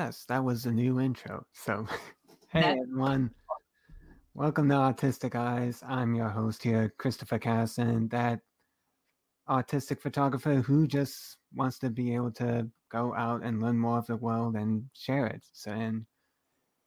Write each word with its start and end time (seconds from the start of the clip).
Yes, 0.00 0.24
that 0.28 0.42
was 0.42 0.62
the 0.62 0.72
new 0.72 0.98
intro. 0.98 1.44
So, 1.52 1.86
hey 2.48 2.78
everyone, 2.80 3.30
welcome 4.32 4.66
to 4.70 4.74
Autistic 4.74 5.34
Eyes. 5.34 5.84
I'm 5.86 6.14
your 6.14 6.30
host 6.30 6.62
here, 6.62 6.94
Christopher 6.96 7.38
Casson, 7.38 8.08
that 8.08 8.40
autistic 9.46 10.00
photographer 10.00 10.54
who 10.54 10.86
just 10.86 11.36
wants 11.54 11.78
to 11.80 11.90
be 11.90 12.14
able 12.14 12.30
to 12.30 12.66
go 12.90 13.14
out 13.14 13.42
and 13.42 13.60
learn 13.60 13.76
more 13.76 13.98
of 13.98 14.06
the 14.06 14.16
world 14.16 14.56
and 14.56 14.84
share 14.94 15.26
it. 15.26 15.42
So, 15.52 15.70
and 15.70 16.06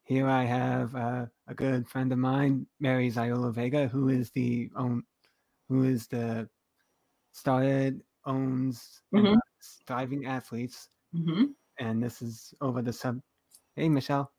here 0.06 0.28
I 0.28 0.46
have 0.46 0.96
uh, 0.96 1.28
a 1.48 1.54
good 1.54 1.88
friend 1.88 2.12
of 2.12 2.18
mine, 2.18 2.66
Mary 2.80 3.12
Ziola 3.12 3.54
Vega, 3.54 3.88
who 3.88 4.10
is 4.10 4.32
the 4.32 4.72
own, 4.76 5.04
who 5.70 5.84
is 5.84 6.08
the 6.08 6.50
started 7.32 8.02
owns 8.26 9.04
mm-hmm. 9.14 9.36
thriving 9.86 10.26
athletes, 10.26 10.90
mm-hmm. 11.16 11.44
And 11.80 12.02
this 12.02 12.22
is 12.22 12.54
over 12.62 12.82
the 12.82 12.94
sub. 12.94 13.20
Hey, 13.76 13.90
Michelle, 13.90 14.32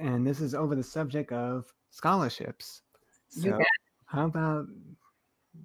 and 0.00 0.26
this 0.26 0.40
is 0.40 0.54
over 0.54 0.74
the 0.74 0.82
subject 0.82 1.32
of 1.32 1.66
scholarships. 1.90 2.82
So, 3.28 3.58
how 4.06 4.26
about 4.26 4.66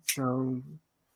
so 0.07 0.61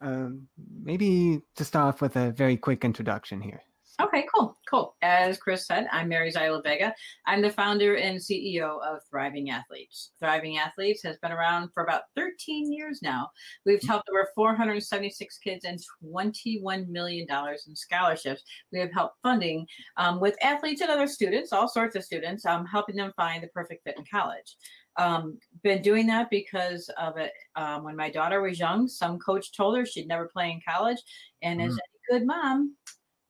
um, 0.03 0.47
maybe 0.81 1.41
to 1.55 1.63
start 1.63 1.95
off 1.95 2.01
with 2.01 2.15
a 2.15 2.31
very 2.31 2.57
quick 2.57 2.83
introduction 2.83 3.41
here. 3.41 3.61
Okay, 4.01 4.25
cool, 4.33 4.57
cool. 4.67 4.95
As 5.03 5.37
Chris 5.37 5.67
said, 5.67 5.87
I'm 5.91 6.09
Mary 6.09 6.31
Zyla 6.31 6.63
Vega. 6.63 6.95
I'm 7.27 7.43
the 7.43 7.51
founder 7.51 7.95
and 7.95 8.19
CEO 8.19 8.81
of 8.81 9.01
Thriving 9.07 9.51
Athletes. 9.51 10.13
Thriving 10.19 10.57
Athletes 10.57 11.03
has 11.03 11.17
been 11.19 11.31
around 11.31 11.69
for 11.75 11.83
about 11.83 12.03
13 12.15 12.73
years 12.73 13.01
now. 13.03 13.29
We've 13.67 13.77
mm-hmm. 13.77 13.87
helped 13.87 14.09
over 14.09 14.29
476 14.33 15.37
kids 15.37 15.63
and 15.63 15.79
$21 16.03 16.87
million 16.87 17.27
in 17.29 17.75
scholarships. 17.75 18.41
We 18.71 18.79
have 18.79 18.91
helped 18.91 19.17
funding 19.21 19.67
um, 19.97 20.19
with 20.19 20.43
athletes 20.43 20.81
and 20.81 20.89
other 20.89 21.07
students, 21.07 21.53
all 21.53 21.67
sorts 21.67 21.95
of 21.95 22.03
students, 22.03 22.47
um, 22.47 22.65
helping 22.65 22.95
them 22.95 23.13
find 23.15 23.43
the 23.43 23.47
perfect 23.49 23.83
fit 23.83 23.99
in 23.99 24.05
college. 24.11 24.57
Um, 24.97 25.37
been 25.63 25.83
doing 25.83 26.07
that 26.07 26.31
because 26.31 26.89
of 26.97 27.17
it. 27.17 27.31
Um, 27.55 27.83
when 27.83 27.95
my 27.95 28.09
daughter 28.09 28.41
was 28.41 28.57
young, 28.57 28.87
some 28.87 29.19
coach 29.19 29.55
told 29.55 29.77
her 29.77 29.85
she'd 29.85 30.07
never 30.07 30.31
play 30.33 30.49
in 30.49 30.61
college. 30.67 31.01
And 31.43 31.59
mm. 31.59 31.67
as 31.67 31.75
a 31.75 32.11
good 32.11 32.25
mom, 32.25 32.75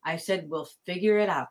I 0.06 0.18
said, 0.18 0.50
we'll 0.50 0.68
figure 0.86 1.20
it 1.20 1.30
out. 1.30 1.48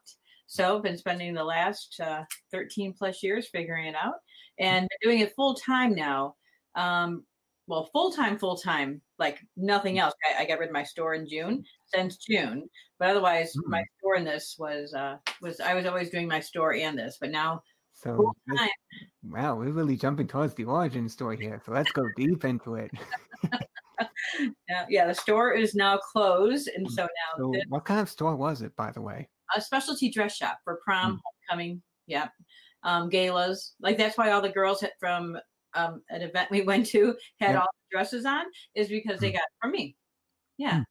So 0.47 0.77
I've 0.77 0.83
been 0.83 0.99
spending 0.99 1.35
the 1.35 1.45
last 1.45 1.99
uh, 2.01 2.25
13 2.51 2.95
plus 2.97 3.23
years 3.23 3.49
figuring 3.49 3.87
it 3.87 3.95
out 3.95 4.15
and 4.59 4.87
doing 5.03 5.21
it 5.21 5.35
full 5.35 5.55
time 5.55 5.95
now. 5.95 6.35
Um, 6.75 7.25
well, 7.67 7.89
full 7.93 8.13
time, 8.13 8.39
full 8.39 8.57
time, 8.57 9.01
like 9.19 9.39
nothing 9.57 9.99
else. 9.99 10.15
I, 10.29 10.43
I, 10.43 10.47
got 10.47 10.59
rid 10.59 10.69
of 10.69 10.75
my 10.75 10.83
store 10.83 11.15
in 11.15 11.29
June 11.29 11.65
since 11.95 12.17
June, 12.17 12.69
but 12.99 13.09
otherwise, 13.09 13.55
mm. 13.57 13.69
my 13.69 13.85
store 13.99 14.17
in 14.17 14.25
this 14.25 14.57
was 14.59 14.93
uh, 14.95 15.17
was 15.41 15.61
I 15.61 15.75
was 15.75 15.87
always 15.87 16.11
doing 16.11 16.29
my 16.29 16.41
store 16.41 16.75
and 16.75 16.99
this, 16.99 17.19
but 17.21 17.31
now 17.31 17.63
so 18.03 18.33
wow, 19.23 19.55
we're 19.55 19.71
really 19.71 19.97
jumping 19.97 20.27
towards 20.27 20.55
the 20.55 20.65
origin 20.65 21.09
story 21.09 21.37
here. 21.37 21.63
So 21.65 21.73
let's 21.73 21.93
go 21.93 22.03
deep 22.17 22.45
into 22.45 22.75
it. 22.75 22.91
yeah, 24.73 24.87
yeah, 24.89 25.07
the 25.07 25.15
store 25.15 25.53
is 25.53 25.75
now 25.75 25.99
closed, 25.99 26.69
and 26.75 26.91
so 26.91 27.03
now. 27.03 27.39
So 27.39 27.51
this, 27.53 27.65
what 27.69 27.85
kind 27.85 28.01
of 28.01 28.09
store 28.09 28.37
was 28.37 28.63
it, 28.63 28.75
by 28.77 28.91
the 28.91 29.03
way? 29.03 29.29
A 29.55 29.61
specialty 29.61 30.11
dress 30.11 30.37
shop 30.37 30.59
for 30.65 30.81
prom, 30.85 31.17
mm. 31.17 31.19
homecoming, 31.51 31.83
yeah, 32.07 32.29
um, 32.83 33.11
galas. 33.11 33.75
Like 33.81 33.99
that's 33.99 34.17
why 34.17 34.31
all 34.31 34.41
the 34.41 34.49
girls 34.49 34.83
from 34.99 35.37
um, 35.75 36.03
an 36.09 36.23
event 36.23 36.51
we 36.51 36.63
went 36.63 36.87
to 36.87 37.15
had 37.41 37.53
yep. 37.53 37.61
all 37.61 37.67
the 37.67 37.97
dresses 37.97 38.25
on, 38.25 38.45
is 38.75 38.89
because 38.89 39.21
they 39.21 39.31
hmm. 39.31 39.37
got 39.37 39.45
from 39.61 39.73
me. 39.73 39.95
Yeah, 40.57 40.79
mm. 40.79 40.85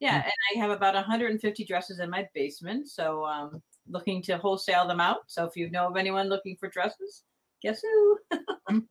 yeah, 0.00 0.22
and 0.22 0.32
I 0.54 0.58
have 0.60 0.70
about 0.70 0.94
150 0.94 1.64
dresses 1.64 2.00
in 2.00 2.08
my 2.08 2.26
basement, 2.34 2.88
so 2.88 3.26
um, 3.26 3.62
looking 3.86 4.22
to 4.22 4.38
wholesale 4.38 4.88
them 4.88 5.00
out. 5.00 5.20
So 5.26 5.44
if 5.44 5.56
you 5.56 5.70
know 5.70 5.88
of 5.88 5.96
anyone 5.96 6.28
looking 6.28 6.56
for 6.58 6.70
dresses, 6.70 7.24
guess 7.62 7.82
who? 7.82 8.18
Hmm. 8.68 8.78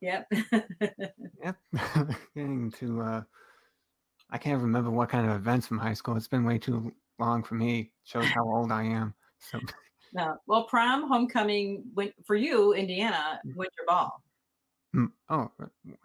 Yep. 0.00 0.32
yep. 1.44 1.56
Getting 2.34 2.72
to 2.78 3.02
uh 3.02 3.22
I 4.30 4.38
can't 4.38 4.60
remember 4.60 4.90
what 4.90 5.08
kind 5.08 5.28
of 5.28 5.36
events 5.36 5.66
from 5.66 5.78
high 5.78 5.94
school. 5.94 6.16
It's 6.16 6.28
been 6.28 6.44
way 6.44 6.58
too 6.58 6.92
long 7.18 7.42
for 7.42 7.54
me. 7.54 7.90
Shows 8.04 8.26
how 8.26 8.44
old 8.44 8.72
I 8.72 8.84
am. 8.84 9.14
So 9.38 9.58
no. 10.12 10.36
Well, 10.46 10.64
prom, 10.64 11.08
homecoming, 11.08 11.84
went 11.94 12.12
for 12.24 12.36
you, 12.36 12.72
Indiana, 12.74 13.40
mm. 13.46 13.56
winter 13.56 13.82
ball. 13.86 14.22
Hmm, 14.92 15.06
oh, 15.28 15.50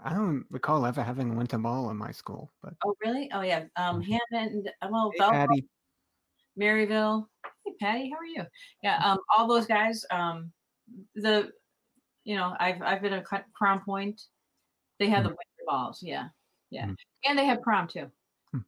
I 0.04 0.14
don't 0.14 0.46
recall 0.52 0.86
ever 0.86 1.02
having 1.02 1.32
a 1.32 1.34
winter 1.34 1.58
ball 1.58 1.90
in 1.90 1.98
my 1.98 2.12
school. 2.12 2.52
But 2.62 2.74
oh, 2.86 2.96
really? 3.04 3.30
Oh, 3.34 3.42
yeah. 3.42 3.64
Um, 3.76 4.02
mm-hmm. 4.02 4.14
Hammond. 4.32 4.70
Uh, 4.82 4.88
well, 4.92 5.12
hey, 5.12 5.20
Patty. 5.20 5.66
Merrillville. 6.60 7.26
Hey, 7.66 7.74
Patty, 7.80 8.12
how 8.12 8.20
are 8.20 8.26
you? 8.26 8.44
Yeah. 8.84 9.02
Um, 9.04 9.18
all 9.36 9.48
those 9.48 9.66
guys. 9.66 10.06
Um, 10.12 10.52
the 11.16 11.52
you 12.26 12.36
know, 12.36 12.56
I've 12.60 12.82
I've 12.82 13.02
been 13.02 13.14
a 13.14 13.24
Crown 13.54 13.82
Point. 13.84 14.22
They 15.00 15.08
have 15.08 15.20
mm-hmm. 15.20 15.24
the 15.24 15.30
winter 15.30 15.64
balls, 15.68 16.00
yeah, 16.02 16.28
yeah, 16.70 16.86
mm-hmm. 16.86 16.94
and 17.26 17.38
they 17.38 17.46
have 17.46 17.62
prom 17.62 17.88
too. 17.88 18.10
Hmm. 18.52 18.60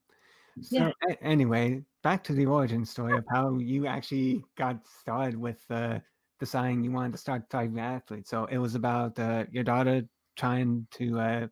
So 0.61 0.91
yeah. 1.07 1.15
anyway, 1.21 1.83
back 2.03 2.23
to 2.25 2.33
the 2.33 2.45
origin 2.45 2.85
story 2.85 3.17
of 3.17 3.25
how 3.31 3.57
you 3.57 3.87
actually 3.87 4.43
got 4.57 4.79
started 5.01 5.37
with 5.37 5.59
uh, 5.69 5.99
deciding 6.39 6.83
you 6.83 6.91
wanted 6.91 7.13
to 7.13 7.17
start 7.17 7.43
thriving 7.49 7.79
athletes. 7.79 8.29
So 8.29 8.45
it 8.45 8.57
was 8.57 8.75
about 8.75 9.17
uh, 9.19 9.45
your 9.51 9.63
daughter 9.63 10.03
trying 10.35 10.87
to 10.91 11.19
uh, 11.19 11.47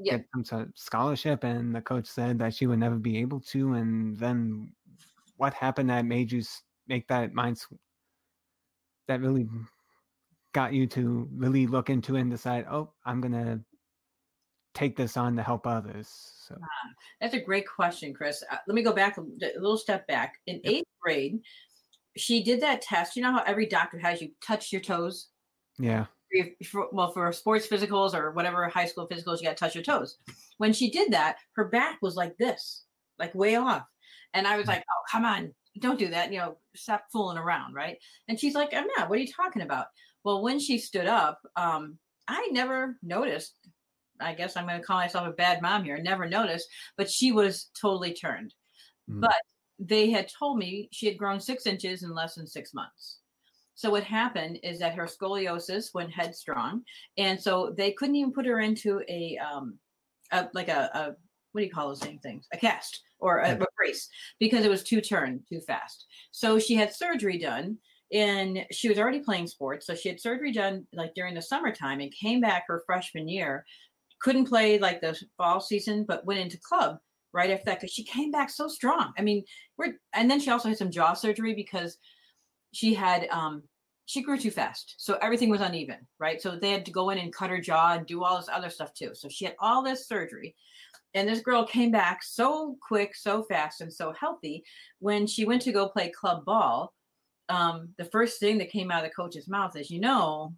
yeah. 0.00 0.18
get 0.18 0.26
some 0.34 0.44
sort 0.44 0.62
of 0.62 0.72
scholarship, 0.74 1.44
and 1.44 1.74
the 1.74 1.80
coach 1.80 2.06
said 2.06 2.38
that 2.38 2.54
she 2.54 2.66
would 2.66 2.78
never 2.78 2.96
be 2.96 3.18
able 3.18 3.40
to. 3.40 3.74
And 3.74 4.16
then 4.16 4.72
what 5.36 5.54
happened 5.54 5.90
that 5.90 6.04
made 6.04 6.32
you 6.32 6.42
make 6.88 7.08
that 7.08 7.32
mind 7.32 7.60
that 9.08 9.20
really 9.20 9.48
got 10.52 10.72
you 10.72 10.86
to 10.86 11.28
really 11.34 11.66
look 11.66 11.90
into 11.90 12.16
it 12.16 12.20
and 12.20 12.30
decide, 12.30 12.66
oh, 12.70 12.90
I'm 13.04 13.20
gonna 13.20 13.60
take 14.74 14.96
this 14.96 15.16
on 15.16 15.36
to 15.36 15.42
help 15.42 15.66
others? 15.66 16.08
So 16.46 16.56
ah, 16.62 16.88
that's 17.20 17.34
a 17.34 17.40
great 17.40 17.66
question, 17.66 18.12
Chris. 18.12 18.42
Uh, 18.50 18.56
let 18.66 18.74
me 18.74 18.82
go 18.82 18.92
back 18.92 19.16
a, 19.16 19.22
a 19.22 19.60
little 19.60 19.78
step 19.78 20.06
back. 20.06 20.34
In 20.46 20.60
yep. 20.62 20.72
eighth 20.72 20.88
grade, 21.02 21.40
she 22.16 22.42
did 22.42 22.60
that 22.60 22.82
test. 22.82 23.16
You 23.16 23.22
know 23.22 23.32
how 23.32 23.42
every 23.44 23.66
doctor 23.66 23.98
has 23.98 24.20
you 24.20 24.30
touch 24.42 24.72
your 24.72 24.82
toes? 24.82 25.28
Yeah. 25.78 26.06
For, 26.66 26.88
well, 26.92 27.12
for 27.12 27.32
sports 27.32 27.66
physicals 27.68 28.12
or 28.12 28.32
whatever 28.32 28.68
high 28.68 28.86
school 28.86 29.08
physicals, 29.08 29.38
you 29.38 29.44
got 29.44 29.56
to 29.56 29.64
touch 29.64 29.74
your 29.74 29.84
toes. 29.84 30.18
When 30.58 30.72
she 30.72 30.90
did 30.90 31.12
that, 31.12 31.36
her 31.54 31.66
back 31.66 31.98
was 32.02 32.16
like 32.16 32.36
this, 32.38 32.84
like 33.18 33.34
way 33.34 33.54
off. 33.54 33.84
And 34.32 34.46
I 34.46 34.56
was 34.56 34.66
mm. 34.66 34.70
like, 34.70 34.80
oh, 34.80 35.02
come 35.10 35.24
on, 35.24 35.54
don't 35.78 35.98
do 35.98 36.08
that. 36.08 36.32
You 36.32 36.38
know, 36.38 36.58
stop 36.74 37.04
fooling 37.12 37.38
around, 37.38 37.74
right? 37.74 37.98
And 38.28 38.38
she's 38.38 38.54
like, 38.54 38.74
I'm 38.74 38.86
not. 38.96 39.08
What 39.08 39.18
are 39.18 39.22
you 39.22 39.32
talking 39.32 39.62
about? 39.62 39.86
Well, 40.24 40.42
when 40.42 40.58
she 40.58 40.78
stood 40.78 41.06
up, 41.06 41.38
um, 41.56 41.98
I 42.26 42.48
never 42.50 42.96
noticed. 43.02 43.54
I 44.20 44.34
guess 44.34 44.56
I'm 44.56 44.66
going 44.66 44.80
to 44.80 44.86
call 44.86 44.98
myself 44.98 45.28
a 45.28 45.32
bad 45.32 45.62
mom 45.62 45.84
here. 45.84 45.98
Never 45.98 46.28
noticed, 46.28 46.68
but 46.96 47.10
she 47.10 47.32
was 47.32 47.70
totally 47.80 48.14
turned. 48.14 48.54
Mm. 49.10 49.20
But 49.20 49.36
they 49.78 50.10
had 50.10 50.28
told 50.28 50.58
me 50.58 50.88
she 50.92 51.06
had 51.06 51.18
grown 51.18 51.40
six 51.40 51.66
inches 51.66 52.02
in 52.02 52.14
less 52.14 52.34
than 52.34 52.46
six 52.46 52.74
months. 52.74 53.18
So 53.74 53.90
what 53.90 54.04
happened 54.04 54.60
is 54.62 54.78
that 54.78 54.94
her 54.94 55.06
scoliosis 55.06 55.92
went 55.94 56.12
headstrong, 56.12 56.82
and 57.18 57.40
so 57.40 57.74
they 57.76 57.92
couldn't 57.92 58.14
even 58.14 58.32
put 58.32 58.46
her 58.46 58.60
into 58.60 59.02
a, 59.08 59.36
um, 59.38 59.78
a 60.30 60.48
like 60.54 60.68
a, 60.68 60.90
a 60.94 61.16
what 61.52 61.60
do 61.60 61.66
you 61.66 61.72
call 61.72 61.88
those 61.88 62.00
same 62.00 62.18
things? 62.18 62.46
A 62.52 62.56
cast 62.56 63.02
or 63.18 63.38
a, 63.38 63.52
a 63.52 63.66
brace 63.76 64.08
because 64.38 64.64
it 64.64 64.70
was 64.70 64.82
too 64.84 65.00
turned 65.00 65.40
too 65.48 65.60
fast. 65.60 66.06
So 66.30 66.58
she 66.58 66.74
had 66.74 66.94
surgery 66.94 67.38
done 67.38 67.78
and 68.12 68.64
she 68.70 68.88
was 68.88 68.98
already 68.98 69.20
playing 69.20 69.46
sports 69.46 69.86
so 69.86 69.94
she 69.94 70.08
had 70.08 70.20
surgery 70.20 70.52
done 70.52 70.86
like 70.92 71.14
during 71.14 71.34
the 71.34 71.42
summertime 71.42 72.00
and 72.00 72.12
came 72.12 72.40
back 72.40 72.64
her 72.68 72.82
freshman 72.86 73.28
year 73.28 73.64
couldn't 74.24 74.48
play 74.48 74.78
like 74.78 75.02
the 75.02 75.20
fall 75.36 75.60
season 75.60 76.02
but 76.08 76.24
went 76.24 76.40
into 76.40 76.58
club 76.58 76.96
right 77.34 77.50
after 77.50 77.66
that 77.66 77.78
because 77.78 77.92
she 77.92 78.02
came 78.02 78.30
back 78.30 78.48
so 78.48 78.66
strong. 78.66 79.12
I 79.18 79.22
mean 79.22 79.44
we're 79.76 79.98
and 80.14 80.30
then 80.30 80.40
she 80.40 80.50
also 80.50 80.70
had 80.70 80.78
some 80.78 80.90
jaw 80.90 81.12
surgery 81.12 81.54
because 81.54 81.98
she 82.72 82.94
had 82.94 83.28
um 83.30 83.62
she 84.06 84.22
grew 84.22 84.38
too 84.38 84.50
fast 84.50 84.94
so 84.96 85.18
everything 85.20 85.50
was 85.50 85.60
uneven 85.60 86.06
right? 86.18 86.40
So 86.40 86.56
they 86.56 86.70
had 86.70 86.86
to 86.86 86.90
go 86.90 87.10
in 87.10 87.18
and 87.18 87.34
cut 87.34 87.50
her 87.50 87.60
jaw 87.60 87.92
and 87.92 88.06
do 88.06 88.24
all 88.24 88.38
this 88.38 88.48
other 88.50 88.70
stuff 88.70 88.94
too. 88.94 89.10
So 89.12 89.28
she 89.28 89.44
had 89.44 89.56
all 89.58 89.82
this 89.82 90.08
surgery 90.08 90.56
and 91.12 91.28
this 91.28 91.40
girl 91.40 91.66
came 91.66 91.90
back 91.90 92.22
so 92.22 92.76
quick 92.80 93.14
so 93.14 93.42
fast 93.42 93.82
and 93.82 93.92
so 93.92 94.12
healthy 94.18 94.64
when 95.00 95.26
she 95.26 95.44
went 95.44 95.60
to 95.62 95.72
go 95.72 95.88
play 95.88 96.08
club 96.08 96.46
ball. 96.46 96.94
Um, 97.50 97.90
the 97.98 98.06
first 98.06 98.40
thing 98.40 98.56
that 98.58 98.70
came 98.70 98.90
out 98.90 99.04
of 99.04 99.10
the 99.10 99.14
coach's 99.14 99.48
mouth 99.48 99.76
is, 99.76 99.90
you 99.90 100.00
know, 100.00 100.54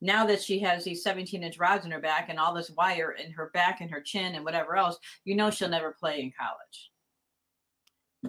now 0.00 0.26
that 0.26 0.42
she 0.42 0.58
has 0.60 0.84
these 0.84 1.02
17 1.02 1.42
inch 1.42 1.58
rods 1.58 1.84
in 1.84 1.90
her 1.90 2.00
back 2.00 2.28
and 2.28 2.38
all 2.38 2.54
this 2.54 2.70
wire 2.76 3.12
in 3.12 3.30
her 3.32 3.50
back 3.54 3.80
and 3.80 3.90
her 3.90 4.00
chin 4.00 4.34
and 4.34 4.44
whatever 4.44 4.76
else, 4.76 4.98
you 5.24 5.34
know, 5.34 5.50
she'll 5.50 5.68
never 5.68 5.96
play 5.98 6.20
in 6.20 6.32
college. 6.38 6.90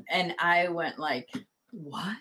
And 0.10 0.34
I 0.40 0.70
went 0.70 1.00
like, 1.00 1.30
what? 1.72 2.16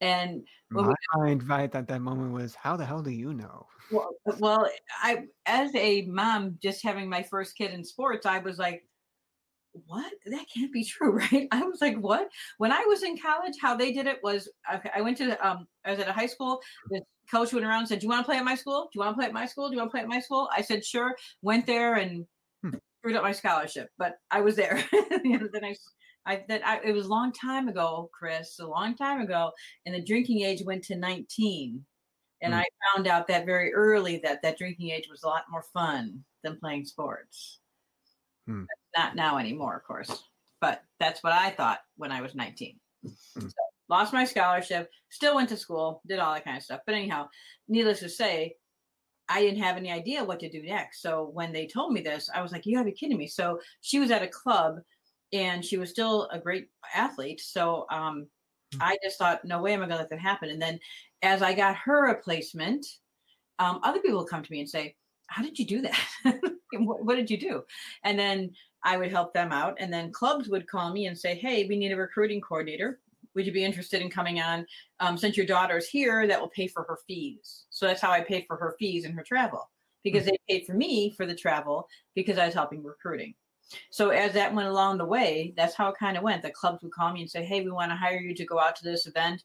And 0.00 0.42
my 0.70 0.92
mind 1.14 1.48
right 1.48 1.72
at 1.74 1.86
that 1.88 2.00
moment 2.00 2.32
was, 2.32 2.54
how 2.54 2.76
the 2.76 2.84
hell 2.84 3.02
do 3.02 3.10
you 3.10 3.32
know? 3.32 3.66
Well, 3.90 4.10
well, 4.38 4.68
I, 5.00 5.24
as 5.46 5.74
a 5.74 6.02
mom, 6.06 6.58
just 6.62 6.82
having 6.82 7.08
my 7.08 7.22
first 7.22 7.56
kid 7.56 7.72
in 7.72 7.84
sports, 7.84 8.26
I 8.26 8.38
was 8.38 8.58
like, 8.58 8.84
what? 9.86 10.12
That 10.26 10.46
can't 10.54 10.72
be 10.72 10.84
true, 10.84 11.12
right? 11.32 11.48
I 11.50 11.62
was 11.62 11.80
like, 11.80 11.96
what? 11.96 12.28
When 12.58 12.72
I 12.72 12.84
was 12.86 13.02
in 13.02 13.18
college, 13.18 13.54
how 13.60 13.76
they 13.76 13.92
did 13.92 14.06
it 14.06 14.20
was 14.22 14.48
okay, 14.72 14.90
I 14.94 15.00
went 15.00 15.16
to 15.18 15.46
um 15.46 15.66
I 15.84 15.90
was 15.90 16.00
at 16.00 16.08
a 16.08 16.12
high 16.12 16.26
school. 16.26 16.60
The 16.90 17.02
coach 17.30 17.52
went 17.52 17.64
around 17.64 17.80
and 17.80 17.88
said, 17.88 18.00
Do 18.00 18.06
you 18.06 18.10
want 18.10 18.24
to 18.24 18.26
play 18.26 18.36
at 18.36 18.44
my 18.44 18.54
school? 18.54 18.88
Do 18.92 18.98
you 18.98 19.00
want 19.00 19.14
to 19.14 19.18
play 19.18 19.26
at 19.26 19.32
my 19.32 19.46
school? 19.46 19.68
Do 19.68 19.74
you 19.74 19.80
want 19.80 19.90
to 19.90 19.92
play 19.92 20.02
at 20.02 20.08
my 20.08 20.20
school? 20.20 20.48
I 20.54 20.62
said, 20.62 20.84
sure. 20.84 21.16
Went 21.40 21.66
there 21.66 21.94
and 21.94 22.26
hmm. 22.62 22.76
screwed 23.00 23.16
up 23.16 23.22
my 23.22 23.32
scholarship, 23.32 23.88
but 23.98 24.16
I 24.30 24.40
was 24.40 24.56
there. 24.56 24.84
then 24.92 25.64
I 25.64 25.74
I 26.24 26.44
that 26.48 26.66
I, 26.66 26.80
it 26.84 26.92
was 26.92 27.06
a 27.06 27.10
long 27.10 27.32
time 27.32 27.68
ago, 27.68 28.10
Chris, 28.12 28.58
a 28.60 28.66
long 28.66 28.94
time 28.94 29.20
ago, 29.20 29.50
and 29.86 29.94
the 29.94 30.04
drinking 30.04 30.42
age 30.42 30.62
went 30.64 30.84
to 30.84 30.96
19. 30.96 31.84
And 32.42 32.54
mm. 32.54 32.56
I 32.56 32.64
found 32.92 33.06
out 33.06 33.28
that 33.28 33.46
very 33.46 33.72
early 33.72 34.20
that 34.24 34.42
that 34.42 34.58
drinking 34.58 34.90
age 34.90 35.08
was 35.10 35.22
a 35.22 35.28
lot 35.28 35.44
more 35.50 35.64
fun 35.72 36.24
than 36.42 36.58
playing 36.58 36.84
sports. 36.84 37.60
Mm. 38.48 38.66
Not 38.96 39.16
now 39.16 39.38
anymore, 39.38 39.76
of 39.76 39.84
course, 39.84 40.24
but 40.60 40.82
that's 41.00 41.22
what 41.22 41.32
I 41.32 41.50
thought 41.50 41.80
when 41.96 42.12
I 42.12 42.20
was 42.20 42.34
19. 42.34 42.78
Mm. 43.06 43.12
So, 43.36 43.50
lost 43.88 44.12
my 44.12 44.24
scholarship, 44.24 44.90
still 45.10 45.34
went 45.34 45.48
to 45.50 45.56
school, 45.56 46.02
did 46.06 46.18
all 46.18 46.34
that 46.34 46.44
kind 46.44 46.56
of 46.56 46.62
stuff. 46.62 46.80
But 46.86 46.94
anyhow, 46.94 47.28
needless 47.68 48.00
to 48.00 48.08
say, 48.08 48.54
I 49.28 49.40
didn't 49.40 49.62
have 49.62 49.76
any 49.76 49.90
idea 49.90 50.24
what 50.24 50.40
to 50.40 50.50
do 50.50 50.62
next. 50.62 51.00
So 51.00 51.30
when 51.32 51.52
they 51.52 51.66
told 51.66 51.92
me 51.92 52.00
this, 52.00 52.28
I 52.34 52.42
was 52.42 52.52
like, 52.52 52.66
you 52.66 52.74
gotta 52.74 52.84
be 52.84 52.92
kidding 52.92 53.16
me. 53.16 53.26
So 53.26 53.60
she 53.80 53.98
was 53.98 54.10
at 54.10 54.22
a 54.22 54.28
club 54.28 54.80
and 55.32 55.64
she 55.64 55.78
was 55.78 55.90
still 55.90 56.28
a 56.30 56.38
great 56.38 56.68
athlete. 56.94 57.40
So 57.40 57.86
um, 57.90 58.26
hmm. 58.74 58.82
I 58.82 58.98
just 59.02 59.18
thought, 59.18 59.44
no 59.44 59.60
way 59.62 59.72
am 59.72 59.80
I 59.80 59.86
going 59.86 59.90
to 59.90 59.96
let 59.96 60.10
that 60.10 60.18
happen. 60.18 60.50
And 60.50 60.60
then 60.60 60.78
as 61.22 61.42
I 61.42 61.54
got 61.54 61.76
her 61.76 62.08
a 62.08 62.22
placement, 62.22 62.86
um, 63.58 63.80
other 63.82 64.00
people 64.00 64.18
would 64.18 64.28
come 64.28 64.42
to 64.42 64.52
me 64.52 64.60
and 64.60 64.68
say, 64.68 64.96
how 65.28 65.42
did 65.42 65.58
you 65.58 65.64
do 65.64 65.82
that? 65.82 65.98
what, 66.80 67.04
what, 67.04 67.16
did 67.16 67.30
you 67.30 67.38
do? 67.38 67.64
And 68.04 68.18
then 68.18 68.52
I 68.84 68.96
would 68.96 69.10
help 69.10 69.32
them 69.32 69.52
out. 69.52 69.76
And 69.78 69.92
then 69.92 70.12
clubs 70.12 70.48
would 70.48 70.66
call 70.66 70.92
me 70.92 71.06
and 71.06 71.18
say, 71.18 71.34
hey, 71.34 71.66
we 71.66 71.76
need 71.76 71.92
a 71.92 71.96
recruiting 71.96 72.40
coordinator. 72.40 73.00
Would 73.34 73.46
you 73.46 73.52
be 73.52 73.64
interested 73.64 74.02
in 74.02 74.10
coming 74.10 74.40
on? 74.40 74.66
Um, 75.00 75.16
since 75.16 75.36
your 75.36 75.46
daughter's 75.46 75.88
here, 75.88 76.26
that 76.26 76.40
will 76.40 76.50
pay 76.50 76.66
for 76.66 76.82
her 76.84 76.98
fees. 77.06 77.64
So 77.70 77.86
that's 77.86 78.02
how 78.02 78.10
I 78.10 78.20
paid 78.20 78.44
for 78.46 78.56
her 78.56 78.76
fees 78.78 79.04
and 79.04 79.14
her 79.14 79.22
travel 79.22 79.70
because 80.04 80.24
mm-hmm. 80.24 80.34
they 80.48 80.58
paid 80.58 80.66
for 80.66 80.74
me 80.74 81.14
for 81.16 81.26
the 81.26 81.34
travel 81.34 81.88
because 82.14 82.38
I 82.38 82.46
was 82.46 82.54
helping 82.54 82.82
recruiting. 82.82 83.34
So 83.90 84.10
as 84.10 84.32
that 84.34 84.54
went 84.54 84.68
along 84.68 84.98
the 84.98 85.06
way, 85.06 85.54
that's 85.56 85.74
how 85.74 85.88
it 85.88 85.98
kind 85.98 86.16
of 86.16 86.22
went. 86.22 86.42
The 86.42 86.50
clubs 86.50 86.82
would 86.82 86.92
call 86.92 87.12
me 87.12 87.22
and 87.22 87.30
say, 87.30 87.44
"Hey, 87.44 87.62
we 87.62 87.70
want 87.70 87.90
to 87.90 87.96
hire 87.96 88.20
you 88.20 88.34
to 88.34 88.44
go 88.44 88.58
out 88.58 88.76
to 88.76 88.84
this 88.84 89.06
event 89.06 89.42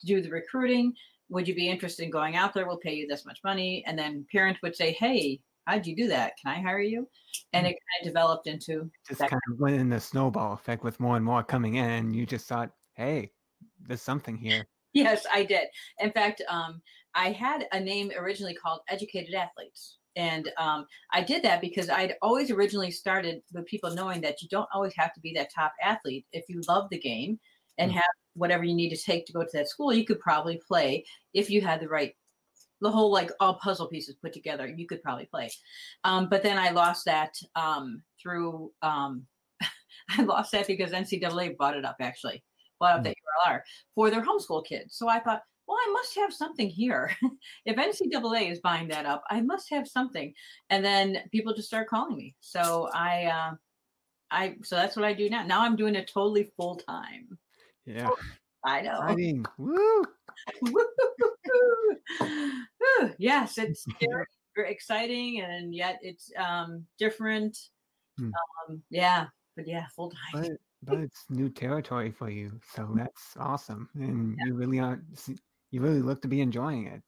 to 0.00 0.06
do 0.06 0.20
the 0.20 0.30
recruiting. 0.30 0.94
Would 1.28 1.46
you 1.46 1.54
be 1.54 1.68
interested 1.68 2.04
in 2.04 2.10
going 2.10 2.36
out 2.36 2.54
there? 2.54 2.66
We'll 2.66 2.78
pay 2.78 2.94
you 2.94 3.06
this 3.06 3.24
much 3.24 3.38
money." 3.44 3.84
And 3.86 3.98
then 3.98 4.26
parents 4.32 4.60
would 4.62 4.74
say, 4.74 4.92
"Hey, 4.92 5.40
how'd 5.68 5.86
you 5.86 5.94
do 5.94 6.08
that? 6.08 6.34
Can 6.42 6.52
I 6.52 6.60
hire 6.60 6.80
you?" 6.80 7.08
And 7.52 7.66
it 7.66 7.70
kind 7.70 8.02
of 8.02 8.06
developed 8.06 8.46
into 8.46 8.90
just 9.06 9.20
kind 9.20 9.40
of 9.52 9.60
went 9.60 9.76
in 9.76 9.88
the 9.88 10.00
snowball 10.00 10.52
effect 10.54 10.82
with 10.82 10.98
more 10.98 11.16
and 11.16 11.24
more 11.24 11.42
coming 11.42 11.76
in. 11.76 11.90
And 11.90 12.16
you 12.16 12.26
just 12.26 12.46
thought, 12.46 12.70
"Hey, 12.94 13.32
there's 13.86 14.02
something 14.02 14.36
here." 14.36 14.66
Yes, 14.94 15.26
I 15.30 15.44
did. 15.44 15.68
In 16.00 16.10
fact, 16.10 16.42
um, 16.48 16.80
I 17.14 17.30
had 17.30 17.66
a 17.72 17.78
name 17.78 18.10
originally 18.18 18.54
called 18.54 18.80
Educated 18.88 19.34
Athletes 19.34 19.98
and 20.18 20.50
um, 20.58 20.84
I 21.12 21.22
did 21.22 21.44
that 21.44 21.60
because 21.60 21.88
I'd 21.88 22.16
always 22.22 22.50
originally 22.50 22.90
started 22.90 23.40
with 23.54 23.66
people 23.66 23.94
knowing 23.94 24.20
that 24.22 24.42
you 24.42 24.48
don't 24.48 24.68
always 24.74 24.92
have 24.96 25.14
to 25.14 25.20
be 25.20 25.32
that 25.34 25.54
top 25.54 25.72
athlete. 25.80 26.26
If 26.32 26.44
you 26.48 26.60
love 26.68 26.88
the 26.90 26.98
game 26.98 27.38
and 27.78 27.90
mm-hmm. 27.90 27.98
have 27.98 28.04
whatever 28.34 28.64
you 28.64 28.74
need 28.74 28.90
to 28.90 29.00
take 29.00 29.26
to 29.26 29.32
go 29.32 29.42
to 29.42 29.48
that 29.52 29.68
school, 29.68 29.92
you 29.92 30.04
could 30.04 30.18
probably 30.18 30.60
play 30.66 31.04
if 31.34 31.50
you 31.50 31.60
had 31.60 31.80
the 31.80 31.88
right, 31.88 32.14
the 32.80 32.90
whole 32.90 33.10
like 33.10 33.30
all 33.40 33.54
puzzle 33.54 33.86
pieces 33.86 34.16
put 34.16 34.32
together, 34.32 34.66
you 34.68 34.86
could 34.86 35.02
probably 35.02 35.26
play. 35.26 35.50
Um, 36.04 36.28
but 36.28 36.42
then 36.42 36.58
I 36.58 36.70
lost 36.70 37.04
that 37.06 37.34
um, 37.56 38.02
through, 38.20 38.72
um, 38.82 39.26
I 40.10 40.22
lost 40.22 40.52
that 40.52 40.66
because 40.66 40.92
NCAA 40.92 41.56
bought 41.56 41.76
it 41.76 41.84
up 41.84 41.96
actually, 42.00 42.42
bought 42.78 42.94
up 42.94 43.04
mm-hmm. 43.04 43.12
the 43.46 43.50
URL 43.50 43.60
for 43.94 44.10
their 44.10 44.24
homeschool 44.24 44.64
kids. 44.64 44.96
So 44.96 45.08
I 45.08 45.20
thought, 45.20 45.42
well, 45.66 45.76
I 45.78 45.90
must 45.92 46.14
have 46.16 46.32
something 46.32 46.68
here. 46.68 47.14
if 47.66 47.76
NCAA 47.76 48.50
is 48.50 48.60
buying 48.60 48.88
that 48.88 49.04
up, 49.06 49.22
I 49.28 49.40
must 49.42 49.68
have 49.70 49.86
something. 49.86 50.32
And 50.70 50.84
then 50.84 51.18
people 51.30 51.52
just 51.52 51.68
start 51.68 51.88
calling 51.88 52.16
me. 52.16 52.34
So 52.40 52.88
I, 52.94 53.26
uh, 53.26 53.54
I, 54.30 54.56
so 54.62 54.76
that's 54.76 54.96
what 54.96 55.04
I 55.04 55.12
do 55.12 55.28
now. 55.28 55.44
Now 55.44 55.62
I'm 55.62 55.76
doing 55.76 55.94
it 55.94 56.10
totally 56.12 56.50
full 56.56 56.76
time. 56.76 57.36
Yeah. 57.84 58.08
I 58.64 58.82
know. 58.82 59.00
Exciting. 59.02 59.44
Woo. 59.58 60.04
yes, 63.18 63.58
it's 63.58 63.84
very, 64.00 64.24
very 64.56 64.70
exciting 64.70 65.40
and 65.40 65.74
yet 65.74 65.98
it's 66.02 66.30
um, 66.36 66.84
different. 66.98 67.56
Hmm. 68.18 68.30
Um, 68.68 68.82
yeah, 68.90 69.26
but 69.56 69.66
yeah, 69.66 69.86
full 69.94 70.10
time. 70.10 70.42
But, 70.42 70.50
but 70.82 70.98
it's 70.98 71.24
new 71.28 71.48
territory 71.48 72.10
for 72.10 72.30
you, 72.30 72.60
so 72.74 72.88
that's 72.94 73.36
awesome, 73.38 73.88
and 73.94 74.36
yeah. 74.38 74.46
you 74.46 74.54
really 74.54 74.78
are 74.78 75.02
you 75.72 75.80
really 75.80 76.00
look 76.00 76.22
to 76.22 76.28
be 76.28 76.40
enjoying 76.40 76.86
it. 76.86 77.02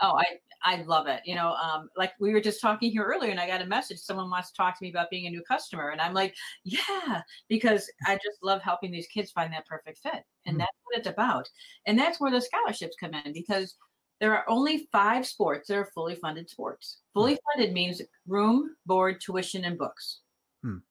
Oh, 0.00 0.16
I 0.16 0.24
I 0.62 0.82
love 0.82 1.06
it. 1.06 1.20
You 1.24 1.34
know, 1.34 1.52
um, 1.52 1.88
like 1.96 2.12
we 2.20 2.32
were 2.32 2.40
just 2.40 2.60
talking 2.60 2.90
here 2.90 3.04
earlier, 3.04 3.30
and 3.30 3.40
I 3.40 3.46
got 3.46 3.62
a 3.62 3.66
message. 3.66 3.98
Someone 3.98 4.30
wants 4.30 4.50
to 4.50 4.56
talk 4.56 4.78
to 4.78 4.82
me 4.84 4.90
about 4.90 5.10
being 5.10 5.26
a 5.26 5.30
new 5.30 5.42
customer, 5.42 5.90
and 5.90 6.00
I'm 6.00 6.14
like, 6.14 6.34
yeah, 6.64 7.22
because 7.48 7.90
I 8.06 8.14
just 8.16 8.42
love 8.42 8.62
helping 8.62 8.90
these 8.90 9.06
kids 9.06 9.30
find 9.30 9.52
that 9.52 9.66
perfect 9.66 9.98
fit, 9.98 10.24
and 10.46 10.56
mm 10.56 10.58
that's 10.60 10.76
what 10.84 10.98
it's 10.98 11.08
about. 11.08 11.48
And 11.86 11.98
that's 11.98 12.20
where 12.20 12.30
the 12.30 12.40
scholarships 12.40 12.96
come 12.98 13.14
in 13.14 13.32
because 13.32 13.76
there 14.20 14.36
are 14.36 14.48
only 14.48 14.88
five 14.92 15.26
sports 15.26 15.68
that 15.68 15.78
are 15.78 15.90
fully 15.94 16.16
funded 16.16 16.50
sports. 16.50 16.98
Fully 17.14 17.34
mm 17.34 17.38
funded 17.54 17.72
means 17.72 18.02
room, 18.26 18.76
board, 18.86 19.20
tuition, 19.20 19.64
and 19.64 19.78
books. 19.78 20.20
Mm. 20.64 20.82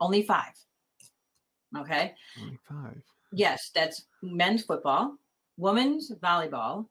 Only 0.00 0.22
five. 0.22 0.52
Okay. 1.76 2.14
Only 2.40 2.58
five. 2.68 3.02
Yes, 3.32 3.70
that's 3.74 4.06
men's 4.22 4.64
football, 4.64 5.16
women's 5.56 6.10
volleyball, 6.22 6.86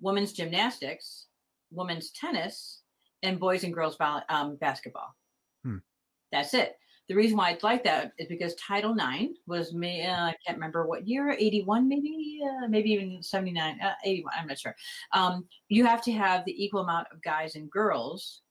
women's 0.00 0.32
gymnastics, 0.32 1.25
women's 1.70 2.10
tennis, 2.10 2.82
and 3.22 3.40
boys 3.40 3.64
and 3.64 3.74
girls 3.74 3.96
um, 4.28 4.56
basketball. 4.56 5.14
Hmm. 5.64 5.78
That's 6.32 6.54
it. 6.54 6.76
The 7.08 7.14
reason 7.14 7.36
why 7.36 7.50
it's 7.50 7.62
like 7.62 7.84
that 7.84 8.12
is 8.18 8.26
because 8.26 8.54
Title 8.56 8.94
IX 8.94 9.32
was 9.46 9.72
me. 9.72 10.04
Uh, 10.04 10.24
I 10.24 10.34
can't 10.44 10.58
remember 10.58 10.86
what 10.86 11.06
year, 11.06 11.30
eighty-one, 11.38 11.88
maybe, 11.88 12.40
uh, 12.44 12.66
maybe 12.66 12.90
even 12.90 13.22
seventy-nine, 13.22 13.80
uh, 13.80 13.94
eighty-one. 14.04 14.34
I'm 14.36 14.48
not 14.48 14.58
sure. 14.58 14.74
Um, 15.12 15.46
you 15.68 15.86
have 15.86 16.02
to 16.02 16.12
have 16.12 16.44
the 16.44 16.64
equal 16.64 16.80
amount 16.80 17.06
of 17.12 17.22
guys 17.22 17.54
and 17.54 17.70
girls, 17.70 18.42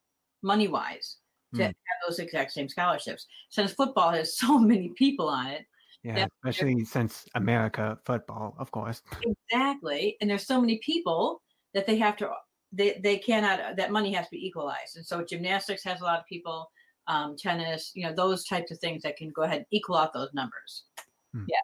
money-wise, 0.42 1.18
to 1.56 1.58
hmm. 1.58 1.66
have 1.66 1.76
those 2.08 2.20
exact 2.20 2.54
same 2.54 2.70
scholarships. 2.70 3.28
Since 3.50 3.74
football 3.74 4.12
has 4.12 4.38
so 4.38 4.58
many 4.58 4.94
people 4.98 5.28
on 5.28 5.48
it, 5.48 5.66
yeah, 6.06 6.28
especially 6.44 6.86
since 6.86 7.26
America 7.34 7.98
football, 8.06 8.56
of 8.60 8.70
course. 8.70 9.02
Exactly. 9.24 10.18
And 10.22 10.30
there's 10.30 10.46
so 10.46 10.62
many 10.62 10.78
people 10.78 11.42
that 11.74 11.88
they 11.88 11.98
have 11.98 12.16
to 12.18 12.30
they 12.76 13.00
they 13.04 13.18
cannot 13.18 13.76
that 13.78 13.92
money 13.92 14.14
has 14.14 14.26
to 14.26 14.32
be 14.32 14.46
equalized. 14.46 14.98
And 14.98 15.06
so 15.06 15.24
gymnastics 15.24 15.84
has 15.84 16.02
a 16.02 16.04
lot 16.04 16.20
of 16.20 16.26
people, 16.26 16.70
um, 17.08 17.36
tennis, 17.38 17.92
you 17.96 18.04
know, 18.04 18.14
those 18.14 18.46
types 18.46 18.72
of 18.72 18.80
things 18.80 19.02
that 19.04 19.18
can 19.18 19.30
go 19.32 19.44
ahead 19.44 19.58
and 19.58 19.66
equal 19.72 19.98
out 19.98 20.14
those 20.14 20.34
numbers. 20.34 20.84
Hmm. 21.34 21.44
Yeah. 21.48 21.60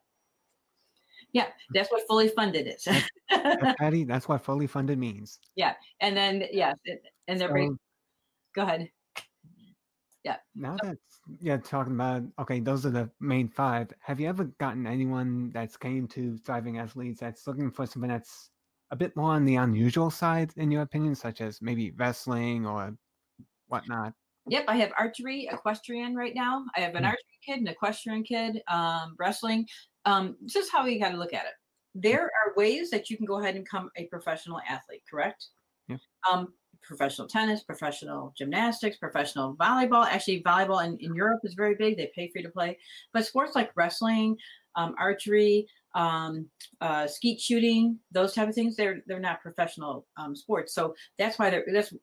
Yeah, 1.33 1.47
that's 1.73 1.89
what 1.89 2.05
fully 2.09 2.27
funded 2.27 2.67
is. 2.67 2.85
Patty, 3.77 4.03
that's 4.03 4.27
what 4.27 4.43
fully 4.43 4.67
funded 4.67 4.99
means. 4.99 5.39
Yeah. 5.55 5.75
And 6.01 6.15
then 6.15 6.43
yes, 6.51 6.75
and 7.29 7.39
they're 7.39 7.47
so, 7.47 7.77
go 8.53 8.63
ahead. 8.63 8.89
Yeah. 10.25 10.35
Now 10.55 10.75
that 10.83 10.97
yeah, 11.39 11.57
talking 11.57 11.93
about 11.93 12.23
okay, 12.39 12.59
those 12.59 12.85
are 12.85 12.89
the 12.89 13.09
main 13.21 13.47
five. 13.47 13.93
Have 14.01 14.19
you 14.19 14.27
ever 14.27 14.45
gotten 14.59 14.85
anyone 14.85 15.51
that's 15.53 15.77
came 15.77 16.07
to 16.09 16.37
Thriving 16.39 16.79
Athletes 16.79 17.21
that's 17.21 17.47
looking 17.47 17.71
for 17.71 17.85
something 17.85 18.09
that's 18.09 18.49
a 18.91 18.95
bit 18.95 19.15
more 19.15 19.31
on 19.31 19.45
the 19.45 19.55
unusual 19.55 20.09
side, 20.09 20.51
in 20.57 20.69
your 20.69 20.81
opinion, 20.81 21.15
such 21.15 21.41
as 21.41 21.61
maybe 21.61 21.91
wrestling 21.91 22.65
or 22.65 22.95
whatnot? 23.67 24.13
Yep, 24.47 24.65
I 24.67 24.77
have 24.77 24.91
archery, 24.97 25.47
equestrian 25.51 26.15
right 26.15 26.35
now. 26.35 26.65
I 26.75 26.81
have 26.81 26.95
an 26.95 27.03
mm. 27.03 27.07
archery 27.07 27.39
kid, 27.45 27.59
an 27.59 27.67
equestrian 27.67 28.23
kid, 28.23 28.61
um, 28.67 29.15
wrestling. 29.17 29.67
Um, 30.05 30.35
this 30.41 30.55
is 30.55 30.69
how 30.69 30.85
you 30.85 30.99
got 30.99 31.11
to 31.11 31.17
look 31.17 31.33
at 31.33 31.45
it. 31.45 31.53
There 31.93 32.23
are 32.23 32.55
ways 32.55 32.89
that 32.89 33.09
you 33.09 33.17
can 33.17 33.25
go 33.25 33.39
ahead 33.39 33.55
and 33.55 33.63
become 33.63 33.89
a 33.97 34.05
professional 34.05 34.59
athlete, 34.67 35.03
correct? 35.09 35.47
Yeah. 35.87 35.97
Um, 36.29 36.53
professional 36.81 37.27
tennis, 37.27 37.63
professional 37.63 38.33
gymnastics, 38.37 38.97
professional 38.97 39.55
volleyball. 39.55 40.05
Actually, 40.05 40.41
volleyball 40.43 40.83
in, 40.85 40.97
in 40.99 41.13
Europe 41.13 41.41
is 41.43 41.53
very 41.53 41.75
big. 41.75 41.97
They 41.97 42.11
pay 42.15 42.29
for 42.29 42.39
you 42.39 42.45
to 42.45 42.51
play. 42.51 42.77
But 43.13 43.25
sports 43.25 43.55
like 43.55 43.71
wrestling, 43.75 44.37
um, 44.75 44.95
archery, 44.97 45.67
um, 45.93 46.47
uh, 46.79 47.07
skeet 47.07 47.39
shooting, 47.39 47.99
those 48.11 48.33
type 48.33 48.49
of 48.49 48.55
things, 48.55 48.75
they're 48.75 49.01
they're 49.07 49.19
not 49.19 49.41
professional 49.41 50.05
um, 50.17 50.35
sports. 50.35 50.73
So 50.73 50.95
that's 51.17 51.37
why 51.37 51.49
they're 51.49 51.65
that's 51.71 51.93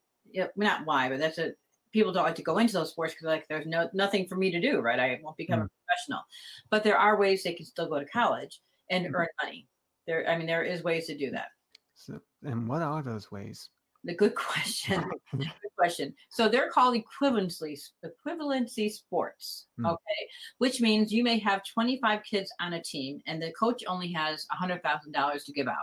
not 0.57 0.85
why, 0.85 1.09
but 1.09 1.19
that's 1.19 1.39
a 1.39 1.53
people 1.93 2.13
don't 2.13 2.25
like 2.25 2.35
to 2.35 2.43
go 2.43 2.59
into 2.59 2.75
those 2.75 2.91
sports 2.91 3.15
because 3.15 3.27
like 3.27 3.49
there's 3.49 3.67
no 3.67 3.89
nothing 3.95 4.27
for 4.27 4.37
me 4.37 4.51
to 4.51 4.61
do, 4.61 4.81
right? 4.81 5.01
I 5.01 5.19
won't 5.23 5.37
become 5.37 5.61
mm. 5.61 5.65
a 5.65 5.69
professional. 5.87 6.23
But 6.71 6.85
there 6.85 6.99
are 6.99 7.19
ways 7.19 7.43
they 7.43 7.55
can 7.55 7.67
still 7.67 7.89
go 7.89 7.99
to 7.99 8.07
college 8.07 8.61
and 8.91 9.07
mm. 9.07 9.13
earn 9.15 9.29
money. 9.43 9.67
There, 10.07 10.29
I 10.29 10.37
mean, 10.37 10.47
there 10.47 10.65
is 10.65 10.83
ways 10.83 11.07
to 11.07 11.17
do 11.17 11.31
that. 11.33 11.49
So, 11.95 12.21
and 12.43 12.69
what 12.69 12.83
are 12.83 13.03
those 13.03 13.31
ways? 13.31 13.71
The 14.05 14.15
good 14.15 14.35
question. 14.35 15.05
good 15.37 15.51
question. 15.77 16.15
So 16.31 16.49
they're 16.49 16.71
called 16.71 16.97
equivalency 16.97 17.79
equivalency 18.05 18.91
sports. 18.91 19.67
Hmm. 19.79 19.87
Okay, 19.87 20.29
which 20.59 20.81
means 20.81 21.13
you 21.13 21.25
may 21.25 21.39
have 21.41 21.63
25 21.73 22.23
kids 22.29 22.51
on 22.61 22.75
a 22.75 22.83
team, 22.83 23.21
and 23.27 23.43
the 23.43 23.53
coach 23.59 23.83
only 23.87 24.13
has 24.13 24.47
$100,000 24.61 25.45
to 25.45 25.53
give 25.53 25.69
out. 25.69 25.77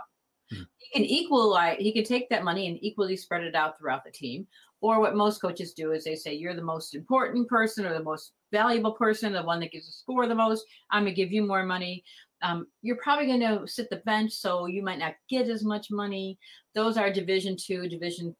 Hmm. 0.50 0.62
He 0.78 0.98
can 0.98 1.04
equalize. 1.04 1.78
He 1.78 1.92
can 1.92 2.04
take 2.04 2.28
that 2.30 2.44
money 2.44 2.68
and 2.68 2.78
equally 2.80 3.16
spread 3.16 3.44
it 3.44 3.54
out 3.54 3.78
throughout 3.78 4.04
the 4.04 4.10
team. 4.10 4.46
Or 4.80 5.00
what 5.00 5.16
most 5.16 5.40
coaches 5.40 5.72
do 5.72 5.92
is 5.92 6.04
they 6.04 6.14
say, 6.14 6.34
"You're 6.34 6.54
the 6.54 6.62
most 6.62 6.94
important 6.94 7.48
person, 7.48 7.86
or 7.86 7.94
the 7.94 8.02
most 8.02 8.32
valuable 8.52 8.92
person, 8.92 9.32
the 9.32 9.42
one 9.42 9.58
that 9.60 9.72
gives 9.72 9.88
a 9.88 9.92
score 9.92 10.26
the 10.26 10.34
most. 10.34 10.64
I'm 10.90 11.04
gonna 11.04 11.14
give 11.14 11.32
you 11.32 11.42
more 11.42 11.64
money." 11.64 12.04
Um, 12.42 12.66
you're 12.82 12.96
probably 12.96 13.26
going 13.26 13.40
to 13.40 13.66
sit 13.66 13.88
the 13.90 13.96
bench, 14.04 14.32
so 14.32 14.66
you 14.66 14.82
might 14.82 14.98
not 14.98 15.14
get 15.30 15.48
as 15.48 15.64
much 15.64 15.90
money. 15.90 16.38
Those 16.74 16.96
are 16.96 17.10
Division 17.12 17.56
two, 17.58 17.88
Division 17.88 18.36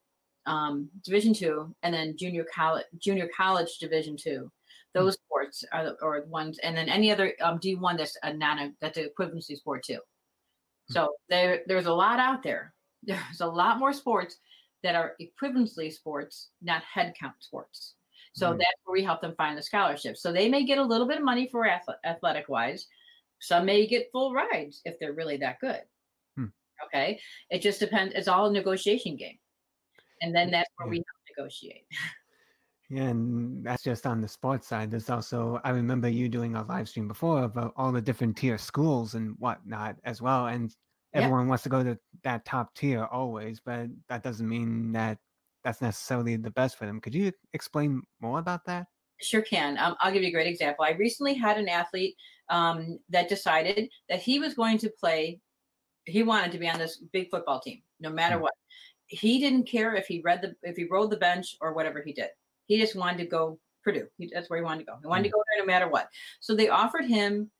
um, 0.47 0.88
Division 1.03 1.35
two, 1.35 1.75
and 1.83 1.93
then 1.95 2.17
junior 2.17 2.45
college, 2.55 2.85
junior 2.99 3.29
college 3.37 3.79
Division 3.79 4.17
two. 4.17 4.50
Those 4.95 5.15
sports 5.15 5.65
are 5.73 5.85
the, 5.85 5.97
or 6.03 6.23
ones, 6.26 6.59
and 6.61 6.76
then 6.76 6.88
any 6.88 7.11
other 7.11 7.35
um, 7.43 7.59
D 7.59 7.75
one 7.75 7.97
that's 7.97 8.17
a 8.23 8.33
non 8.33 8.75
that's 8.81 8.97
an 8.99 9.09
equivalency 9.19 9.57
sport 9.57 9.83
too. 9.85 9.99
So 10.88 11.15
there, 11.29 11.62
there's 11.67 11.87
a 11.87 11.93
lot 11.93 12.19
out 12.21 12.43
there. 12.43 12.73
There's 13.03 13.41
a 13.41 13.47
lot 13.47 13.79
more 13.79 13.93
sports 13.93 14.37
that 14.83 14.95
are 14.95 15.15
equivalency 15.21 15.93
sports, 15.93 16.50
not 16.62 16.83
head 16.83 17.15
count 17.19 17.35
sports. 17.41 17.95
So 18.35 18.53
Mm. 18.53 18.59
that's 18.59 18.81
where 18.85 18.93
we 18.95 19.03
help 19.05 19.21
them 19.21 19.35
find 19.37 19.57
the 19.57 19.62
scholarships. 19.62 20.23
So 20.23 20.33
they 20.33 20.49
may 20.49 20.65
get 20.65 20.79
a 20.79 20.83
little 20.83 21.07
bit 21.07 21.19
of 21.19 21.25
money 21.25 21.49
for 21.49 21.67
athletic 22.05 22.49
wise. 22.49 22.87
Some 23.40 23.66
may 23.66 23.87
get 23.87 24.09
full 24.12 24.33
rides 24.33 24.81
if 24.85 24.99
they're 24.99 25.12
really 25.12 25.37
that 25.38 25.61
good. 25.61 25.83
Hmm. 26.37 26.47
Okay. 26.87 27.21
It 27.50 27.61
just 27.61 27.81
depends. 27.81 28.14
It's 28.14 28.28
all 28.28 28.47
a 28.47 28.52
negotiation 28.52 29.16
game. 29.16 29.38
And 30.23 30.35
then 30.35 30.50
that's 30.50 30.71
where 30.76 30.87
Yeah. 30.88 30.90
we 30.99 31.05
negotiate. 31.37 31.87
Yeah, 32.88 33.09
and 33.09 33.66
that's 33.66 33.83
just 33.83 34.07
on 34.07 34.21
the 34.21 34.28
sports 34.28 34.69
side. 34.69 34.93
There's 34.93 35.11
also, 35.11 35.61
I 35.64 35.71
remember 35.71 36.09
you 36.09 36.28
doing 36.28 36.55
a 36.55 36.62
live 36.62 36.88
stream 36.88 37.09
before 37.09 37.43
about 37.43 37.73
all 37.76 37.90
the 37.90 38.00
different 38.00 38.37
tier 38.37 38.59
schools 38.59 39.14
and 39.16 39.35
whatnot 39.40 39.97
as 40.05 40.23
well. 40.23 40.47
And 40.47 40.71
Yeah. 41.12 41.23
everyone 41.23 41.49
wants 41.49 41.64
to 41.64 41.69
go 41.69 41.83
to 41.83 41.99
that 42.23 42.45
top 42.45 42.73
tier 42.76 43.05
always, 43.07 43.59
but 43.59 43.88
that 44.09 44.23
doesn't 44.23 44.49
mean 44.49 44.93
that 44.93 45.19
that's 45.64 45.83
necessarily 45.83 46.37
the 46.37 46.52
best 46.52 46.76
for 46.78 46.87
them. 46.87 47.00
Could 47.00 47.12
you 47.16 47.33
explain 47.55 48.02
more 48.21 48.38
about 48.38 48.64
that? 48.66 48.87
Sure 49.20 49.42
can. 49.42 49.78
Um, 49.78 49.96
I'll 50.00 50.12
give 50.12 50.23
you 50.23 50.28
a 50.28 50.32
great 50.32 50.46
example. 50.46 50.85
I 50.85 50.92
recently 50.92 51.35
had 51.35 51.56
an 51.58 51.68
athlete 51.68 52.16
um, 52.50 52.99
that 53.11 53.28
decided 53.28 53.88
that 54.08 54.20
he 54.20 54.38
was 54.38 54.54
going 54.54 54.78
to 54.78 54.90
play. 54.90 55.40
He 56.04 56.23
wanted 56.23 56.52
to 56.52 56.58
be 56.58 56.68
on 56.68 56.78
this 56.78 56.99
big 57.12 57.30
football 57.30 57.61
team, 57.61 57.82
no 57.99 58.11
matter 58.11 58.37
Hmm. 58.37 58.42
what. 58.42 58.54
He 59.08 59.38
didn't 59.38 59.68
care 59.68 59.94
if 59.94 60.06
he 60.06 60.20
read 60.25 60.42
the 60.42 60.54
if 60.62 60.76
he 60.76 60.85
rode 60.85 61.11
the 61.11 61.16
bench 61.16 61.56
or 61.61 61.73
whatever 61.73 62.02
he 62.04 62.12
did. 62.12 62.28
He 62.66 62.78
just 62.78 62.96
wanted 62.96 63.18
to 63.18 63.26
go 63.26 63.58
Purdue. 63.85 64.08
He, 64.18 64.30
that's 64.32 64.50
where 64.50 64.58
he 64.58 64.64
wanted 64.64 64.80
to 64.80 64.87
go. 64.87 64.99
He 65.00 65.06
wanted 65.06 65.25
to 65.25 65.28
go 65.30 65.42
there 65.49 65.64
no 65.64 65.66
matter 65.73 65.88
what. 65.88 66.08
So 66.40 66.54
they 66.56 66.68
offered 66.68 67.04
him 67.04 67.50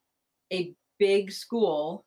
a 0.53 0.75
big 0.99 1.31
school 1.31 2.05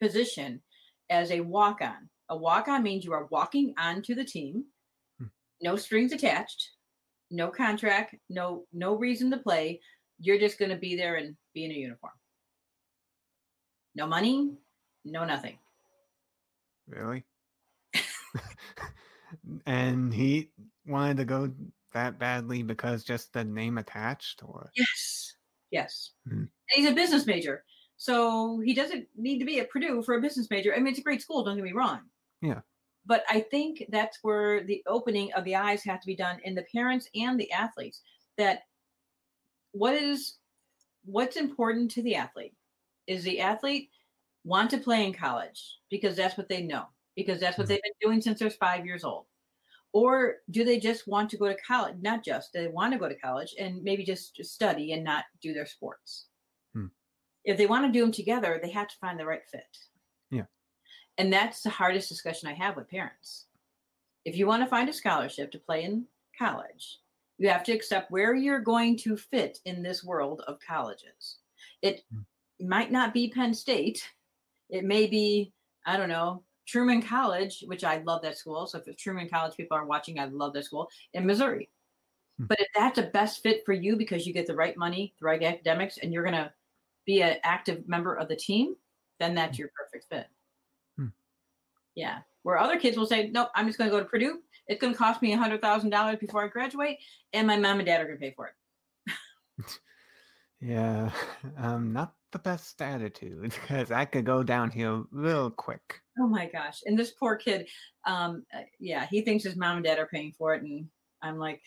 position 0.00 0.60
as 1.08 1.30
a 1.30 1.40
walk 1.40 1.80
on. 1.80 2.08
A 2.28 2.36
walk 2.36 2.68
on 2.68 2.82
means 2.82 3.04
you 3.04 3.12
are 3.14 3.26
walking 3.30 3.74
onto 3.78 4.14
the 4.14 4.24
team, 4.24 4.64
Hmm. 5.18 5.26
no 5.62 5.76
strings 5.76 6.12
attached, 6.12 6.72
no 7.30 7.48
contract, 7.48 8.14
no 8.28 8.64
no 8.72 8.94
reason 8.94 9.30
to 9.30 9.38
play. 9.38 9.80
You're 10.18 10.38
just 10.38 10.58
going 10.58 10.70
to 10.70 10.76
be 10.76 10.96
there 10.96 11.16
and 11.16 11.36
be 11.54 11.64
in 11.64 11.70
a 11.70 11.74
uniform. 11.74 12.12
No 13.94 14.06
money, 14.06 14.52
no 15.04 15.24
nothing. 15.24 15.58
Really? 16.88 17.24
and 19.66 20.12
he 20.12 20.50
wanted 20.86 21.16
to 21.18 21.24
go 21.24 21.50
that 21.92 22.18
badly 22.18 22.62
because 22.62 23.04
just 23.04 23.32
the 23.32 23.44
name 23.44 23.78
attached 23.78 24.42
or 24.44 24.70
Yes. 24.74 25.34
Yes. 25.70 26.12
Hmm. 26.28 26.44
He's 26.70 26.88
a 26.88 26.94
business 26.94 27.26
major. 27.26 27.64
So 27.96 28.60
he 28.64 28.74
doesn't 28.74 29.06
need 29.16 29.38
to 29.38 29.44
be 29.44 29.58
at 29.60 29.70
Purdue 29.70 30.02
for 30.02 30.14
a 30.14 30.20
business 30.20 30.48
major. 30.50 30.74
I 30.74 30.78
mean, 30.78 30.88
it's 30.88 30.98
a 30.98 31.02
great 31.02 31.22
school, 31.22 31.44
don't 31.44 31.56
get 31.56 31.64
me 31.64 31.72
wrong. 31.72 32.00
Yeah. 32.42 32.60
But 33.06 33.24
I 33.28 33.40
think 33.40 33.84
that's 33.88 34.18
where 34.22 34.64
the 34.64 34.82
opening 34.86 35.32
of 35.34 35.44
the 35.44 35.54
eyes 35.56 35.84
have 35.84 36.00
to 36.00 36.06
be 36.06 36.16
done 36.16 36.40
in 36.44 36.54
the 36.54 36.66
parents 36.74 37.08
and 37.14 37.38
the 37.38 37.50
athletes. 37.52 38.02
That 38.36 38.62
what 39.72 39.94
is 39.94 40.38
what's 41.04 41.36
important 41.36 41.90
to 41.92 42.02
the 42.02 42.16
athlete 42.16 42.54
is 43.06 43.22
the 43.24 43.40
athlete 43.40 43.90
want 44.44 44.70
to 44.70 44.78
play 44.78 45.04
in 45.04 45.12
college 45.12 45.78
because 45.90 46.16
that's 46.16 46.36
what 46.36 46.48
they 46.48 46.62
know, 46.62 46.86
because 47.14 47.40
that's 47.40 47.58
what 47.58 47.66
Mhm. 47.66 47.68
they've 47.68 47.82
been 47.82 47.92
doing 48.00 48.20
since 48.20 48.38
they're 48.40 48.50
five 48.50 48.84
years 48.86 49.04
old. 49.04 49.26
Or 49.92 50.38
do 50.50 50.64
they 50.64 50.78
just 50.80 51.06
want 51.08 51.30
to 51.30 51.38
go 51.38 51.48
to 51.48 51.56
college? 51.62 51.96
Not 52.00 52.24
just, 52.24 52.52
they 52.52 52.68
want 52.68 52.92
to 52.92 52.98
go 52.98 53.08
to 53.08 53.18
college 53.18 53.54
and 53.58 53.82
maybe 53.82 54.04
just 54.04 54.42
study 54.44 54.92
and 54.92 55.04
not 55.04 55.26
do 55.40 55.54
their 55.54 55.66
sports. 55.66 56.28
Hmm. 56.74 56.88
If 57.44 57.56
they 57.58 57.66
want 57.66 57.86
to 57.86 57.92
do 57.92 58.02
them 58.02 58.12
together, 58.12 58.58
they 58.62 58.70
have 58.70 58.88
to 58.88 58.96
find 58.98 59.18
the 59.18 59.26
right 59.26 59.44
fit. 59.50 59.78
Yeah. 60.30 60.46
And 61.18 61.32
that's 61.32 61.62
the 61.62 61.70
hardest 61.70 62.08
discussion 62.08 62.48
I 62.48 62.54
have 62.54 62.76
with 62.76 62.88
parents. 62.88 63.46
If 64.24 64.36
you 64.36 64.46
want 64.46 64.62
to 64.62 64.68
find 64.68 64.88
a 64.88 64.92
scholarship 64.92 65.50
to 65.52 65.58
play 65.58 65.84
in 65.84 66.06
college, 66.38 66.98
you 67.38 67.48
have 67.48 67.64
to 67.64 67.72
accept 67.72 68.10
where 68.10 68.34
you're 68.34 68.60
going 68.60 68.96
to 68.98 69.16
fit 69.16 69.60
in 69.64 69.82
this 69.82 70.04
world 70.04 70.42
of 70.46 70.58
colleges. 70.60 71.38
It 71.82 72.04
Hmm. 72.12 72.22
might 72.68 72.90
not 72.90 73.14
be 73.14 73.30
Penn 73.30 73.54
State. 73.54 74.12
It 74.68 74.84
may 74.84 75.06
be, 75.06 75.52
I 75.84 75.96
don't 75.96 76.08
know, 76.08 76.44
Truman 76.66 77.02
College, 77.02 77.62
which 77.66 77.84
I 77.84 77.98
love 77.98 78.22
that 78.22 78.36
school. 78.38 78.66
So 78.66 78.78
if 78.78 78.88
it's 78.88 79.02
Truman 79.02 79.28
College 79.28 79.56
people 79.56 79.76
are 79.76 79.86
watching, 79.86 80.18
I 80.18 80.24
love 80.26 80.52
that 80.54 80.64
school 80.64 80.90
in 81.14 81.26
Missouri. 81.26 81.70
Hmm. 82.38 82.46
But 82.46 82.60
if 82.60 82.68
that's 82.74 82.96
the 82.96 83.06
best 83.08 83.42
fit 83.42 83.64
for 83.64 83.72
you 83.72 83.96
because 83.96 84.26
you 84.26 84.32
get 84.32 84.46
the 84.46 84.56
right 84.56 84.76
money, 84.76 85.14
the 85.20 85.26
right 85.26 85.42
academics, 85.42 85.98
and 85.98 86.12
you're 86.12 86.24
gonna 86.24 86.54
be 87.06 87.22
an 87.22 87.38
active 87.44 87.88
member 87.88 88.14
of 88.16 88.28
the 88.28 88.36
team, 88.36 88.76
then 89.20 89.34
that's 89.34 89.58
your 89.58 89.70
perfect 89.76 90.06
fit. 90.10 90.28
Hmm. 91.96 92.00
Yeah. 92.00 92.18
Where 92.42 92.58
other 92.58 92.78
kids 92.78 92.96
will 92.96 93.06
say, 93.06 93.30
Nope, 93.32 93.48
I'm 93.54 93.66
just 93.66 93.78
gonna 93.78 93.90
go 93.90 93.98
to 93.98 94.04
Purdue. 94.04 94.38
It's 94.68 94.80
gonna 94.80 94.94
cost 94.94 95.22
me 95.22 95.32
a 95.32 95.36
hundred 95.36 95.62
thousand 95.62 95.90
dollars 95.90 96.18
before 96.18 96.44
I 96.44 96.48
graduate, 96.48 96.98
and 97.32 97.46
my 97.46 97.56
mom 97.56 97.78
and 97.78 97.86
dad 97.86 98.00
are 98.00 98.06
gonna 98.06 98.18
pay 98.18 98.34
for 98.36 98.50
it. 99.08 99.64
yeah, 100.60 101.10
um, 101.56 101.92
not 101.92 102.14
the 102.32 102.38
best 102.38 102.80
attitude 102.82 103.42
because 103.62 103.90
I 103.90 104.04
could 104.04 104.24
go 104.24 104.42
downhill 104.42 105.06
real 105.10 105.50
quick. 105.50 106.00
Oh 106.18 106.26
my 106.26 106.46
gosh. 106.46 106.82
And 106.84 106.98
this 106.98 107.12
poor 107.12 107.36
kid, 107.36 107.68
um, 108.06 108.44
uh, 108.54 108.62
yeah, 108.78 109.06
he 109.10 109.22
thinks 109.22 109.44
his 109.44 109.56
mom 109.56 109.76
and 109.76 109.84
dad 109.84 109.98
are 109.98 110.06
paying 110.06 110.32
for 110.36 110.54
it. 110.54 110.62
And 110.62 110.86
I'm 111.22 111.38
like, 111.38 111.62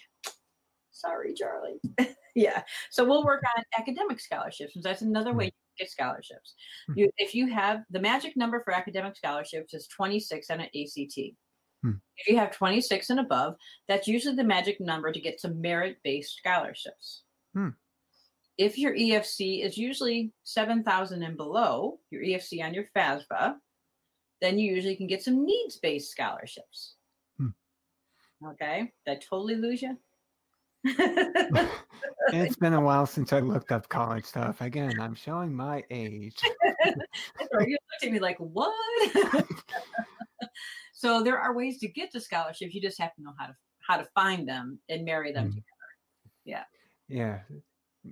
sorry, 0.91 1.33
Charlie. 1.33 1.79
yeah. 2.35 2.63
So 2.89 3.05
we'll 3.05 3.25
work 3.25 3.43
on 3.55 3.63
academic 3.77 4.19
scholarships. 4.19 4.75
And 4.75 4.83
that's 4.83 5.01
another 5.01 5.33
way 5.33 5.45
get 5.45 5.53
scholarships. 5.87 6.55
Hmm. 6.87 6.93
You, 6.97 7.11
if 7.17 7.33
you 7.33 7.47
have 7.47 7.83
the 7.89 7.99
magic 7.99 8.35
number 8.35 8.61
for 8.63 8.73
academic 8.73 9.15
scholarships 9.15 9.73
is 9.73 9.87
26 9.87 10.49
on 10.49 10.61
an 10.61 10.67
ACT. 10.67 11.19
Hmm. 11.83 11.91
If 12.17 12.27
you 12.27 12.37
have 12.37 12.51
26 12.51 13.09
and 13.09 13.19
above, 13.19 13.55
that's 13.87 14.07
usually 14.07 14.35
the 14.35 14.43
magic 14.43 14.81
number 14.81 15.11
to 15.11 15.19
get 15.19 15.39
some 15.39 15.61
merit 15.61 15.97
based 16.03 16.37
scholarships. 16.37 17.23
Hmm. 17.53 17.69
If 18.57 18.77
your 18.77 18.93
EFC 18.93 19.65
is 19.65 19.77
usually 19.77 20.33
7,000 20.43 21.23
and 21.23 21.37
below, 21.37 21.99
your 22.11 22.23
EFC 22.23 22.61
on 22.63 22.73
your 22.73 22.85
FAFSA, 22.95 23.55
then 24.41 24.59
you 24.59 24.73
usually 24.73 24.97
can 24.97 25.07
get 25.07 25.23
some 25.23 25.45
needs 25.45 25.77
based 25.77 26.11
scholarships. 26.11 26.95
Hmm. 27.37 27.49
Okay. 28.45 28.91
I 29.07 29.15
totally 29.15 29.55
lose 29.55 29.81
you? 29.81 29.97
it's 32.33 32.55
been 32.55 32.73
a 32.73 32.81
while 32.81 33.05
since 33.05 33.33
I 33.33 33.39
looked 33.39 33.71
up 33.71 33.89
college 33.89 34.25
stuff. 34.25 34.61
Again, 34.61 34.99
I'm 34.99 35.15
showing 35.15 35.53
my 35.53 35.83
age. 35.89 36.37
Or 37.51 37.61
you 37.67 37.77
looked 37.91 38.03
at 38.03 38.11
me 38.11 38.19
like, 38.19 38.37
what? 38.37 38.73
so 40.93 41.23
there 41.23 41.37
are 41.39 41.53
ways 41.55 41.79
to 41.79 41.87
get 41.87 42.11
to 42.11 42.21
scholarships. 42.21 42.73
You 42.73 42.81
just 42.81 42.99
have 42.99 43.13
to 43.15 43.21
know 43.21 43.33
how 43.37 43.47
to 43.47 43.55
how 43.81 43.97
to 43.97 44.07
find 44.13 44.47
them 44.47 44.79
and 44.89 45.03
marry 45.03 45.31
them 45.31 45.47
Mhm. 45.47 45.53
together. 45.55 45.65
Yeah. 46.45 46.63
Yeah. 47.07 47.39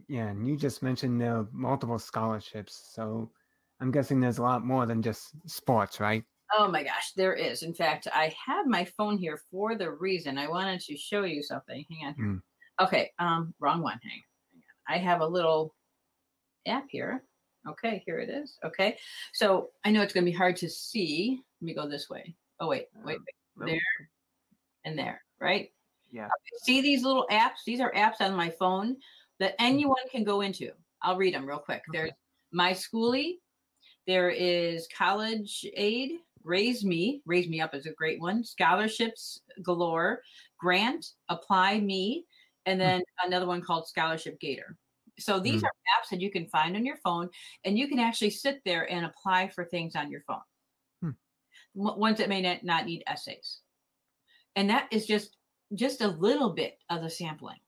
Yeah. 0.07 0.27
And 0.29 0.47
you 0.47 0.57
just 0.57 0.81
mentioned 0.81 1.21
there 1.21 1.38
are 1.38 1.47
multiple 1.51 2.00
scholarships. 2.00 2.89
So 2.93 3.31
I'm 3.79 3.91
guessing 3.91 4.19
there's 4.19 4.39
a 4.39 4.43
lot 4.43 4.65
more 4.65 4.88
than 4.88 5.03
just 5.03 5.36
sports, 5.47 6.00
right? 6.00 6.24
Oh 6.57 6.67
my 6.71 6.81
gosh, 6.83 7.12
there 7.15 7.33
is. 7.33 7.62
In 7.62 7.74
fact, 7.75 8.07
I 8.12 8.33
have 8.45 8.65
my 8.65 8.86
phone 8.86 9.17
here 9.17 9.39
for 9.51 9.75
the 9.75 9.91
reason 9.91 10.38
I 10.38 10.47
wanted 10.47 10.79
to 10.81 10.97
show 10.97 11.24
you 11.24 11.43
something. 11.43 11.86
Hang 11.91 12.07
on 12.07 12.15
here. 12.15 12.25
Mm. 12.25 12.41
Okay, 12.79 13.12
um, 13.19 13.53
wrong 13.60 13.81
one. 13.81 14.00
Hang 14.03 14.22
on. 14.22 14.96
I 14.96 14.98
have 15.00 15.22
a 15.22 15.27
little 15.27 15.74
app 16.67 16.86
here. 16.89 17.24
Okay, 17.67 18.03
here 18.05 18.19
it 18.19 18.29
is. 18.29 18.57
Okay. 18.63 18.98
So 19.34 19.69
I 19.84 19.91
know 19.91 20.01
it's 20.01 20.13
gonna 20.13 20.25
be 20.25 20.31
hard 20.31 20.55
to 20.57 20.69
see. 20.69 21.41
Let 21.62 21.65
me 21.65 21.74
go 21.74 21.88
this 21.88 22.10
way. 22.10 22.36
Oh 22.60 22.67
wait, 22.67 22.88
wait, 23.03 23.19
wait, 23.57 23.67
there 23.67 24.10
and 24.86 24.98
there, 24.98 25.22
right? 25.39 25.72
Yeah. 26.12 26.29
See 26.63 26.81
these 26.81 27.03
little 27.03 27.27
apps? 27.31 27.63
These 27.65 27.81
are 27.81 27.91
apps 27.93 28.22
on 28.22 28.36
my 28.36 28.50
phone 28.50 28.98
that 29.39 29.55
anyone 29.60 29.96
can 30.12 30.24
go 30.24 30.41
into. 30.41 30.72
I'll 31.01 31.17
read 31.17 31.34
them 31.34 31.46
real 31.46 31.60
quick. 31.60 31.84
There's 31.91 32.12
My 32.51 32.72
Schoolie, 32.72 33.39
there 34.07 34.29
is 34.29 34.88
College 34.98 35.65
Aid, 35.75 36.19
Raise 36.43 36.86
Me, 36.86 37.22
Raise 37.25 37.50
Me 37.50 37.60
Up 37.60 37.75
is 37.75 37.86
a 37.86 37.91
great 37.91 38.22
one. 38.22 38.43
Scholarships 38.43 39.41
Galore, 39.63 40.22
Grant, 40.57 41.12
Apply 41.29 41.81
Me, 41.81 42.25
and 42.67 42.79
then 42.79 43.01
another 43.25 43.47
one 43.47 43.62
called 43.62 43.88
Scholarship 43.88 44.39
Gator. 44.39 44.77
So 45.17 45.39
these 45.39 45.63
Mm. 45.63 45.65
are 45.65 45.71
apps 45.97 46.09
that 46.12 46.21
you 46.21 46.29
can 46.29 46.47
find 46.47 46.75
on 46.75 46.86
your 46.86 46.97
phone, 46.97 47.29
and 47.65 47.77
you 47.79 47.88
can 47.88 47.97
actually 47.97 48.29
sit 48.29 48.62
there 48.65 48.91
and 48.91 49.03
apply 49.05 49.47
for 49.50 49.65
things 49.65 49.95
on 49.95 50.12
your 50.12 50.21
phone. 50.27 50.41
Hmm. 51.01 51.09
W- 51.75 52.00
Ones 52.00 52.19
that 52.19 52.29
may 52.29 52.41
not, 52.41 52.63
not 52.63 52.86
need 52.86 53.03
essays, 53.07 53.62
and 54.55 54.69
that 54.69 54.88
is 54.91 55.07
just 55.07 55.38
just 55.74 56.01
a 56.01 56.07
little 56.07 56.51
bit 56.53 56.77
of 56.89 57.01
the 57.01 57.09
sampling. 57.09 57.59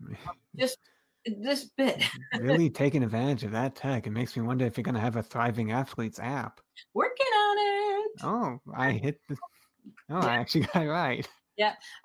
Just 0.56 0.78
this 1.24 1.64
bit. 1.76 2.02
really 2.40 2.68
taking 2.70 3.02
advantage 3.02 3.42
of 3.44 3.52
that 3.52 3.74
tech. 3.74 4.06
It 4.06 4.10
makes 4.10 4.36
me 4.36 4.42
wonder 4.42 4.64
if 4.66 4.76
you're 4.76 4.82
going 4.84 4.94
to 4.96 5.00
have 5.00 5.16
a 5.16 5.22
thriving 5.22 5.72
athletes 5.72 6.18
app. 6.20 6.60
Working 6.94 7.26
on 7.26 7.56
it. 7.58 8.10
Oh, 8.22 8.60
I 8.76 8.92
hit 8.92 9.20
the. 9.28 9.36
Oh, 10.10 10.20
I 10.20 10.34
actually 10.40 10.66
got 10.66 10.82
it 10.84 10.88
right. 10.88 11.28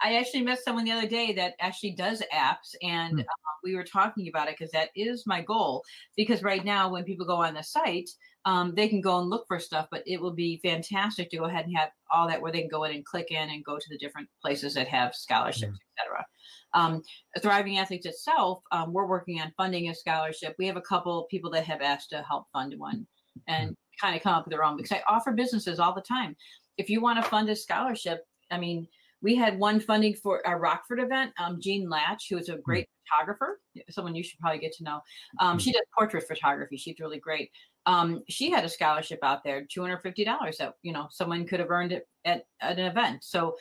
I 0.01 0.15
actually 0.17 0.43
met 0.43 0.59
someone 0.59 0.85
the 0.85 0.91
other 0.91 1.07
day 1.07 1.33
that 1.33 1.55
actually 1.59 1.91
does 1.91 2.21
apps, 2.33 2.75
and 2.81 3.13
Hmm. 3.13 3.19
uh, 3.19 3.23
we 3.63 3.75
were 3.75 3.83
talking 3.83 4.27
about 4.27 4.47
it 4.47 4.57
because 4.57 4.71
that 4.71 4.89
is 4.95 5.25
my 5.25 5.41
goal. 5.41 5.83
Because 6.15 6.43
right 6.43 6.63
now, 6.63 6.89
when 6.89 7.03
people 7.03 7.25
go 7.25 7.41
on 7.41 7.53
the 7.53 7.63
site, 7.63 8.09
um, 8.45 8.73
they 8.75 8.87
can 8.87 9.01
go 9.01 9.19
and 9.19 9.29
look 9.29 9.45
for 9.47 9.59
stuff, 9.59 9.87
but 9.91 10.03
it 10.05 10.21
will 10.21 10.33
be 10.33 10.57
fantastic 10.63 11.29
to 11.29 11.37
go 11.37 11.45
ahead 11.45 11.65
and 11.65 11.77
have 11.77 11.89
all 12.11 12.27
that 12.27 12.41
where 12.41 12.51
they 12.51 12.61
can 12.61 12.69
go 12.69 12.85
in 12.85 12.93
and 12.95 13.05
click 13.05 13.31
in 13.31 13.49
and 13.49 13.65
go 13.65 13.77
to 13.77 13.89
the 13.89 13.97
different 13.97 14.29
places 14.41 14.73
that 14.75 14.87
have 14.87 15.13
scholarships, 15.13 15.77
etc. 15.97 16.25
Um, 16.73 17.01
Thriving 17.41 17.77
Athletes 17.77 18.05
itself, 18.05 18.63
um, 18.71 18.93
we're 18.93 19.05
working 19.07 19.41
on 19.41 19.51
funding 19.57 19.89
a 19.89 19.95
scholarship. 19.95 20.55
We 20.57 20.67
have 20.67 20.77
a 20.77 20.81
couple 20.81 21.27
people 21.29 21.49
that 21.51 21.65
have 21.65 21.81
asked 21.81 22.09
to 22.11 22.21
help 22.23 22.45
fund 22.53 22.73
one 22.77 23.05
and 23.47 23.75
kind 23.99 24.15
of 24.15 24.21
come 24.21 24.33
up 24.33 24.45
with 24.45 24.51
their 24.51 24.63
own 24.63 24.77
because 24.77 24.91
I 24.91 25.03
offer 25.07 25.31
businesses 25.33 25.79
all 25.79 25.93
the 25.93 26.01
time. 26.01 26.35
If 26.77 26.89
you 26.89 27.01
want 27.01 27.21
to 27.21 27.29
fund 27.29 27.49
a 27.49 27.55
scholarship, 27.55 28.25
I 28.51 28.57
mean, 28.57 28.87
we 29.21 29.35
had 29.35 29.57
one 29.57 29.79
funding 29.79 30.13
for 30.13 30.41
a 30.45 30.55
Rockford 30.55 30.99
event. 30.99 31.33
Um, 31.39 31.59
Jean 31.61 31.89
Latch, 31.89 32.27
who 32.29 32.37
is 32.37 32.49
a 32.49 32.57
great 32.57 32.87
photographer, 33.07 33.59
someone 33.89 34.15
you 34.15 34.23
should 34.23 34.39
probably 34.39 34.59
get 34.59 34.73
to 34.73 34.83
know. 34.83 35.01
Um, 35.39 35.57
she 35.57 35.71
does 35.71 35.81
portrait 35.97 36.27
photography. 36.27 36.77
She's 36.77 36.99
really 36.99 37.19
great. 37.19 37.51
Um, 37.85 38.23
she 38.27 38.51
had 38.51 38.65
a 38.65 38.69
scholarship 38.69 39.19
out 39.23 39.43
there, 39.43 39.65
two 39.71 39.81
hundred 39.81 39.99
fifty 39.99 40.23
dollars 40.23 40.57
that 40.57 40.73
you 40.81 40.93
know 40.93 41.07
someone 41.09 41.45
could 41.45 41.59
have 41.59 41.71
earned 41.71 41.91
it 41.91 42.07
at, 42.25 42.45
at 42.61 42.77
an 42.77 42.85
event. 42.85 43.23
So, 43.23 43.55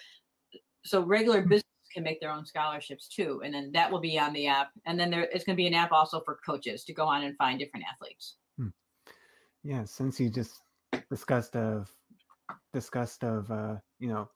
so 0.85 1.03
regular 1.03 1.43
business 1.43 1.63
can 1.95 2.03
make 2.03 2.21
their 2.21 2.33
own 2.33 2.45
scholarships 2.45 3.09
too, 3.09 3.41
and 3.45 3.55
then 3.55 3.71
that 3.73 3.91
will 3.91 4.01
be 4.01 4.19
on 4.19 4.33
the 4.33 4.49
app. 4.49 4.71
And 4.85 4.99
then 4.99 5.11
there 5.11 5.23
it's 5.23 5.45
going 5.45 5.55
to 5.57 5.63
be 5.63 5.69
an 5.69 5.75
app 5.75 5.93
also 5.93 6.21
for 6.25 6.39
coaches 6.45 6.85
to 6.85 6.93
go 6.93 7.07
on 7.07 7.25
and 7.25 7.37
find 7.37 7.59
different 7.59 7.87
athletes. 7.91 8.37
Yeah, 9.67 9.85
since 9.85 10.21
you 10.21 10.31
just 10.31 10.63
discussed 11.11 11.57
of 11.57 11.91
discussed 12.73 13.25
of 13.25 13.51
uh, 13.51 13.75
you 13.99 14.09
know, 14.09 14.29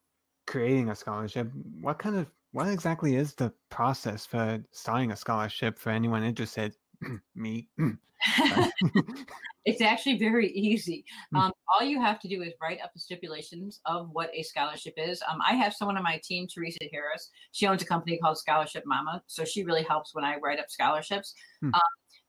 creating 0.51 0.91
a 0.91 0.97
scholarship, 0.97 1.49
what 1.81 2.01
kind 2.01 2.17
of 2.17 2.27
what 2.51 2.67
exactly 2.67 3.15
is 3.15 3.35
the 3.35 3.53
process 3.69 4.27
for 4.27 4.61
starting 4.73 5.13
a 5.13 5.17
scholarship 5.17 5.79
for 5.79 5.91
anyone 5.91 6.25
interested? 6.25 6.75
Me. 7.37 7.69
it's 9.65 9.81
actually 9.81 10.19
very 10.19 10.51
easy. 10.51 11.05
Mm. 11.33 11.39
Um, 11.41 11.53
all 11.73 11.87
you 11.87 12.03
have 12.03 12.19
to 12.21 12.29
do 12.29 12.43
is 12.43 12.53
write 12.61 12.81
up 12.83 12.91
the 12.93 13.01
stipulations 13.01 13.81
of 13.87 14.11
what 14.13 14.29
a 14.35 14.43
scholarship 14.43 14.95
is. 14.97 15.23
Um, 15.31 15.39
I 15.49 15.55
have 15.55 15.73
someone 15.73 15.97
on 15.97 16.03
my 16.03 16.21
team, 16.23 16.49
Teresa 16.53 16.81
Harris. 16.93 17.31
She 17.53 17.69
owns 17.69 17.83
a 17.83 17.87
company 17.87 18.19
called 18.19 18.37
Scholarship 18.37 18.83
Mama, 18.85 19.23
so 19.29 19.45
she 19.45 19.63
really 19.63 19.85
helps 19.85 20.15
when 20.15 20.25
I 20.25 20.37
write 20.39 20.59
up 20.59 20.69
scholarships. 20.69 21.33
Hmm. 21.61 21.69
Um, 21.73 21.81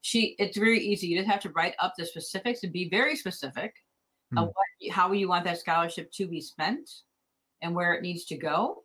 she, 0.02 0.36
it's 0.38 0.58
very 0.58 0.80
easy. 0.80 1.08
You 1.08 1.18
just 1.18 1.30
have 1.30 1.42
to 1.42 1.50
write 1.50 1.74
up 1.80 1.94
the 1.98 2.06
specifics 2.06 2.64
and 2.64 2.72
be 2.72 2.88
very 2.88 3.16
specific 3.16 3.74
of 4.38 4.44
Hmm. 4.44 4.46
what, 4.46 4.94
how 4.94 5.12
you 5.12 5.28
want 5.28 5.44
that 5.46 5.60
scholarship 5.60 6.12
to 6.14 6.28
be 6.28 6.40
spent 6.40 6.90
and 7.62 7.76
where 7.76 7.94
it 7.94 8.02
needs 8.02 8.26
to 8.26 8.38
go. 8.38 8.84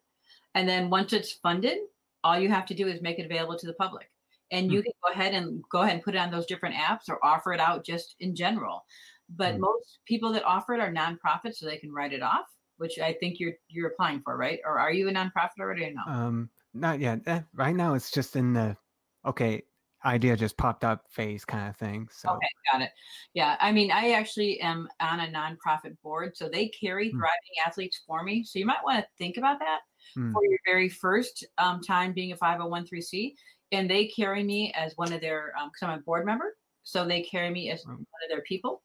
And 0.55 0.69
then 0.69 0.91
once 0.91 1.13
it's 1.13 1.33
funded, 1.33 1.79
all 2.25 2.39
you 2.39 2.49
have 2.49 2.67
to 2.67 2.75
do 2.75 2.87
is 2.89 3.01
make 3.03 3.19
it 3.19 3.27
available 3.27 3.59
to 3.59 3.67
the 3.67 3.75
public 3.75 4.11
and 4.51 4.71
you 4.71 4.83
can 4.83 4.93
go 5.05 5.13
ahead 5.13 5.35
and 5.35 5.63
go 5.71 5.81
ahead 5.81 5.95
and 5.95 6.03
put 6.05 6.15
it 6.15 6.19
on 6.19 6.31
those 6.31 6.47
different 6.47 6.75
apps 6.75 7.09
or 7.09 7.25
offer 7.25 7.53
it 7.53 7.61
out 7.61 7.85
just 7.85 8.15
in 8.21 8.35
general. 8.35 8.85
But 9.29 9.57
Mm. 9.57 9.61
most 9.61 9.99
people 10.05 10.33
that 10.33 10.45
offer 10.45 10.75
it 10.75 10.81
are 10.81 10.93
nonprofits, 10.93 11.57
so 11.57 11.67
they 11.67 11.79
can 11.79 11.93
write 11.93 12.13
it 12.13 12.23
off, 12.23 12.47
which 12.77 12.99
I 12.99 13.13
think 13.15 13.41
you're 13.41 13.55
you're 13.69 13.89
applying 13.89 14.23
for, 14.23 14.37
right? 14.37 14.61
Or 14.65 14.79
are 14.79 14.93
you 14.93 15.09
a 15.09 15.13
nonprofit 15.13 15.59
already? 15.61 15.85
Or 15.87 15.93
no? 15.93 16.03
Um, 16.07 16.51
not 16.75 17.01
yet. 17.01 17.21
Eh, 17.27 17.43
right 17.55 17.75
now, 17.75 17.95
it's 17.95 18.11
just 18.11 18.37
in 18.37 18.53
the 18.53 18.77
okay. 19.25 19.63
Idea 20.07 20.37
just 20.37 20.57
popped 20.57 20.85
up 20.85 21.11
phase 21.11 21.45
kind 21.45 21.69
of 21.69 21.77
thing. 21.77 22.09
So 22.13 22.31
Okay, 22.31 22.49
got 22.73 22.81
it. 22.83 22.91
Yeah, 23.35 23.57
I 23.61 23.73
mean, 23.73 23.91
I 23.91 24.13
actually 24.13 24.61
am 24.61 24.89
on 25.01 25.21
a 25.21 25.27
nonprofit 25.27 26.01
board, 26.03 26.37
so 26.37 26.49
they 26.49 26.69
carry 26.69 27.11
Hmm. 27.11 27.19
thriving 27.19 27.57
athletes 27.67 28.03
for 28.07 28.23
me. 28.23 28.45
So 28.45 28.59
you 28.59 28.67
might 28.67 28.85
want 28.85 29.01
to 29.05 29.09
think 29.19 29.37
about 29.37 29.59
that 29.61 29.81
Hmm. 30.15 30.33
for 30.33 30.45
your 30.45 30.59
very 30.65 30.89
first 30.89 31.45
um, 31.59 31.81
time 31.83 32.13
being 32.13 32.33
a 32.33 32.37
501c, 32.37 33.37
and 33.73 33.91
they 33.91 34.07
carry 34.07 34.45
me 34.45 34.73
as 34.75 34.97
one 34.97 35.13
of 35.13 35.21
their 35.21 35.53
because 35.57 35.83
I'm 35.83 35.99
a 35.99 36.03
board 36.03 36.25
member, 36.25 36.57
so 36.85 37.05
they 37.05 37.23
carry 37.23 37.51
me 37.51 37.71
as 37.71 37.85
Oh. 37.85 37.91
one 37.91 37.99
of 38.25 38.29
their 38.31 38.43
people. 38.43 38.83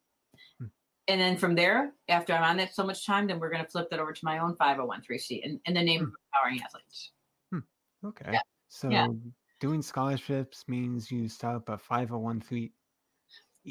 Hmm. 0.60 0.68
And 1.08 1.20
then 1.22 1.38
from 1.38 1.56
there, 1.56 1.94
after 2.10 2.34
I'm 2.34 2.44
on 2.44 2.58
that 2.58 2.74
so 2.76 2.86
much 2.86 3.06
time, 3.06 3.28
then 3.28 3.40
we're 3.40 3.50
going 3.50 3.64
to 3.64 3.70
flip 3.70 3.90
that 3.92 4.00
over 4.00 4.14
to 4.14 4.26
my 4.26 4.40
own 4.40 4.56
501c 4.56 5.42
and, 5.44 5.60
in 5.66 5.74
the 5.74 5.84
name 5.84 6.02
Hmm. 6.02 6.06
of 6.06 6.14
empowering 6.34 6.62
athletes. 6.62 7.12
okay. 8.04 8.40
So 8.70 8.90
Yeah. 8.92 9.08
Doing 9.62 9.82
scholarships 9.82 10.66
means 10.68 11.10
you 11.10 11.30
start 11.30 11.56
up 11.56 11.70
a 11.70 11.78
five 11.78 12.10
hundred 12.10 12.20
one 12.20 12.42
three. 12.42 12.74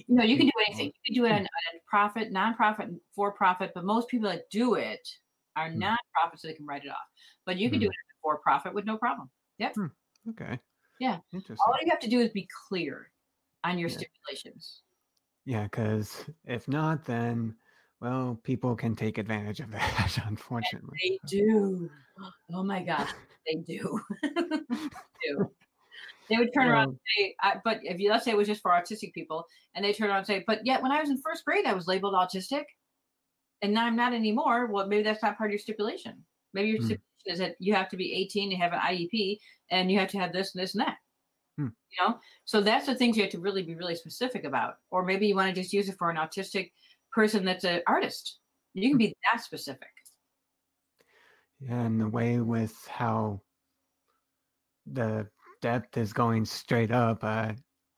No, 0.09 0.23
you 0.23 0.37
can 0.37 0.47
do 0.47 0.53
anything. 0.69 0.87
You 0.87 0.93
can 1.05 1.15
do 1.15 1.25
it 1.27 1.33
on 1.33 1.43
a 1.43 1.81
profit, 1.87 2.33
nonprofit, 2.33 2.97
for 3.15 3.33
profit, 3.33 3.73
but 3.75 3.85
most 3.85 4.09
people 4.09 4.31
that 4.31 4.49
do 4.51 4.75
it 4.75 5.07
are 5.57 5.69
Hmm. 5.69 5.83
nonprofit, 5.83 6.39
so 6.39 6.49
they 6.49 6.55
can 6.55 6.65
write 6.65 6.85
it 6.85 6.91
off. 6.91 6.97
But 7.45 7.59
you 7.59 7.69
can 7.71 7.81
do 7.81 7.87
Hmm. 7.87 7.91
it 7.91 7.97
for 8.23 8.39
profit 8.39 8.73
with 8.73 8.87
no 8.87 8.97
problem. 8.97 9.29
Yep. 9.59 9.77
Okay. 10.31 10.59
Yeah. 11.01 11.19
Interesting. 11.33 11.57
All 11.67 11.75
you 11.83 11.91
have 11.91 11.99
to 12.01 12.09
do 12.09 12.21
is 12.21 12.31
be 12.31 12.49
clear 12.69 13.11
on 13.65 13.79
your 13.79 13.89
Yeah. 13.91 13.97
stipulations. 13.99 14.83
Yeah, 15.45 15.65
because 15.65 16.25
if 16.45 16.69
not, 16.69 17.05
then 17.05 17.57
well, 18.01 18.41
people 18.45 18.75
can 18.77 18.95
take 18.95 19.19
advantage 19.19 19.61
of 19.61 19.71
that. 19.73 20.19
Unfortunately. 20.25 20.99
They 21.03 21.19
do. 21.27 21.91
Oh 22.53 22.63
my 22.63 22.83
gosh, 22.83 23.11
they 23.47 23.55
do. 23.67 24.01
They 25.23 25.29
do. 25.29 25.55
They 26.31 26.39
would 26.39 26.55
turn 26.55 26.69
around 26.69 26.89
and 26.91 27.01
say, 27.19 27.35
I, 27.43 27.57
but 27.65 27.81
if 27.83 28.01
you 28.01 28.11
let's 28.11 28.25
say 28.25 28.31
it 28.33 28.37
was 28.37 28.49
just 28.49 28.63
for 28.63 28.71
autistic 28.71 29.13
people, 29.15 29.47
and 29.75 29.85
they 29.85 29.93
turn 29.93 30.09
around 30.09 30.19
and 30.19 30.27
say, 30.29 30.45
but 30.47 30.65
yet 30.65 30.83
when 30.83 30.93
I 30.93 31.01
was 31.01 31.11
in 31.11 31.19
first 31.21 31.45
grade, 31.45 31.67
I 31.67 31.75
was 31.75 31.89
labeled 31.89 32.15
autistic, 32.15 32.65
and 33.63 33.75
now 33.75 33.85
I'm 33.87 33.97
not 33.97 34.15
anymore. 34.15 34.67
Well, 34.67 34.87
maybe 34.87 35.03
that's 35.03 35.23
not 35.23 35.37
part 35.37 35.51
of 35.51 35.53
your 35.53 35.59
stipulation. 35.59 36.25
Maybe 36.55 36.69
your 36.71 36.79
Hmm. 36.79 36.85
stipulation 36.85 37.05
is 37.27 37.39
that 37.41 37.57
you 37.59 37.75
have 37.75 37.89
to 37.91 37.97
be 37.97 38.15
18 38.15 38.51
you 38.51 38.57
have 38.59 38.73
an 38.73 38.81
IEP, 38.81 39.41
and 39.71 39.91
you 39.91 39.99
have 39.99 40.11
to 40.11 40.19
have 40.19 40.33
this 40.33 40.55
and 40.55 40.63
this 40.63 40.75
and 40.75 40.83
that. 40.83 40.97
Hmm. 41.59 41.69
You 41.99 42.05
know, 42.09 42.21
so 42.45 42.61
that's 42.61 42.87
the 42.87 42.95
things 42.95 43.17
you 43.17 43.23
have 43.25 43.33
to 43.33 43.41
really 43.41 43.63
be 43.63 43.75
really 43.75 43.97
specific 43.97 44.45
about. 44.45 44.77
Or 44.91 45.05
maybe 45.05 45.27
you 45.27 45.35
want 45.37 45.55
to 45.55 45.61
just 45.61 45.73
use 45.73 45.89
it 45.89 45.99
for 45.99 46.11
an 46.11 46.17
autistic 46.17 46.73
person 47.13 47.45
that's 47.45 47.65
an 47.65 47.83
artist. 47.87 48.39
You 48.75 48.89
can 48.89 48.99
be 48.99 49.15
that 49.33 49.43
specific. 49.43 49.89
Yeah, 51.61 51.83
and 51.83 52.01
the 52.01 52.09
way 52.09 52.41
with 52.41 52.87
how 52.89 53.43
the 54.87 55.29
depth 55.61 55.97
is 55.97 56.13
going 56.13 56.45
straight 56.45 56.91
up, 56.91 57.23
uh, 57.25 57.55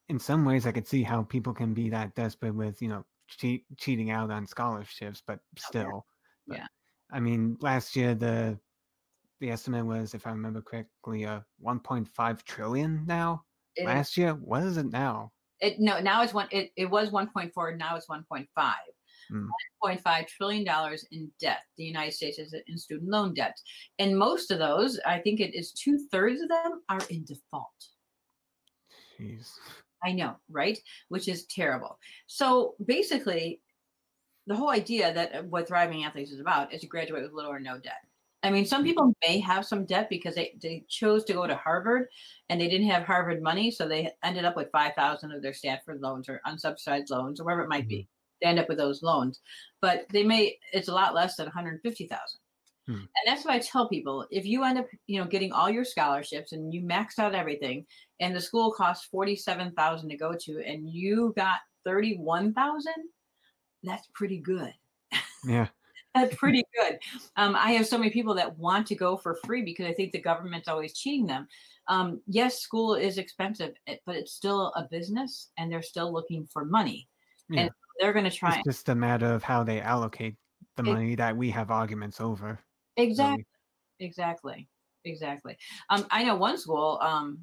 in 0.09 0.19
some 0.19 0.45
ways 0.45 0.67
I 0.67 0.73
could 0.73 0.87
see 0.87 1.03
how 1.03 1.23
people 1.23 1.55
can 1.55 1.75
be 1.75 1.89
that 1.91 2.15
desperate 2.15 2.55
with, 2.55 2.83
you 2.83 2.89
know, 2.89 3.05
cheat, 3.29 3.65
cheating 3.79 4.11
out 4.11 4.31
on 4.31 4.47
scholarships, 4.47 5.23
but 5.27 5.41
still. 5.59 6.07
But, 6.47 6.55
Oh, 6.55 6.57
Yeah. 6.59 6.67
I 7.11 7.21
mean, 7.21 7.57
last 7.61 7.97
year 7.97 8.15
the 8.15 8.61
the 9.41 9.51
estimate 9.51 9.85
was, 9.85 10.15
if 10.15 10.27
I 10.27 10.31
remember 10.31 10.63
correctly, 10.63 11.27
uh, 11.27 11.41
1.5 11.59 12.45
trillion 12.45 13.05
now. 13.07 13.45
It 13.77 13.83
is- 13.83 13.87
last 13.87 14.17
year, 14.17 14.35
what 14.35 14.63
is 14.63 14.77
it 14.77 14.87
now? 14.87 15.33
It 15.61 15.79
no, 15.81 16.01
now 16.01 16.23
it's 16.23 16.35
one. 16.35 16.49
It, 16.51 16.73
it 16.77 16.87
was 16.87 17.11
1.4. 17.11 17.77
Now 17.77 17.97
it's 17.97 18.09
1.5. 18.09 18.75
Hmm. 19.31 19.47
1.5 19.85 20.27
trillion 20.29 20.65
dollars 20.65 21.07
in 21.11 21.31
debt. 21.41 21.61
The 21.77 21.85
United 21.85 22.13
States 22.13 22.39
is 22.39 22.55
in 22.67 22.79
student 22.79 23.11
loan 23.11 23.35
debt, 23.35 23.57
and 23.99 24.17
most 24.17 24.51
of 24.51 24.59
those, 24.59 24.99
I 25.07 25.19
think 25.19 25.41
it 25.41 25.55
is 25.55 25.73
two 25.73 25.99
thirds 26.11 26.41
of 26.41 26.49
them, 26.49 26.83
are 26.89 27.01
in 27.11 27.25
default. 27.25 27.69
Jeez. 29.19 29.51
I 30.05 30.13
know, 30.13 30.37
right? 30.51 30.79
Which 31.09 31.29
is 31.29 31.47
terrible. 31.47 31.99
So 32.27 32.75
basically, 32.85 33.61
the 34.47 34.57
whole 34.57 34.71
idea 34.71 35.13
that 35.15 35.35
uh, 35.35 35.43
what 35.43 35.69
Thriving 35.69 36.05
Athletes 36.05 36.33
is 36.33 36.41
about 36.41 36.73
is 36.73 36.81
to 36.81 36.87
graduate 36.87 37.23
with 37.23 37.33
little 37.33 37.53
or 37.53 37.61
no 37.61 37.79
debt. 37.79 38.01
I 38.45 38.51
mean, 38.51 38.67
some 38.67 38.83
people 38.83 39.15
may 39.25 39.39
have 39.39 39.65
some 39.65 39.85
debt 39.85 40.09
because 40.11 40.35
they, 40.35 40.55
they 40.61 40.85
chose 40.89 41.23
to 41.25 41.33
go 41.33 41.47
to 41.47 41.55
Harvard 41.55 42.09
and 42.49 42.61
they 42.61 42.69
didn't 42.69 42.89
have 42.89 43.05
Harvard 43.05 43.41
money, 43.41 43.71
so 43.71 43.87
they 43.87 44.11
ended 44.25 44.45
up 44.45 44.57
with 44.57 44.73
five 44.73 44.95
thousand 44.95 45.31
of 45.31 45.43
their 45.43 45.55
Stafford 45.55 46.01
loans 46.01 46.29
or 46.29 46.41
unsubsidized 46.45 47.11
loans 47.11 47.41
or 47.41 47.45
whatever 47.45 47.63
it 47.63 47.69
might 47.69 47.87
be. 47.87 48.09
They 48.43 48.49
end 48.49 48.59
up 48.59 48.69
with 48.69 48.79
those 48.79 49.03
loans, 49.03 49.41
but 49.81 50.07
they 50.11 50.25
may 50.25 50.59
it's 50.73 50.89
a 50.89 50.95
lot 50.95 51.15
less 51.15 51.37
than 51.37 51.47
one 51.47 51.53
hundred 51.53 51.81
fifty 51.83 52.07
thousand. 52.07 52.41
Hmm. 52.87 52.95
And 52.95 53.25
that's 53.27 53.45
what 53.45 53.55
I 53.55 53.61
tell 53.61 53.89
people: 53.89 54.27
if 54.31 54.45
you 54.45 54.65
end 54.65 54.79
up, 54.79 54.87
you 55.07 55.21
know, 55.21 55.27
getting 55.27 55.53
all 55.53 55.71
your 55.71 55.85
scholarships 55.85 56.53
and 56.53 56.75
you 56.75 56.83
maxed 56.83 57.19
out 57.19 57.35
everything, 57.35 57.87
and 58.21 58.35
the 58.35 58.41
school 58.41 58.73
costs 58.73 59.07
forty-seven 59.07 59.73
thousand 59.73 60.09
to 60.09 60.17
go 60.17 60.35
to, 60.41 60.63
and 60.67 60.91
you 60.91 61.33
got 61.37 61.59
thirty-one 61.85 62.53
thousand, 62.53 62.95
that's 63.85 64.09
pretty 64.15 64.39
good. 64.39 64.73
Yeah. 65.45 65.69
That's 66.15 66.37
pretty 66.37 66.63
good. 66.79 66.99
Um, 67.37 67.57
I 67.57 67.71
have 67.71 67.87
so 67.87 67.97
many 67.97 68.11
people 68.11 68.35
that 68.35 68.59
want 68.59 68.87
to 68.89 68.95
go 68.95 69.17
for 69.17 69.39
free 69.47 69.63
because 69.63 69.87
I 69.87 69.95
think 69.95 70.13
the 70.13 70.21
government's 70.21 70.69
always 70.69 70.93
cheating 70.93 71.27
them. 71.27 71.49
Um, 71.89 72.21
yes, 72.27 72.61
school 72.61 72.95
is 72.95 73.17
expensive, 73.17 73.73
eh, 73.87 73.97
but 74.05 74.17
it's 74.17 74.33
still 74.33 74.75
a 74.77 74.87
business 74.91 75.53
and 75.57 75.73
they're 75.73 75.81
still 75.81 76.13
looking 76.13 76.47
for 76.53 76.67
money. 76.67 77.09
Yeah. 77.49 77.63
And 77.63 77.71
they're 77.99 78.13
going 78.13 78.25
to 78.25 78.31
try. 78.31 78.57
It's 78.57 78.65
just 78.65 78.89
a 78.89 78.95
matter 78.95 79.33
of 79.33 79.43
how 79.43 79.63
they 79.63 79.81
allocate 79.81 80.37
the 80.77 80.83
money 80.83 81.13
it, 81.13 81.17
that 81.17 81.37
we 81.37 81.51
have 81.51 81.71
arguments 81.71 82.21
over. 82.21 82.59
Exactly. 82.97 83.47
Exactly. 84.01 84.69
Exactly. 85.05 85.57
Um, 85.91 86.07
I 86.11 86.25
know 86.25 86.37
one 86.37 86.59
school, 86.59 86.99
um, 87.03 87.39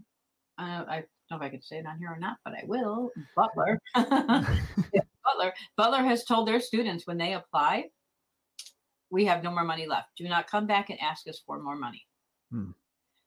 uh, 0.57 0.83
I 0.88 0.95
don't 0.95 1.07
know 1.31 1.38
if 1.38 1.43
I 1.43 1.49
could 1.49 1.63
say 1.63 1.77
it 1.77 1.85
on 1.85 1.97
here 1.99 2.09
or 2.09 2.19
not, 2.19 2.38
but 2.43 2.53
I 2.53 2.63
will. 2.65 3.12
Butler. 3.35 3.79
Butler. 3.95 5.53
Butler 5.77 6.03
has 6.03 6.23
told 6.23 6.47
their 6.47 6.59
students 6.59 7.05
when 7.05 7.17
they 7.17 7.33
apply, 7.33 7.85
we 9.12 9.25
have 9.25 9.43
no 9.43 9.51
more 9.51 9.63
money 9.63 9.88
left. 9.88 10.09
Do 10.17 10.27
not 10.27 10.49
come 10.49 10.67
back 10.67 10.89
and 10.89 10.99
ask 11.01 11.27
us 11.27 11.41
for 11.45 11.62
more 11.62 11.75
money. 11.75 12.05
Hmm. 12.51 12.71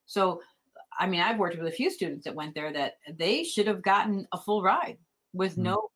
So, 0.07 0.41
I 0.99 1.07
mean, 1.07 1.21
I've 1.21 1.39
worked 1.39 1.59
with 1.59 1.67
a 1.67 1.77
few 1.77 1.91
students 1.91 2.25
that 2.25 2.35
went 2.35 2.55
there 2.55 2.73
that 2.73 2.95
they 3.17 3.45
should 3.45 3.67
have 3.67 3.83
gotten 3.83 4.27
a 4.33 4.39
full 4.39 4.63
ride 4.63 4.99
with 5.33 5.55
hmm. 5.55 5.63
no 5.63 5.89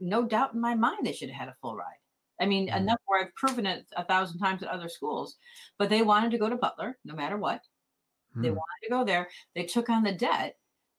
no 0.00 0.24
doubt 0.24 0.54
in 0.54 0.60
my 0.60 0.74
mind 0.74 1.04
they 1.04 1.12
should 1.12 1.30
have 1.30 1.40
had 1.40 1.48
a 1.48 1.56
full 1.60 1.76
ride. 1.76 1.84
I 2.40 2.46
mean, 2.46 2.68
hmm. 2.68 2.76
enough 2.76 3.00
where 3.06 3.24
I've 3.24 3.34
proven 3.34 3.66
it 3.66 3.86
a 3.96 4.04
thousand 4.04 4.38
times 4.38 4.62
at 4.62 4.68
other 4.68 4.88
schools, 4.88 5.36
but 5.78 5.90
they 5.90 6.02
wanted 6.02 6.30
to 6.32 6.38
go 6.38 6.48
to 6.48 6.56
Butler 6.56 6.96
no 7.04 7.14
matter 7.14 7.36
what. 7.36 7.60
They 8.34 8.48
hmm. 8.48 8.54
wanted 8.54 8.84
to 8.84 8.90
go 8.90 9.04
there. 9.04 9.28
They 9.54 9.64
took 9.64 9.88
on 9.88 10.02
the 10.02 10.12
debt 10.12 10.56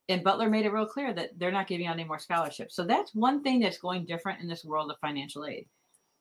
and 0.10 0.24
Butler 0.24 0.50
made 0.50 0.65
it 0.65 0.74
real 0.74 0.88
clear 0.88 1.13
that 1.13 1.38
they're 1.38 1.52
not 1.52 1.67
giving 1.67 1.86
out 1.86 1.93
any 1.93 2.04
more 2.04 2.19
scholarships. 2.19 2.76
So 2.76 2.84
that's 2.84 3.13
one 3.13 3.43
thing 3.43 3.60
that's 3.60 3.78
going 3.78 4.06
different 4.06 4.41
in 4.41 4.48
this 4.48 4.65
world 4.65 4.89
of 4.89 4.98
financial 5.00 5.45
aid. 5.45 5.67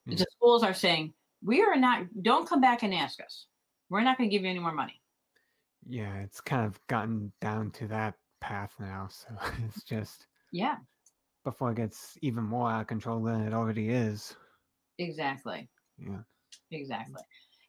Mm-hmm. 0.07 0.19
The 0.19 0.27
schools 0.37 0.63
are 0.63 0.75
saying, 0.75 1.15
we 1.43 1.63
are 1.63 1.77
not, 1.77 2.03
don't 2.23 2.49
come 2.49 2.61
back 2.61 2.83
and 2.83 2.93
ask 2.93 3.19
us. 3.21 3.47
We're 3.89 4.03
not 4.03 4.19
going 4.19 4.29
to 4.29 4.37
give 4.37 4.43
you 4.43 4.51
any 4.51 4.59
more 4.59 4.75
money. 4.75 5.01
Yeah, 5.89 6.15
it's 6.19 6.43
kind 6.43 6.67
of 6.67 6.79
gotten 6.89 7.33
down 7.41 7.71
to 7.73 7.89
that 7.89 8.15
path 8.41 8.75
now. 8.79 9.09
So 9.11 9.29
it's 9.67 9.83
just, 9.85 10.27
yeah, 10.53 10.77
before 11.51 11.71
it 11.71 11.77
gets 11.77 12.19
even 12.21 12.45
more 12.45 12.71
out 12.71 12.83
of 12.83 12.87
control 12.87 13.23
than 13.23 13.47
it 13.47 13.55
already 13.55 13.89
is. 13.89 14.37
Exactly. 14.99 15.69
Yeah. 15.99 16.19
Exactly. 16.71 17.23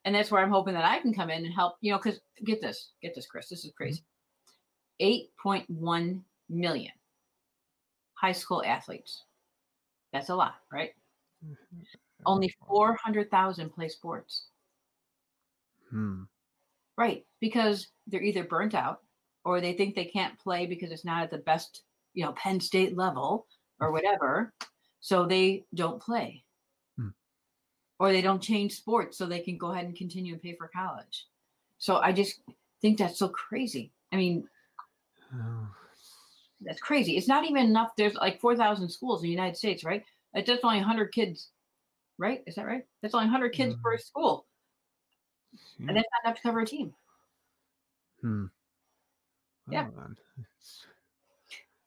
And 0.04 0.14
that's 0.14 0.32
where 0.32 0.42
I'm 0.42 0.52
hoping 0.52 0.74
that 0.74 0.86
I 0.86 1.00
can 1.00 1.14
come 1.14 1.30
in 1.30 1.46
and 1.46 1.54
help, 1.54 1.76
you 1.82 1.92
know, 1.92 1.98
because 1.98 2.20
get 2.46 2.62
this, 2.62 2.92
get 3.02 3.16
this, 3.16 3.28
Chris, 3.28 3.48
this 3.48 3.64
is 3.64 3.72
crazy. 3.76 4.04
8.1 5.02 6.22
million 6.50 6.92
high 8.16 8.34
school 8.34 8.64
athletes. 8.66 9.24
That's 10.12 10.30
a 10.30 10.36
lot, 10.36 10.56
right? 10.72 10.92
Mm-hmm. 11.46 11.82
Only 12.26 12.54
400,000 12.68 13.70
play 13.70 13.88
sports. 13.88 14.48
Hmm. 15.90 16.24
Right, 16.98 17.26
because 17.40 17.88
they're 18.08 18.22
either 18.22 18.44
burnt 18.44 18.76
out 18.76 19.00
or 19.46 19.62
they 19.62 19.72
think 19.72 19.96
they 19.96 20.06
can't 20.06 20.38
play 20.38 20.66
because 20.66 20.92
it's 20.92 21.06
not 21.06 21.24
at 21.24 21.32
the 21.32 21.38
best, 21.38 21.84
you 22.14 22.26
know, 22.26 22.34
Penn 22.34 22.60
State 22.60 22.98
level 22.98 23.48
or 23.80 23.92
whatever. 23.92 24.54
So 25.02 25.26
they 25.26 25.66
don't 25.74 26.02
play. 26.02 26.44
Hmm. 26.98 27.10
Or 28.00 28.12
they 28.12 28.22
don't 28.22 28.42
change 28.42 28.76
sports 28.76 29.18
so 29.18 29.26
they 29.26 29.40
can 29.40 29.58
go 29.58 29.72
ahead 29.72 29.86
and 29.86 29.96
continue 29.96 30.34
and 30.34 30.42
pay 30.42 30.56
for 30.56 30.68
college. 30.68 31.28
So 31.78 31.98
I 31.98 32.12
just 32.12 32.42
think 32.82 32.98
that's 32.98 33.18
so 33.18 33.30
crazy. 33.30 33.92
I 34.12 34.18
mean, 34.18 34.48
Oh. 35.34 35.68
That's 36.62 36.82
crazy. 36.82 37.16
It's 37.16 37.28
not 37.28 37.46
even 37.46 37.64
enough. 37.64 37.92
There's 37.96 38.16
like 38.16 38.42
4,000 38.42 38.90
schools 38.90 39.22
in 39.22 39.28
the 39.28 39.32
United 39.32 39.56
States, 39.56 39.86
right? 39.86 40.04
That's 40.34 40.50
only 40.62 40.80
100 40.80 41.14
kids, 41.14 41.52
right? 42.18 42.44
Is 42.48 42.56
that 42.56 42.66
right? 42.66 42.84
That's 43.02 43.14
only 43.14 43.28
100 43.28 43.50
kids 43.50 43.76
mm. 43.76 43.82
per 43.82 43.98
school. 43.98 44.46
And 45.80 45.96
that's 45.96 46.08
not 46.12 46.26
enough 46.26 46.36
to 46.36 46.42
cover 46.42 46.60
a 46.60 46.66
team. 46.66 46.94
Hmm. 48.22 48.46
yeah. 49.70 49.88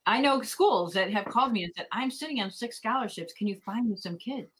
I 0.06 0.20
know 0.20 0.42
schools 0.42 0.94
that 0.94 1.12
have 1.12 1.26
called 1.26 1.52
me 1.52 1.64
and 1.64 1.72
said, 1.76 1.86
I'm 1.92 2.10
sitting 2.10 2.40
on 2.40 2.50
six 2.50 2.76
scholarships. 2.76 3.32
Can 3.32 3.46
you 3.46 3.56
find 3.64 3.88
me 3.88 3.96
some 3.96 4.18
kids? 4.18 4.50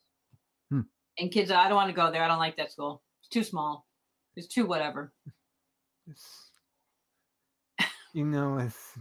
Hmm. 0.70 0.82
And 1.18 1.30
kids, 1.30 1.50
I 1.50 1.68
don't 1.68 1.76
want 1.76 1.90
to 1.90 1.96
go 1.96 2.10
there. 2.10 2.22
I 2.22 2.28
don't 2.28 2.38
like 2.38 2.56
that 2.56 2.72
school. 2.72 3.02
It's 3.20 3.28
too 3.28 3.42
small. 3.42 3.86
It's 4.36 4.46
too 4.46 4.66
whatever. 4.66 5.12
It's 6.08 6.50
you 8.12 8.24
know, 8.24 8.58
if 8.58 8.98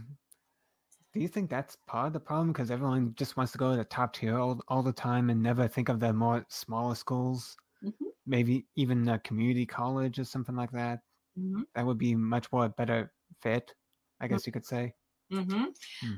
do 1.12 1.20
you 1.20 1.28
think 1.28 1.50
that's 1.50 1.76
part 1.86 2.06
of 2.08 2.12
the 2.14 2.20
problem? 2.20 2.52
Because 2.52 2.70
everyone 2.70 3.14
just 3.16 3.36
wants 3.36 3.52
to 3.52 3.58
go 3.58 3.72
to 3.72 3.76
the 3.76 3.84
top 3.84 4.14
tier 4.14 4.38
all, 4.38 4.60
all 4.68 4.82
the 4.82 4.92
time 4.92 5.28
and 5.30 5.42
never 5.42 5.68
think 5.68 5.88
of 5.88 6.00
the 6.00 6.12
more 6.12 6.44
smaller 6.48 6.94
schools, 6.94 7.56
mm-hmm. 7.84 8.06
maybe 8.26 8.64
even 8.76 9.06
a 9.08 9.18
community 9.18 9.66
college 9.66 10.18
or 10.18 10.24
something 10.24 10.56
like 10.56 10.70
that. 10.72 11.00
Mm-hmm. 11.38 11.62
That 11.74 11.84
would 11.84 11.98
be 11.98 12.14
much 12.14 12.50
more 12.50 12.68
better 12.70 13.12
fit, 13.42 13.74
I 14.20 14.28
guess 14.28 14.42
mm-hmm. 14.42 14.48
you 14.48 14.52
could 14.52 14.66
say. 14.66 14.94
Mm-hmm. 15.32 15.64
Hmm. 16.00 16.14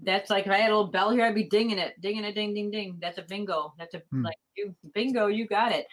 That's 0.00 0.30
like 0.30 0.46
if 0.46 0.52
I 0.52 0.58
had 0.58 0.70
a 0.70 0.76
little 0.76 0.92
bell 0.92 1.10
here, 1.10 1.24
I'd 1.24 1.34
be 1.34 1.44
dinging 1.44 1.78
it, 1.78 2.00
dinging 2.00 2.24
it, 2.24 2.34
ding, 2.34 2.54
ding, 2.54 2.70
ding. 2.70 2.98
That's 3.00 3.18
a 3.18 3.22
bingo. 3.22 3.74
That's 3.78 3.94
a 3.94 4.02
hmm. 4.10 4.24
like 4.24 4.38
you 4.56 4.74
bingo. 4.94 5.26
You 5.26 5.46
got 5.46 5.72
it. 5.72 5.86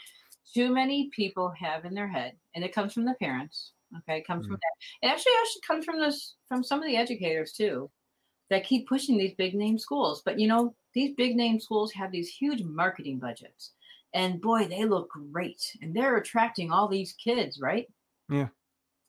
Too 0.53 0.71
many 0.71 1.09
people 1.09 1.51
have 1.59 1.85
in 1.85 1.93
their 1.93 2.07
head, 2.07 2.33
and 2.53 2.63
it 2.63 2.73
comes 2.73 2.93
from 2.93 3.05
the 3.05 3.15
parents 3.15 3.71
Okay, 3.97 4.17
it 4.17 4.27
comes 4.27 4.43
mm-hmm. 4.43 4.53
from 4.53 4.59
that. 4.61 5.07
It 5.07 5.11
actually 5.11 5.33
actually 5.41 5.61
comes 5.67 5.85
from 5.85 5.99
this 5.99 6.35
from 6.47 6.63
some 6.63 6.79
of 6.79 6.85
the 6.85 6.97
educators 6.97 7.53
too, 7.53 7.89
that 8.49 8.65
keep 8.65 8.87
pushing 8.87 9.17
these 9.17 9.33
big 9.35 9.55
name 9.55 9.77
schools. 9.77 10.21
But 10.25 10.39
you 10.39 10.47
know, 10.47 10.75
these 10.93 11.13
big 11.15 11.35
name 11.35 11.59
schools 11.59 11.91
have 11.93 12.11
these 12.11 12.29
huge 12.29 12.63
marketing 12.63 13.19
budgets, 13.19 13.71
and 14.13 14.41
boy, 14.41 14.67
they 14.67 14.85
look 14.85 15.09
great, 15.31 15.61
and 15.81 15.95
they're 15.95 16.17
attracting 16.17 16.71
all 16.71 16.87
these 16.87 17.13
kids, 17.13 17.59
right? 17.59 17.87
Yeah. 18.29 18.47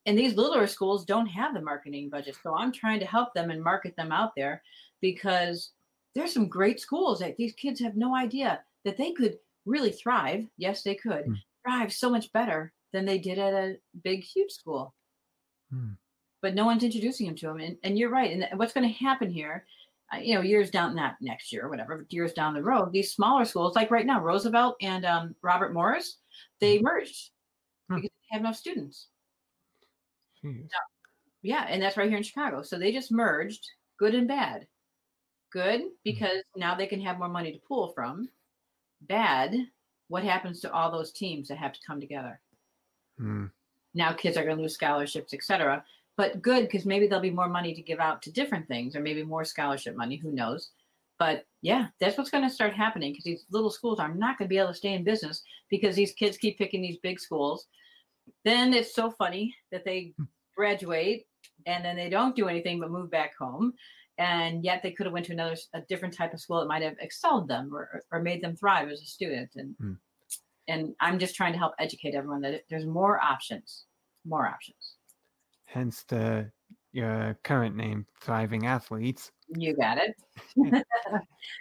And 0.05 0.17
these 0.17 0.37
littler 0.37 0.69
schools 0.69 1.05
don't 1.05 1.27
have 1.27 1.53
the 1.53 1.61
marketing 1.61 2.11
budget, 2.11 2.37
so 2.41 2.55
I'm 2.55 2.71
trying 2.71 3.01
to 3.01 3.07
help 3.07 3.35
them 3.35 3.51
and 3.51 3.63
market 3.63 3.97
them 3.97 4.13
out 4.13 4.33
there 4.37 4.63
because 5.01 5.73
there's 6.15 6.33
some 6.33 6.49
great 6.49 6.81
schools 6.81 7.19
that 7.21 7.37
these 7.37 7.53
kids 7.55 7.81
have 7.81 7.97
no 7.97 8.17
idea 8.17 8.61
that 8.85 8.97
they 8.97 9.13
could 9.13 9.39
really 9.65 9.93
thrive. 9.93 10.47
Yes, 10.57 10.83
they 10.83 10.95
could 10.95 11.27
mm. 11.27 11.37
thrive 11.63 11.93
so 11.93 12.11
much 12.11 12.33
better 12.33 12.73
than 12.93 13.05
they 13.05 13.19
did 13.19 13.39
at 13.39 13.53
a 13.53 13.77
big, 14.03 14.23
huge 14.23 14.51
school. 14.51 14.95
Hmm. 15.71 15.93
But 16.41 16.55
no 16.55 16.65
one's 16.65 16.85
introducing 16.85 17.27
them 17.27 17.37
to 17.37 17.47
them. 17.49 17.59
And, 17.59 17.77
and 17.83 17.99
you're 17.99 18.11
right. 18.11 18.31
And 18.31 18.59
what's 18.59 18.73
going 18.73 18.89
to 18.89 19.05
happen 19.05 19.31
here, 19.31 19.67
uh, 20.15 20.19
you 20.19 20.35
know, 20.35 20.41
years 20.41 20.71
down, 20.71 20.95
not 20.95 21.17
next 21.21 21.53
year, 21.53 21.69
whatever, 21.69 22.07
years 22.11 22.33
down 22.33 22.55
the 22.55 22.63
road, 22.63 22.93
these 22.93 23.13
smaller 23.13 23.45
schools, 23.45 23.75
like 23.75 23.91
right 23.91 24.07
now, 24.07 24.21
Roosevelt 24.21 24.77
and 24.81 25.05
um, 25.05 25.35
Robert 25.43 25.75
Morris, 25.75 26.19
they 26.61 26.79
hmm. 26.79 26.85
merged 26.85 27.31
hmm. 27.91 27.97
because 27.97 28.11
they 28.11 28.37
have 28.37 28.41
enough 28.41 28.57
students. 28.57 29.09
yeah, 31.43 31.67
and 31.69 31.83
that's 31.83 31.97
right 31.97 32.09
here 32.09 32.19
in 32.19 32.23
Chicago. 32.23 32.63
So 32.63 32.79
they 32.79 32.93
just 32.93 33.13
merged 33.13 33.67
good 33.99 34.15
and 34.15 34.29
bad. 34.29 34.67
Good 35.57 35.81
hmm. 35.81 35.87
because 36.05 36.43
now 36.55 36.75
they 36.75 36.87
can 36.87 37.01
have 37.01 37.19
more 37.19 37.31
money 37.31 37.51
to 37.51 37.59
pull 37.67 37.89
from. 37.89 38.29
Bad, 39.01 39.55
what 40.09 40.23
happens 40.23 40.61
to 40.61 40.73
all 40.73 40.91
those 40.91 41.13
teams 41.13 41.49
that 41.49 41.59
have 41.59 41.73
to 41.73 41.81
come 41.87 42.01
together? 42.01 42.41
Mm. 43.21 43.51
Now 43.95 44.13
kids 44.13 44.37
are 44.37 44.45
going 44.45 44.57
to 44.57 44.63
lose 44.63 44.75
scholarships, 44.75 45.33
etc. 45.33 45.83
But 46.17 46.43
good 46.43 46.63
because 46.63 46.85
maybe 46.85 47.07
there'll 47.07 47.23
be 47.23 47.31
more 47.31 47.49
money 47.49 47.75
to 47.75 47.83
give 47.83 48.01
out 48.01 48.21
to 48.23 48.33
different 48.33 48.69
things, 48.69 48.95
or 48.95 49.01
maybe 49.01 49.23
more 49.23 49.45
scholarship 49.45 49.97
money. 49.97 50.17
Who 50.17 50.31
knows? 50.31 50.71
But 51.19 51.47
yeah, 51.63 51.87
that's 52.01 52.19
what's 52.19 52.31
going 52.31 52.47
to 52.47 52.55
start 52.55 52.75
happening 52.75 53.13
because 53.13 53.25
these 53.25 53.45
little 53.51 53.71
schools 53.71 53.99
are 53.99 54.15
not 54.15 54.39
going 54.39 54.49
to 54.49 54.53
be 54.53 54.59
able 54.59 54.69
to 54.69 54.75
stay 54.75 54.93
in 54.93 55.05
business 55.05 55.43
because 55.71 55.97
these 55.97 56.13
kids 56.13 56.37
keep 56.37 56.59
picking 56.59 56.83
these 56.83 56.99
big 57.03 57.19
schools. 57.19 57.67
Then 58.45 58.75
it's 58.75 58.95
so 58.95 59.11
funny 59.11 59.55
that 59.73 59.87
they 59.87 60.13
hmm. 60.19 60.25
graduate 60.55 61.27
and 61.65 61.83
then 61.83 61.97
they 61.97 62.11
don't 62.11 62.37
do 62.37 62.49
anything 62.49 62.81
but 62.81 62.91
move 62.91 63.11
back 63.11 63.37
home 63.39 63.73
and 64.19 64.65
yet 64.65 64.83
they 64.83 64.91
could 64.91 65.07
have 65.07 65.13
went 65.13 65.27
to 65.27 65.33
another 65.33 65.57
a 65.75 65.81
different 65.89 66.15
type 66.15 66.33
of 66.33 66.41
school 66.41 66.61
that 66.61 66.69
might 66.69 66.83
have 66.83 66.97
excelled 67.01 67.49
them 67.49 67.71
or, 67.75 68.03
or 68.11 68.21
made 68.21 68.43
them 68.43 68.57
thrive 68.57 68.89
as 68.89 69.01
a 69.01 69.07
student 69.07 69.51
and 69.57 69.75
mm 69.83 69.97
and 70.69 70.95
I'm 71.01 71.19
just 71.19 71.35
trying 71.35 71.53
to 71.53 71.59
help 71.59 71.75
educate 71.79 72.15
everyone 72.15 72.41
that 72.43 72.63
there's 72.69 72.87
more 72.87 73.21
options, 73.21 73.85
more 74.25 74.47
options. 74.47 74.97
Hence 75.67 76.05
the 76.09 76.51
your 76.93 77.39
current 77.45 77.77
name, 77.77 78.07
Thriving 78.23 78.67
Athletes. 78.67 79.31
You 79.55 79.77
got 79.77 79.99
it. 79.99 80.15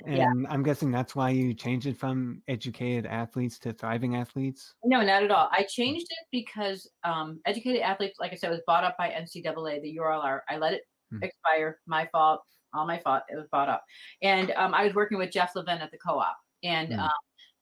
and 0.05 0.17
yeah. 0.17 0.31
I'm 0.49 0.63
guessing 0.63 0.91
that's 0.91 1.13
why 1.13 1.29
you 1.31 1.53
changed 1.53 1.87
it 1.87 1.97
from 1.97 2.41
educated 2.47 3.05
athletes 3.05 3.59
to 3.59 3.73
thriving 3.73 4.15
athletes. 4.15 4.73
No, 4.85 5.01
not 5.01 5.23
at 5.23 5.31
all. 5.31 5.49
I 5.51 5.63
changed 5.63 6.07
it 6.09 6.27
because 6.31 6.89
um, 7.03 7.41
educated 7.45 7.81
athletes, 7.81 8.17
like 8.17 8.31
I 8.31 8.35
said, 8.35 8.49
was 8.49 8.61
bought 8.65 8.85
up 8.85 8.97
by 8.97 9.09
NCAA, 9.09 9.81
the 9.81 9.99
URL. 10.01 10.39
I 10.47 10.57
let 10.57 10.73
it 10.73 10.83
hmm. 11.11 11.23
expire. 11.23 11.79
My 11.87 12.07
fault. 12.11 12.41
All 12.73 12.85
my 12.85 12.99
fault. 12.99 13.23
It 13.29 13.35
was 13.35 13.47
bought 13.51 13.69
up. 13.69 13.83
And 14.21 14.51
um, 14.51 14.73
I 14.73 14.83
was 14.83 14.93
working 14.93 15.17
with 15.17 15.31
Jeff 15.31 15.55
Levin 15.55 15.79
at 15.79 15.91
the 15.91 15.97
co-op, 15.97 16.35
and 16.63 16.93
hmm. 16.93 16.99
um, 16.99 17.09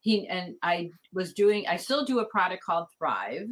he 0.01 0.27
and 0.27 0.55
I 0.63 0.89
was 1.13 1.33
doing 1.33 1.65
I 1.67 1.77
still 1.77 2.05
do 2.05 2.19
a 2.19 2.25
product 2.25 2.63
called 2.63 2.87
Thrive. 2.97 3.47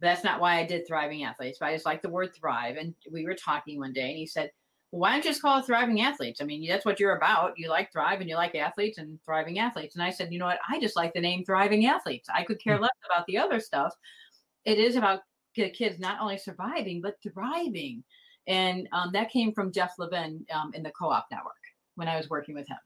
That's 0.00 0.24
not 0.24 0.40
why 0.40 0.58
I 0.58 0.66
did 0.66 0.86
Thriving 0.86 1.24
Athletes, 1.24 1.58
but 1.58 1.66
I 1.66 1.74
just 1.74 1.86
like 1.86 2.02
the 2.02 2.10
word 2.10 2.30
thrive. 2.34 2.76
And 2.76 2.94
we 3.10 3.24
were 3.24 3.34
talking 3.34 3.78
one 3.78 3.92
day 3.94 4.10
and 4.10 4.18
he 4.18 4.26
said, 4.26 4.50
why 4.94 5.10
don't 5.10 5.24
you 5.24 5.30
just 5.30 5.42
call 5.42 5.58
it 5.58 5.66
Thriving 5.66 6.02
Athletes? 6.02 6.40
I 6.40 6.44
mean, 6.44 6.68
that's 6.68 6.84
what 6.84 7.00
you're 7.00 7.16
about. 7.16 7.54
You 7.56 7.68
like 7.68 7.90
Thrive 7.90 8.20
and 8.20 8.28
you 8.28 8.36
like 8.36 8.54
athletes 8.54 8.98
and 8.98 9.18
thriving 9.24 9.58
athletes. 9.58 9.96
And 9.96 10.04
I 10.04 10.10
said, 10.10 10.32
you 10.32 10.38
know 10.38 10.44
what? 10.44 10.60
I 10.70 10.78
just 10.78 10.94
like 10.94 11.12
the 11.14 11.20
name 11.20 11.44
Thriving 11.44 11.86
Athletes. 11.86 12.28
I 12.32 12.44
could 12.44 12.62
care 12.62 12.74
mm-hmm. 12.74 12.84
less 12.84 12.92
about 13.10 13.26
the 13.26 13.38
other 13.38 13.58
stuff. 13.58 13.92
It 14.64 14.78
is 14.78 14.94
about 14.94 15.20
the 15.56 15.70
kids 15.70 15.98
not 15.98 16.20
only 16.20 16.38
surviving, 16.38 17.00
but 17.00 17.16
thriving. 17.22 18.04
And 18.46 18.88
um, 18.92 19.10
that 19.12 19.30
came 19.30 19.52
from 19.52 19.72
Jeff 19.72 19.94
Levin 19.98 20.44
um, 20.52 20.72
in 20.74 20.82
the 20.82 20.90
co 20.90 21.08
op 21.08 21.26
network 21.30 21.54
when 21.94 22.08
I 22.08 22.16
was 22.16 22.28
working 22.28 22.54
with 22.54 22.68
him. 22.68 22.78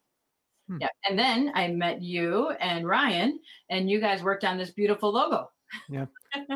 Hmm. 0.69 0.77
Yeah. 0.81 0.89
And 1.09 1.19
then 1.19 1.53
I 1.55 1.69
met 1.69 2.03
you 2.03 2.51
and 2.61 2.87
Ryan, 2.87 3.41
and 3.71 3.91
you 3.91 4.01
guys 4.01 4.23
worked 4.23 4.45
on 4.45 4.59
this 4.59 4.71
beautiful 4.71 5.13
logo. 5.13 5.51
Yep. 5.89 6.09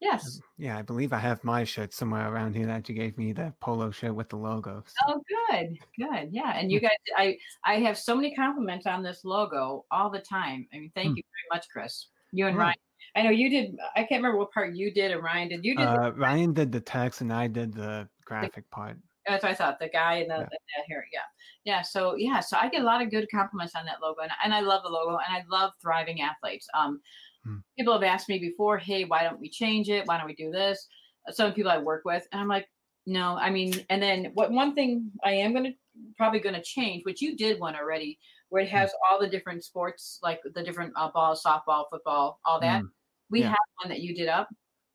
Yes. 0.00 0.40
Yeah, 0.58 0.78
I 0.78 0.82
believe 0.82 1.12
I 1.12 1.18
have 1.18 1.42
my 1.42 1.64
shirt 1.64 1.94
somewhere 1.94 2.30
around 2.30 2.54
here 2.54 2.66
that 2.66 2.88
you 2.88 2.94
gave 2.94 3.16
me 3.16 3.32
the 3.32 3.52
polo 3.60 3.90
shirt 3.90 4.14
with 4.14 4.28
the 4.28 4.36
logo. 4.36 4.84
So. 4.86 4.94
Oh, 5.08 5.22
good, 5.50 5.78
good. 5.98 6.28
Yeah, 6.30 6.52
and 6.54 6.70
you 6.70 6.80
guys, 6.80 6.96
I 7.16 7.38
I 7.64 7.76
have 7.76 7.96
so 7.96 8.14
many 8.14 8.34
compliments 8.34 8.86
on 8.86 9.02
this 9.02 9.24
logo 9.24 9.86
all 9.90 10.10
the 10.10 10.18
time. 10.18 10.66
I 10.74 10.78
mean, 10.80 10.92
thank 10.94 11.08
hmm. 11.08 11.16
you 11.16 11.22
very 11.22 11.58
much, 11.58 11.66
Chris. 11.72 12.08
You 12.32 12.46
and 12.46 12.58
Ryan. 12.58 12.76
I 13.14 13.22
know 13.22 13.30
you 13.30 13.48
did. 13.48 13.76
I 13.94 14.00
can't 14.00 14.22
remember 14.22 14.36
what 14.38 14.52
part 14.52 14.74
you 14.74 14.92
did, 14.92 15.12
and 15.12 15.22
Ryan 15.22 15.48
did. 15.48 15.64
You 15.64 15.76
did. 15.76 15.86
Uh, 15.86 16.12
Ryan 16.14 16.52
did 16.52 16.72
the 16.72 16.80
text, 16.80 17.22
and 17.22 17.32
I 17.32 17.46
did 17.46 17.72
the 17.72 18.06
graphic 18.26 18.54
the, 18.54 18.74
part. 18.74 18.98
That's 19.26 19.42
what 19.42 19.52
I 19.52 19.54
thought. 19.54 19.78
The 19.80 19.88
guy 19.88 20.16
in 20.16 20.28
the, 20.28 20.34
yeah. 20.34 20.40
the, 20.50 20.58
the 20.76 20.94
hair, 20.94 21.06
yeah, 21.12 21.20
yeah. 21.64 21.82
So 21.82 22.16
yeah, 22.16 22.40
so 22.40 22.58
I 22.60 22.68
get 22.68 22.82
a 22.82 22.84
lot 22.84 23.02
of 23.02 23.10
good 23.10 23.26
compliments 23.32 23.74
on 23.74 23.86
that 23.86 24.02
logo, 24.02 24.20
and, 24.20 24.30
and 24.44 24.52
I 24.52 24.60
love 24.60 24.82
the 24.84 24.90
logo, 24.90 25.12
and 25.12 25.34
I 25.34 25.42
love 25.50 25.72
thriving 25.82 26.20
athletes. 26.20 26.68
Um, 26.74 27.00
Hmm. 27.46 27.58
People 27.78 27.92
have 27.92 28.02
asked 28.02 28.28
me 28.28 28.38
before, 28.38 28.76
hey, 28.76 29.04
why 29.04 29.22
don't 29.22 29.40
we 29.40 29.48
change 29.48 29.88
it? 29.88 30.06
Why 30.06 30.18
don't 30.18 30.26
we 30.26 30.34
do 30.34 30.50
this? 30.50 30.86
Some 31.30 31.52
people 31.52 31.70
I 31.70 31.78
work 31.78 32.04
with, 32.04 32.26
and 32.32 32.40
I'm 32.40 32.48
like, 32.48 32.68
no, 33.06 33.36
I 33.36 33.50
mean, 33.50 33.84
and 33.88 34.02
then 34.02 34.32
what 34.34 34.50
one 34.50 34.74
thing 34.74 35.10
I 35.24 35.32
am 35.32 35.54
gonna 35.54 35.72
probably 36.16 36.40
gonna 36.40 36.62
change, 36.62 37.04
which 37.04 37.22
you 37.22 37.36
did 37.36 37.60
one 37.60 37.76
already, 37.76 38.18
where 38.48 38.62
it 38.62 38.70
hmm. 38.70 38.76
has 38.76 38.92
all 39.08 39.20
the 39.20 39.28
different 39.28 39.64
sports, 39.64 40.18
like 40.22 40.40
the 40.54 40.62
different 40.62 40.92
uh, 40.96 41.10
balls, 41.10 41.42
softball, 41.44 41.84
football, 41.90 42.40
all 42.44 42.60
that. 42.60 42.82
Mm. 42.82 42.88
We 43.30 43.40
yeah. 43.40 43.48
have 43.48 43.56
one 43.82 43.90
that 43.90 44.00
you 44.00 44.14
did 44.14 44.28
up. 44.28 44.48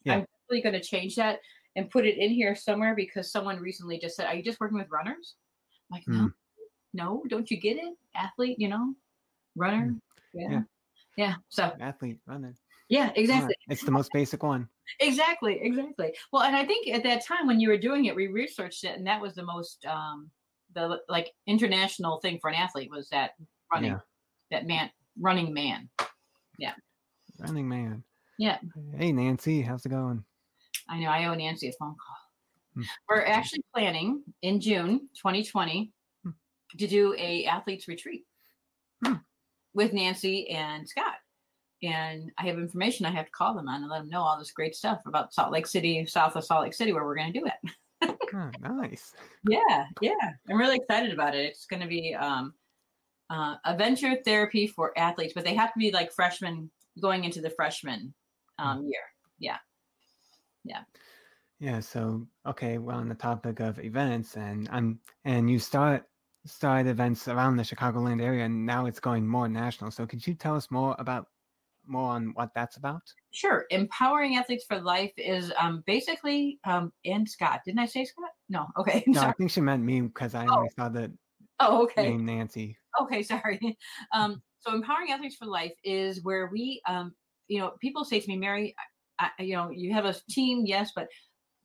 Yeah. 0.03 0.15
I'm 0.15 0.25
really 0.49 0.61
gonna 0.61 0.81
change 0.81 1.15
that 1.15 1.39
and 1.75 1.89
put 1.89 2.05
it 2.05 2.17
in 2.17 2.31
here 2.31 2.55
somewhere 2.55 2.95
because 2.95 3.31
someone 3.31 3.59
recently 3.59 3.99
just 3.99 4.15
said, 4.15 4.27
"Are 4.27 4.35
you 4.35 4.43
just 4.43 4.59
working 4.59 4.77
with 4.77 4.89
runners?" 4.89 5.35
I'm 5.91 5.95
like, 5.95 6.07
no, 6.07 6.25
mm. 6.25 6.33
no, 6.93 7.23
don't 7.29 7.49
you 7.49 7.59
get 7.59 7.77
it? 7.77 7.93
Athlete, 8.15 8.57
you 8.59 8.67
know, 8.67 8.93
runner. 9.55 9.87
Hmm. 9.87 10.39
Yeah. 10.39 10.49
yeah. 10.49 10.61
Yeah. 11.17 11.35
So 11.49 11.71
athlete 11.79 12.19
runner. 12.25 12.55
Yeah, 12.89 13.11
exactly. 13.15 13.55
It's 13.69 13.83
the 13.83 13.91
most 13.91 14.11
basic 14.13 14.43
one. 14.43 14.67
exactly, 14.99 15.59
exactly. 15.61 16.13
Well, 16.31 16.43
and 16.43 16.55
I 16.55 16.65
think 16.65 16.89
at 16.89 17.03
that 17.03 17.25
time 17.25 17.47
when 17.47 17.59
you 17.59 17.69
were 17.69 17.77
doing 17.77 18.05
it, 18.05 18.15
we 18.15 18.27
researched 18.27 18.83
it, 18.83 18.97
and 18.97 19.07
that 19.07 19.21
was 19.21 19.35
the 19.35 19.45
most 19.45 19.85
um 19.85 20.29
the 20.73 20.99
like 21.09 21.31
international 21.47 22.19
thing 22.19 22.39
for 22.41 22.49
an 22.49 22.55
athlete 22.55 22.89
was 22.89 23.09
that 23.09 23.31
running, 23.71 23.91
yeah. 23.91 23.99
that 24.51 24.67
man, 24.67 24.89
running 25.19 25.53
man. 25.53 25.89
Yeah. 26.57 26.73
Running 27.39 27.67
man. 27.67 28.03
Yeah. 28.37 28.57
Hey 28.97 29.11
Nancy, 29.11 29.61
how's 29.61 29.85
it 29.85 29.89
going? 29.89 30.23
I 30.91 30.99
know 30.99 31.09
I 31.09 31.25
owe 31.25 31.33
Nancy 31.33 31.69
a 31.69 31.73
phone 31.79 31.95
call. 31.95 32.17
Hmm. 32.75 32.81
We're 33.09 33.25
actually 33.25 33.63
planning 33.73 34.23
in 34.41 34.59
June 34.59 35.09
2020 35.15 35.91
hmm. 36.23 36.29
to 36.77 36.87
do 36.87 37.15
a 37.17 37.45
athletes 37.45 37.87
retreat. 37.87 38.25
Hmm 39.03 39.15
with 39.73 39.93
Nancy 39.93 40.49
and 40.49 40.87
Scott. 40.87 41.15
And 41.83 42.31
I 42.37 42.45
have 42.45 42.57
information 42.57 43.05
I 43.05 43.11
have 43.11 43.25
to 43.25 43.31
call 43.31 43.55
them 43.55 43.67
on 43.67 43.81
and 43.81 43.89
let 43.89 43.99
them 43.99 44.09
know 44.09 44.21
all 44.21 44.37
this 44.37 44.51
great 44.51 44.75
stuff 44.75 45.01
about 45.05 45.33
Salt 45.33 45.51
Lake 45.51 45.65
City, 45.65 46.05
south 46.05 46.35
of 46.35 46.43
Salt 46.43 46.63
Lake 46.63 46.73
City, 46.73 46.93
where 46.93 47.03
we're 47.03 47.15
going 47.15 47.33
to 47.33 47.39
do 47.39 47.45
it. 47.45 47.73
oh, 48.33 48.51
nice. 48.61 49.13
Yeah, 49.49 49.85
yeah. 49.99 50.13
I'm 50.49 50.57
really 50.57 50.77
excited 50.77 51.11
about 51.11 51.35
it. 51.35 51.45
It's 51.45 51.65
going 51.65 51.81
to 51.81 51.87
be 51.87 52.13
um, 52.13 52.53
uh, 53.31 53.55
a 53.65 53.75
venture 53.75 54.15
therapy 54.23 54.67
for 54.67 54.97
athletes, 54.97 55.33
but 55.33 55.43
they 55.43 55.55
have 55.55 55.73
to 55.73 55.79
be 55.79 55.91
like 55.91 56.11
freshmen 56.11 56.69
going 57.01 57.23
into 57.23 57.41
the 57.41 57.49
freshman 57.49 58.13
um, 58.59 58.83
year. 58.85 59.01
Yeah. 59.39 59.57
Yeah. 60.63 60.81
Yeah. 61.59 61.79
So, 61.79 62.27
okay, 62.45 62.77
well, 62.77 62.97
on 62.97 63.09
the 63.09 63.15
topic 63.15 63.59
of 63.59 63.79
events, 63.79 64.35
and 64.35 64.67
I'm, 64.71 64.99
and 65.25 65.49
you 65.49 65.59
start 65.59 66.05
started 66.45 66.89
events 66.89 67.27
around 67.27 67.57
the 67.57 67.63
Chicagoland 67.63 68.21
area, 68.21 68.45
and 68.45 68.65
now 68.65 68.85
it's 68.87 68.99
going 68.99 69.27
more 69.27 69.47
national. 69.47 69.91
So, 69.91 70.05
could 70.05 70.25
you 70.25 70.33
tell 70.33 70.55
us 70.55 70.71
more 70.71 70.95
about 70.97 71.27
more 71.87 72.11
on 72.11 72.31
what 72.33 72.51
that's 72.55 72.77
about? 72.77 73.01
Sure. 73.31 73.65
Empowering 73.69 74.37
Athletes 74.37 74.65
for 74.67 74.79
Life 74.79 75.11
is 75.17 75.51
um, 75.59 75.83
basically, 75.85 76.59
um, 76.65 76.91
and 77.05 77.27
Scott. 77.27 77.61
Didn't 77.65 77.79
I 77.79 77.85
say 77.85 78.05
Scott? 78.05 78.31
No. 78.49 78.67
Okay. 78.77 79.03
no, 79.07 79.21
I 79.21 79.31
think 79.33 79.51
she 79.51 79.61
meant 79.61 79.83
me 79.83 80.01
because 80.01 80.35
I 80.35 80.45
oh. 80.45 80.57
only 80.57 80.69
saw 80.75 80.89
the 80.89 81.11
oh, 81.59 81.83
okay. 81.83 82.09
name 82.09 82.25
Nancy. 82.25 82.77
Okay, 83.01 83.23
sorry. 83.23 83.59
Um, 84.13 84.41
so, 84.59 84.73
Empowering 84.73 85.11
Athletes 85.11 85.35
for 85.35 85.45
Life 85.45 85.73
is 85.83 86.23
where 86.23 86.49
we, 86.51 86.81
um, 86.87 87.13
you 87.47 87.59
know, 87.59 87.73
people 87.81 88.05
say 88.05 88.19
to 88.19 88.27
me, 88.27 88.37
Mary, 88.37 88.75
I, 89.21 89.43
you 89.43 89.55
know, 89.55 89.69
you 89.69 89.93
have 89.93 90.05
a 90.05 90.15
team, 90.29 90.65
yes, 90.65 90.91
but 90.95 91.07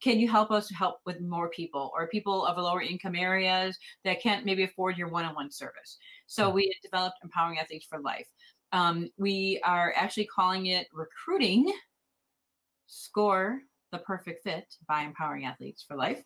can 0.02 0.20
you 0.20 0.28
help 0.28 0.50
us 0.50 0.70
help 0.70 0.98
with 1.06 1.20
more 1.20 1.48
people 1.48 1.90
or 1.94 2.06
people 2.06 2.44
of 2.44 2.58
lower 2.58 2.82
income 2.82 3.16
areas 3.16 3.78
that 4.04 4.20
can't 4.20 4.44
maybe 4.44 4.62
afford 4.62 4.98
your 4.98 5.08
one-on-one 5.08 5.50
service? 5.50 5.98
So 6.26 6.50
we 6.50 6.72
developed 6.82 7.16
empowering 7.24 7.58
athletes 7.58 7.86
for 7.88 8.00
life. 8.00 8.28
Um, 8.72 9.08
we 9.16 9.60
are 9.64 9.94
actually 9.96 10.26
calling 10.26 10.66
it 10.66 10.86
recruiting. 10.92 11.72
Score 12.86 13.60
the 13.90 13.98
perfect 13.98 14.42
fit 14.42 14.66
by 14.86 15.02
empowering 15.02 15.46
athletes 15.46 15.82
for 15.82 15.96
life. 15.96 16.22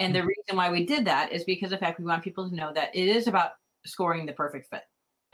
And 0.00 0.14
the 0.14 0.22
reason 0.22 0.56
why 0.56 0.70
we 0.70 0.84
did 0.84 1.04
that 1.04 1.32
is 1.32 1.44
because 1.44 1.72
of 1.72 1.78
the 1.78 1.84
fact 1.86 2.00
we 2.00 2.06
want 2.06 2.24
people 2.24 2.48
to 2.48 2.56
know 2.56 2.72
that 2.74 2.94
it 2.94 3.08
is 3.08 3.28
about 3.28 3.52
scoring 3.84 4.26
the 4.26 4.32
perfect 4.32 4.68
fit 4.68 4.82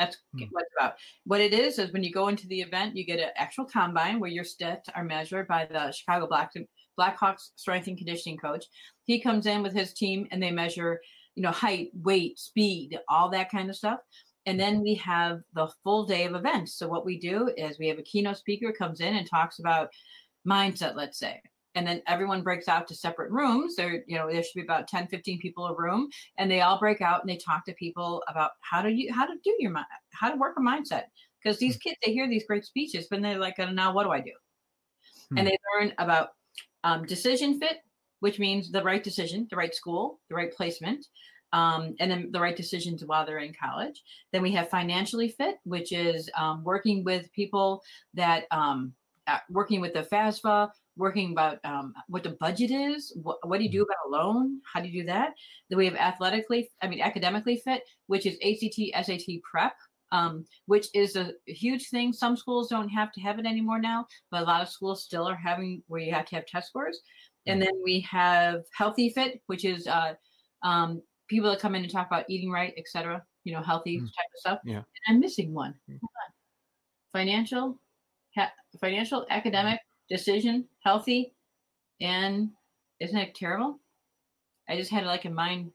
that's 0.03 0.17
mm. 0.37 0.49
what 0.51 0.63
it's 0.63 0.75
about. 0.79 0.95
What 1.25 1.41
it 1.41 1.55
is 1.55 1.79
is 1.79 1.93
when 1.93 2.03
you 2.03 2.13
go 2.13 2.29
into 2.29 2.47
the 2.49 2.61
event, 2.61 2.97
you 2.97 3.05
get 3.05 3.21
an 3.21 3.31
actual 3.37 3.65
combine 3.65 4.21
where 4.21 4.31
your 4.31 4.45
stats 4.45 4.89
are 4.95 5.05
measured 5.05 5.49
by 5.49 5.67
the 5.71 5.93
Chicago 5.93 6.27
Black 6.27 6.53
Blackhawks 6.99 7.51
strength 7.57 7.87
and 7.89 7.97
conditioning 7.97 8.39
coach. 8.39 8.67
He 9.05 9.21
comes 9.21 9.47
in 9.47 9.63
with 9.63 9.73
his 9.73 9.95
team 9.95 10.27
and 10.31 10.43
they 10.43 10.51
measure, 10.51 11.01
you 11.35 11.43
know, 11.43 11.51
height, 11.51 11.91
weight, 11.95 12.39
speed, 12.39 12.99
all 13.09 13.31
that 13.31 13.51
kind 13.51 13.71
of 13.71 13.77
stuff. 13.77 14.01
And 14.45 14.59
then 14.59 14.83
we 14.83 14.95
have 14.97 15.41
the 15.55 15.69
full 15.85 16.05
day 16.05 16.25
of 16.25 16.35
events. 16.35 16.75
So 16.75 16.89
what 16.89 17.07
we 17.07 17.19
do 17.19 17.51
is 17.57 17.79
we 17.79 17.89
have 17.89 17.99
a 17.99 18.03
keynote 18.03 18.39
speaker 18.39 18.73
comes 18.73 19.01
in 19.01 19.17
and 19.17 19.29
talks 19.29 19.61
about 19.61 19.91
mindset, 20.47 20.97
let's 20.97 21.19
say. 21.19 21.41
And 21.75 21.87
then 21.87 22.03
everyone 22.07 22.43
breaks 22.43 22.69
out 22.69 22.87
to 22.89 22.95
separate 22.95 23.31
rooms. 23.31 23.77
There, 23.77 24.05
you 24.07 24.19
know, 24.19 24.31
there 24.31 24.43
should 24.43 24.55
be 24.55 24.63
about 24.63 24.89
10, 24.89 25.07
15 25.09 25.39
people 25.41 25.67
a 25.67 25.75
room. 25.75 26.09
And 26.39 26.51
they 26.51 26.61
all 26.61 26.79
break 26.79 27.01
out 27.01 27.21
and 27.23 27.31
they 27.31 27.37
talk 27.37 27.65
to 27.67 27.73
people 27.75 28.23
about 28.29 28.53
how 28.61 28.83
do 28.83 28.91
you 28.91 29.13
how 29.13 29.27
to 29.27 29.35
do 29.43 29.57
your 29.59 29.71
mind, 29.71 29.87
how 30.11 30.31
to 30.31 30.37
work 30.37 30.57
a 30.59 30.61
mindset. 30.61 31.05
Because 31.43 31.59
these 31.59 31.77
kids, 31.77 31.97
they 32.05 32.13
hear 32.13 32.29
these 32.29 32.47
great 32.47 32.65
speeches, 32.65 33.07
but 33.11 33.21
they're 33.21 33.39
like, 33.39 33.59
now 33.59 33.93
what 33.93 34.05
do 34.05 34.11
I 34.11 34.21
do? 34.21 34.33
Hmm. 35.31 35.39
And 35.39 35.47
they 35.49 35.59
learn 35.77 35.93
about 35.99 36.29
um, 36.85 37.05
decision 37.05 37.59
fit, 37.59 37.79
which 38.21 38.39
means 38.39 38.71
the 38.71 38.83
right 38.83 39.03
decision, 39.03 39.49
the 39.51 39.57
right 39.57 39.75
school, 39.75 40.21
the 40.29 40.37
right 40.37 40.53
placement, 40.53 41.07
um, 41.53 41.95
and 42.01 42.11
then 42.11 42.31
the 42.33 42.41
right 42.41 42.57
decisions 42.57 43.05
while 43.05 43.27
they're 43.27 43.39
in 43.39 43.55
college. 43.61 44.03
Then 44.33 44.43
we 44.43 44.53
have 44.53 44.71
financially 44.71 45.29
fit, 45.29 45.57
which 45.65 45.93
is 45.93 46.31
um, 46.37 46.65
working 46.65 47.05
with 47.05 47.33
people 47.33 47.83
that 48.15 48.45
um, 48.51 48.95
uh, 49.27 49.39
working 49.51 49.81
with 49.81 49.93
the 49.93 50.03
FAFSA, 50.03 50.71
working 50.97 51.33
about 51.33 51.59
um, 51.65 51.93
what 52.09 52.23
the 52.23 52.37
budget 52.41 52.71
is. 52.71 53.17
What, 53.23 53.39
what, 53.49 53.59
do 53.59 53.65
you 53.65 53.71
do 53.71 53.83
about 53.83 53.97
a 54.07 54.11
loan? 54.11 54.61
How 54.71 54.81
do 54.81 54.89
you 54.89 55.03
do 55.03 55.07
that? 55.07 55.33
Then 55.71 55.79
we 55.79 55.87
have 55.87 55.97
athletically, 55.97 56.71
I 56.83 56.89
mean, 56.89 57.01
academically 57.01 57.63
fit, 57.65 57.83
which 58.07 58.27
is 58.27 58.37
ACT, 58.45 59.07
SAT 59.07 59.41
prep. 59.51 59.75
Um, 60.11 60.45
which 60.67 60.89
is 60.93 61.17
a 61.17 61.33
huge 61.47 61.89
thing. 61.89 62.13
Some 62.13 62.37
schools 62.37 62.69
don't 62.69 62.91
have 62.91 63.13
to 63.13 63.21
have 63.23 63.39
it 63.39 63.47
anymore 63.47 63.81
now, 63.81 64.07
but 64.31 64.43
a 64.43 64.45
lot 64.45 64.61
of 64.61 64.69
schools 64.69 65.03
still 65.03 65.27
are 65.27 65.35
having 65.35 65.83
where 65.87 66.03
you 66.03 66.13
have 66.13 66.27
to 66.27 66.35
have 66.35 66.45
test 66.45 66.69
scores. 66.69 67.01
And 67.47 67.63
mm. 67.63 67.65
then 67.65 67.81
we 67.83 68.01
have 68.01 68.61
Healthy 68.77 69.09
Fit, 69.09 69.41
which 69.47 69.65
is 69.65 69.87
uh, 69.87 70.13
um, 70.63 71.01
people 71.29 71.49
that 71.51 71.61
come 71.61 71.75
in 71.75 71.83
and 71.83 71.91
talk 71.91 72.09
about 72.09 72.27
eating 72.29 72.51
right, 72.51 72.75
etc. 72.77 73.23
You 73.45 73.55
know, 73.55 73.63
healthy 73.63 74.01
mm. 74.01 74.05
type 74.05 74.27
of 74.35 74.41
stuff. 74.41 74.59
Yeah. 74.67 74.83
And 75.07 75.17
I'm 75.17 75.21
missing 75.21 75.55
one. 75.55 75.75
Mm. 75.91 75.99
Financial, 77.13 77.81
ha- 78.37 78.53
financial, 78.81 79.27
academic, 79.31 79.81
decision, 80.13 80.67
healthy, 80.81 81.35
and 82.01 82.51
isn't 83.01 83.17
it 83.17 83.35
terrible? 83.35 83.81
I 84.69 84.77
just 84.77 84.91
had 84.91 85.05
like 85.05 85.25
a 85.25 85.31
mind 85.31 85.73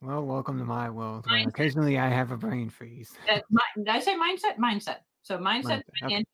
well, 0.00 0.24
welcome 0.24 0.58
to 0.58 0.64
my 0.64 0.88
world. 0.90 1.26
occasionally, 1.28 1.98
I 1.98 2.08
have 2.08 2.30
a 2.30 2.36
brain 2.36 2.70
freeze. 2.70 3.10
Uh, 3.28 3.40
my, 3.50 3.62
did 3.76 3.88
I 3.88 3.98
say 3.98 4.14
mindset? 4.14 4.56
Mindset. 4.56 4.98
So 5.22 5.38
mindset, 5.38 5.82
mindset. 5.82 5.82
financial, 6.00 6.32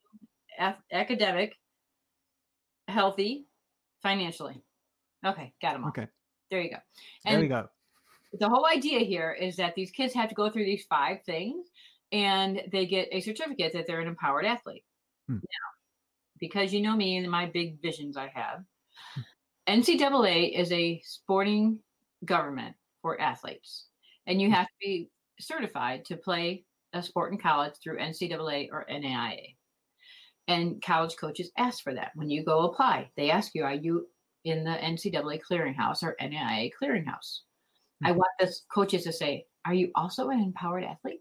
okay. 0.61 0.77
academic, 0.93 1.55
healthy, 2.89 3.47
financially. 4.03 4.63
Okay, 5.25 5.55
got 5.63 5.73
them 5.73 5.85
all. 5.85 5.89
Okay. 5.89 6.07
There 6.51 6.61
you 6.61 6.71
go. 6.71 6.77
And 7.25 7.37
there 7.37 7.43
you 7.43 7.49
go. 7.49 7.69
The 8.39 8.49
whole 8.51 8.67
idea 8.67 8.99
here 8.99 9.33
is 9.33 9.57
that 9.57 9.75
these 9.75 9.91
kids 9.91 10.13
have 10.13 10.29
to 10.29 10.35
go 10.35 10.51
through 10.51 10.67
these 10.67 10.85
five 10.85 11.23
things, 11.25 11.69
and 12.13 12.61
they 12.71 12.85
get 12.85 13.09
a 13.13 13.23
certificate 13.23 13.73
that 13.73 13.87
they're 13.87 14.01
an 14.01 14.09
empowered 14.09 14.45
athlete. 14.45 14.85
Hmm. 15.27 15.37
Now, 15.37 15.74
because 16.39 16.73
you 16.73 16.83
know 16.83 16.97
me 16.97 17.17
and 17.17 17.31
my 17.31 17.47
big 17.47 17.81
visions 17.81 18.17
I 18.17 18.31
have, 18.35 18.65
hmm. 19.15 19.23
NCAA 19.69 20.59
is 20.59 20.71
a 20.73 21.01
sporting 21.05 21.79
government 22.25 22.77
for 23.03 23.21
athletes, 23.21 23.87
and 24.27 24.41
you 24.41 24.51
have 24.51 24.67
to 24.67 24.73
be 24.81 25.11
certified 25.41 26.05
to 26.07 26.17
play 26.17 26.65
a 26.93 27.03
sport 27.03 27.33
in 27.33 27.39
college 27.39 27.75
through 27.83 27.99
NCAA 27.99 28.69
or 28.71 28.87
NAIA. 28.91 29.57
And 30.47 30.83
college 30.83 31.17
coaches 31.17 31.51
ask 31.57 31.83
for 31.83 31.95
that 31.95 32.13
when 32.15 32.31
you 32.31 32.45
go 32.45 32.61
apply. 32.61 33.11
They 33.17 33.31
ask 33.31 33.55
you, 33.55 33.65
"Are 33.65 33.75
you 33.75 34.09
in 34.45 34.65
the 34.65 34.77
NCAA 34.83 35.41
clearinghouse 35.41 36.03
or 36.03 36.17
NAIA 36.21 36.71
clearinghouse?" 36.81 37.41
I 38.05 38.13
want 38.13 38.31
the 38.39 38.55
coaches 38.73 39.05
to 39.05 39.13
say, 39.13 39.47
Are 39.67 39.75
you 39.75 39.91
also 39.95 40.29
an 40.29 40.41
empowered 40.41 40.85
athlete? 40.85 41.21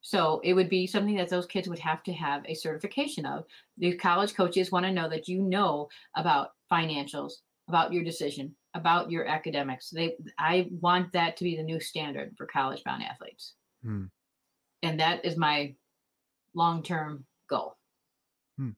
So 0.00 0.40
it 0.44 0.54
would 0.54 0.68
be 0.68 0.86
something 0.86 1.16
that 1.16 1.28
those 1.28 1.46
kids 1.46 1.68
would 1.68 1.78
have 1.80 2.02
to 2.04 2.12
have 2.12 2.42
a 2.46 2.54
certification 2.54 3.26
of. 3.26 3.44
The 3.78 3.96
college 3.96 4.34
coaches 4.34 4.70
want 4.70 4.86
to 4.86 4.92
know 4.92 5.08
that 5.08 5.28
you 5.28 5.42
know 5.42 5.88
about 6.16 6.52
financials, 6.70 7.32
about 7.68 7.92
your 7.92 8.04
decision, 8.04 8.54
about 8.74 9.10
your 9.10 9.26
academics. 9.26 9.90
They 9.90 10.16
I 10.38 10.68
want 10.80 11.12
that 11.12 11.36
to 11.38 11.44
be 11.44 11.56
the 11.56 11.62
new 11.62 11.80
standard 11.80 12.34
for 12.36 12.46
college 12.46 12.84
bound 12.84 13.02
athletes. 13.02 13.54
Hmm. 13.82 14.04
And 14.82 15.00
that 15.00 15.24
is 15.24 15.36
my 15.36 15.74
long 16.54 16.82
term 16.82 17.24
goal. 17.48 17.76
Hmm. 18.56 18.70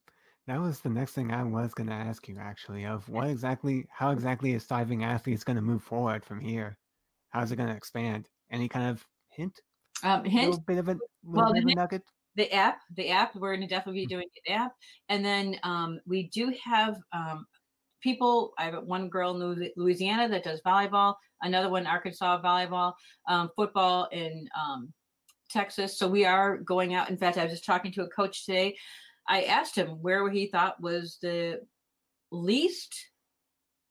That 0.46 0.60
was 0.60 0.80
the 0.80 0.88
next 0.88 1.12
thing 1.12 1.32
I 1.32 1.44
was 1.44 1.74
going 1.74 1.88
to 1.88 1.94
ask 1.94 2.26
you, 2.28 2.36
actually, 2.40 2.86
of 2.86 3.08
what 3.08 3.28
exactly, 3.28 3.86
how 3.90 4.10
exactly 4.10 4.54
is 4.54 4.64
Thriving 4.64 5.04
Athletes 5.04 5.44
going 5.44 5.56
to 5.56 5.62
move 5.62 5.82
forward 5.82 6.24
from 6.24 6.40
here? 6.40 6.78
How's 7.30 7.52
it 7.52 7.56
going 7.56 7.68
to 7.68 7.76
expand? 7.76 8.28
Any 8.50 8.68
kind 8.68 8.90
of 8.90 9.06
hint? 9.28 9.60
Um, 10.02 10.24
hint. 10.24 10.46
A 10.46 10.50
little 10.50 10.64
bit 10.66 10.78
of 10.78 10.88
a, 10.88 10.96
well, 11.22 11.52
bit 11.52 11.64
of 11.64 11.68
a 11.68 11.74
nugget. 11.74 12.02
The 12.36 12.52
app, 12.52 12.80
the 12.96 13.10
app. 13.10 13.34
We're 13.34 13.54
going 13.54 13.66
to 13.68 13.74
definitely 13.74 14.02
be 14.02 14.06
mm. 14.06 14.10
doing 14.10 14.26
the 14.46 14.52
app, 14.52 14.72
and 15.08 15.24
then 15.24 15.56
um, 15.62 16.00
we 16.06 16.28
do 16.28 16.54
have 16.64 16.96
um, 17.12 17.46
people. 18.02 18.52
I 18.58 18.66
have 18.66 18.84
one 18.84 19.08
girl 19.08 19.40
in 19.40 19.70
Louisiana 19.76 20.28
that 20.28 20.44
does 20.44 20.60
volleyball, 20.62 21.14
another 21.42 21.68
one 21.68 21.86
Arkansas 21.86 22.40
volleyball, 22.42 22.94
um, 23.28 23.50
football 23.56 24.08
in 24.12 24.48
um, 24.58 24.92
Texas. 25.50 25.98
So 25.98 26.08
we 26.08 26.24
are 26.24 26.58
going 26.58 26.94
out. 26.94 27.10
In 27.10 27.16
fact, 27.16 27.36
I 27.36 27.44
was 27.44 27.52
just 27.52 27.66
talking 27.66 27.92
to 27.92 28.02
a 28.02 28.08
coach 28.08 28.46
today 28.46 28.76
I 29.30 29.44
asked 29.44 29.76
him 29.76 30.02
where 30.02 30.28
he 30.28 30.48
thought 30.48 30.82
was 30.82 31.18
the 31.22 31.60
least 32.32 32.94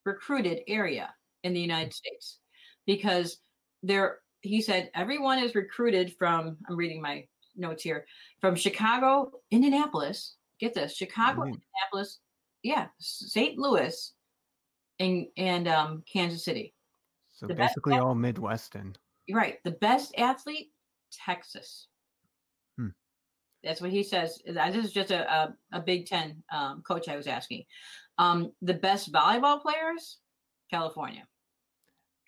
recruited 0.05 0.59
area 0.67 1.13
in 1.43 1.53
the 1.53 1.61
United 1.61 1.93
States 1.93 2.39
because 2.85 3.37
there 3.81 4.19
he 4.41 4.61
said 4.61 4.89
everyone 4.93 5.39
is 5.39 5.55
recruited 5.55 6.15
from 6.17 6.57
I'm 6.67 6.75
reading 6.75 7.01
my 7.01 7.25
notes 7.55 7.83
here 7.83 8.05
from 8.39 8.55
Chicago, 8.55 9.31
Indianapolis. 9.51 10.35
Get 10.59 10.73
this, 10.73 10.95
Chicago, 10.95 11.41
mm-hmm. 11.41 11.53
Indianapolis, 11.53 12.19
yeah, 12.63 12.87
St. 12.99 13.57
Louis, 13.57 14.13
and 14.99 15.27
and 15.37 15.67
um, 15.67 16.03
Kansas 16.11 16.43
City. 16.43 16.73
So 17.29 17.47
the 17.47 17.55
basically 17.55 17.97
all 17.97 18.15
Midwestern. 18.15 18.95
Right. 19.31 19.57
The 19.63 19.71
best 19.71 20.13
athlete, 20.17 20.71
Texas. 21.13 21.87
That's 23.63 23.81
what 23.81 23.91
he 23.91 24.03
says. 24.03 24.41
This 24.45 24.85
is 24.85 24.93
just 24.93 25.11
a, 25.11 25.31
a, 25.31 25.55
a 25.73 25.79
Big 25.81 26.05
Ten 26.05 26.43
um, 26.51 26.81
coach 26.85 27.07
I 27.07 27.17
was 27.17 27.27
asking. 27.27 27.65
Um, 28.17 28.51
the 28.61 28.73
best 28.73 29.11
volleyball 29.11 29.61
players, 29.61 30.17
California. 30.69 31.23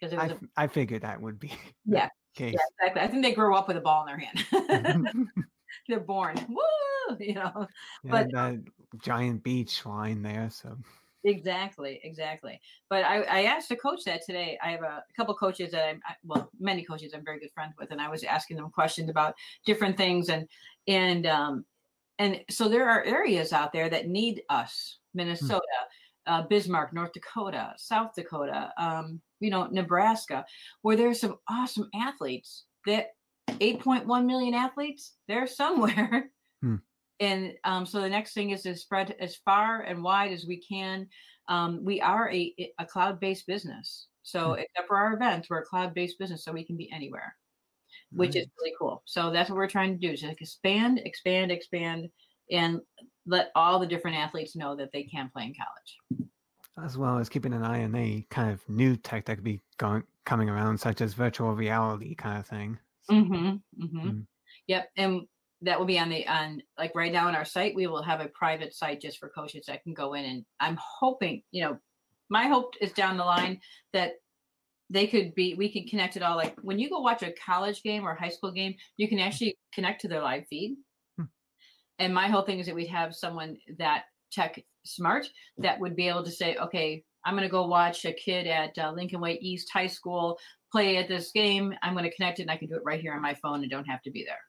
Because 0.02 0.18
I, 0.18 0.26
a, 0.26 0.36
I 0.58 0.68
figured 0.68 1.04
that 1.04 1.22
would 1.22 1.40
be. 1.40 1.54
Yeah. 1.86 2.10
Case. 2.34 2.54
Yeah, 2.54 2.88
exactly. 2.88 3.02
I 3.02 3.08
think 3.08 3.24
they 3.24 3.34
grow 3.34 3.56
up 3.56 3.68
with 3.68 3.76
a 3.76 3.82
ball 3.82 4.06
in 4.06 4.08
their 4.08 4.18
hand. 4.18 5.10
They're 5.90 6.00
born. 6.00 6.38
Woo! 6.48 7.18
You 7.20 7.36
know. 7.36 7.68
Yeah, 8.06 8.12
but 8.12 8.32
that 8.32 8.64
giant 9.04 9.44
beach 9.44 9.86
line 9.86 10.22
there. 10.22 10.50
So 10.50 10.78
Exactly, 11.24 12.00
exactly. 12.04 12.60
But 12.90 13.04
I, 13.04 13.22
I 13.24 13.44
asked 13.44 13.70
a 13.72 13.76
coach 13.76 14.04
that 14.06 14.22
today. 14.26 14.58
I 14.64 14.72
have 14.72 14.82
a, 14.82 15.04
a 15.08 15.14
couple 15.16 15.36
coaches 15.36 15.72
that 15.72 15.88
I'm, 15.88 16.02
well, 16.24 16.50
many 16.60 16.84
coaches 16.84 17.14
I'm 17.14 17.24
very 17.24 17.40
good 17.40 17.52
friends 17.54 17.74
with, 17.78 17.92
and 17.92 18.02
I 18.02 18.10
was 18.10 18.24
asking 18.24 18.58
them 18.58 18.72
questions 18.72 19.10
about 19.10 19.36
different 19.66 19.98
things, 19.98 20.30
and 20.30 20.48
and 20.88 21.28
um, 21.28 21.66
and 22.18 22.42
so 22.50 22.68
there 22.68 22.90
are 22.90 23.04
areas 23.04 23.54
out 23.54 23.72
there 23.72 23.88
that 23.90 24.08
need 24.08 24.42
us: 24.50 24.98
hmm. 25.14 25.20
Minnesota, 25.20 25.62
uh, 26.28 26.44
Bismarck, 26.44 26.94
North 26.94 27.14
Dakota, 27.14 27.74
South 27.78 28.14
Dakota, 28.16 28.72
um, 28.78 29.22
you 29.40 29.50
know, 29.50 29.68
Nebraska, 29.68 30.46
where 30.82 30.96
there's 30.96 31.20
some 31.20 31.38
awesome 31.50 31.90
athletes. 31.96 32.66
That 32.86 33.10
8.1 33.48 34.26
million 34.26 34.54
athletes, 34.54 35.14
they're 35.28 35.48
somewhere. 35.48 36.30
Hmm 36.64 36.76
and 37.22 37.54
um, 37.64 37.86
so 37.86 38.02
the 38.02 38.10
next 38.10 38.34
thing 38.34 38.50
is 38.50 38.64
to 38.64 38.76
spread 38.76 39.16
as 39.20 39.36
far 39.36 39.82
and 39.82 40.04
wide 40.04 40.34
as 40.34 40.46
we 40.48 40.58
can. 40.58 41.08
Um, 41.48 41.86
we 41.86 42.02
are 42.02 42.30
a, 42.32 42.54
a 42.80 42.86
cloud-based 42.86 43.46
business. 43.46 44.08
So 44.24 44.40
mm-hmm. 44.50 44.62
except 44.62 44.88
for 44.88 44.98
our 44.98 45.14
events, 45.14 45.48
we're 45.50 45.60
a 45.60 45.66
cloud-based 45.66 46.18
business, 46.18 46.44
so 46.44 46.52
we 46.52 46.66
can 46.66 46.78
be 46.78 46.92
anywhere, 46.92 47.36
which 48.12 48.36
is 48.36 48.48
really 48.60 48.74
cool. 48.80 49.04
So 49.06 49.30
that's 49.30 49.50
what 49.50 49.58
we're 49.58 49.68
trying 49.68 49.94
to 49.94 50.08
do: 50.08 50.14
is 50.14 50.24
expand, 50.24 51.00
expand, 51.06 51.52
expand, 51.52 52.10
and 52.52 52.82
let 53.26 53.52
all 53.56 53.80
the 53.80 53.88
different 53.88 54.18
athletes 54.18 54.56
know 54.56 54.76
that 54.76 54.92
they 54.92 55.04
can 55.04 55.30
play 55.34 55.44
in 55.44 55.54
college. 55.54 56.30
As 56.84 56.98
well 56.98 57.18
as 57.18 57.30
keeping 57.30 57.54
an 57.54 57.64
eye 57.64 57.84
on 57.84 57.96
any 57.96 58.28
kind 58.30 58.52
of 58.52 58.62
new 58.68 58.96
tech 58.96 59.26
that 59.26 59.36
could 59.36 59.44
be 59.44 59.62
going 59.78 60.04
coming 60.26 60.50
around, 60.50 60.80
such 60.80 61.02
as 61.02 61.14
virtual 61.14 61.54
reality 61.54 62.16
kind 62.16 62.40
of 62.40 62.48
thing. 62.48 62.80
Mm-hmm, 63.10 63.84
mm-hmm. 63.84 64.10
Mm. 64.10 64.26
Yep, 64.68 64.90
and 64.98 65.22
that 65.64 65.78
will 65.78 65.86
be 65.86 66.00
on 66.00 66.10
the 66.10 66.26
on 66.28 66.62
like 66.78 66.92
right 66.96 67.12
now 67.12 67.28
on 67.28 67.36
our 67.36 67.46
site 67.46 67.76
we 67.76 67.86
will 67.86 68.02
have 68.02 68.20
a 68.20 68.30
private 68.30 68.74
site 68.74 69.02
just 69.02 69.20
for 69.20 69.30
coaches 69.30 69.66
that 69.68 69.84
can 69.84 69.94
go 69.94 70.16
in 70.16 70.26
and 70.26 70.46
i'm 70.60 70.76
hoping 70.82 71.44
you 71.52 71.64
know 71.64 71.78
my 72.30 72.48
hope 72.48 72.74
is 72.82 72.92
down 72.94 73.16
the 73.16 73.24
line 73.24 73.60
that 73.94 74.14
they 74.90 75.08
could 75.08 75.34
be 75.36 75.54
we 75.54 75.72
can 75.72 75.88
connect 75.88 76.18
it 76.18 76.24
all 76.24 76.36
like 76.36 76.56
when 76.62 76.80
you 76.80 76.90
go 76.90 77.00
watch 77.00 77.22
a 77.22 77.34
college 77.34 77.84
game 77.84 78.06
or 78.06 78.16
high 78.16 78.30
school 78.30 78.52
game 78.52 78.74
you 78.98 79.08
can 79.08 79.20
actually 79.20 79.56
connect 79.74 80.02
to 80.02 80.08
their 80.08 80.22
live 80.22 80.46
feed. 80.50 80.76
And 82.00 82.14
my 82.14 82.28
whole 82.28 82.42
thing 82.42 82.60
is 82.60 82.66
that 82.66 82.76
we'd 82.76 82.88
have 82.88 83.16
someone 83.16 83.58
that 83.78 84.04
tech 84.32 84.64
smart 84.86 85.28
that 85.58 85.80
would 85.80 85.96
be 85.96 86.08
able 86.08 86.24
to 86.24 86.32
say 86.32 86.56
okay 86.56 87.04
i'm 87.26 87.36
going 87.36 87.48
to 87.48 87.52
go 87.52 87.68
watch 87.68 88.06
a 88.06 88.14
kid 88.14 88.48
at 88.48 88.78
uh, 88.78 88.92
lincoln 88.92 89.22
way 89.22 89.38
east 89.42 89.70
high 89.72 89.88
school 89.88 90.38
play 90.72 90.98
at 90.98 91.08
this 91.08 91.32
game 91.32 91.74
i'm 91.84 91.94
going 91.94 92.04
to 92.04 92.16
connect 92.16 92.40
it 92.40 92.44
and 92.44 92.52
i 92.52 92.58
can 92.58 92.68
do 92.68 92.76
it 92.76 92.82
right 92.86 93.02
here 93.02 93.14
on 93.14 93.22
my 93.22 93.34
phone 93.36 93.62
and 93.62 93.70
don't 93.70 93.86
have 93.86 94.02
to 94.02 94.12
be 94.12 94.24
there 94.24 94.40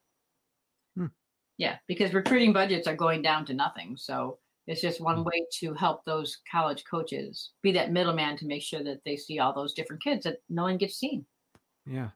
yeah, 1.59 1.76
because 1.87 2.12
recruiting 2.12 2.52
budgets 2.52 2.88
are 2.88 2.96
going 2.96 3.22
down 3.22 3.44
to 3.46 3.55
nothing. 3.55 3.96
So 3.96 4.38
it's 4.66 4.81
just 4.81 5.00
one 5.00 5.18
mm. 5.18 5.24
way 5.24 5.46
to 5.61 5.74
help 5.74 6.05
those 6.05 6.38
college 6.50 6.83
coaches 6.90 7.50
be 7.62 7.70
that 7.72 7.92
middleman 7.92 8.37
to 8.38 8.46
make 8.46 8.62
sure 8.62 8.83
that 8.83 9.00
they 9.05 9.16
see 9.16 9.38
all 9.38 9.55
those 9.55 9.74
different 9.74 10.02
kids 10.02 10.24
that 10.24 10.38
no 10.48 10.62
one 10.62 10.76
gets 10.76 10.96
seen. 10.96 11.24
Yeah, 11.87 12.09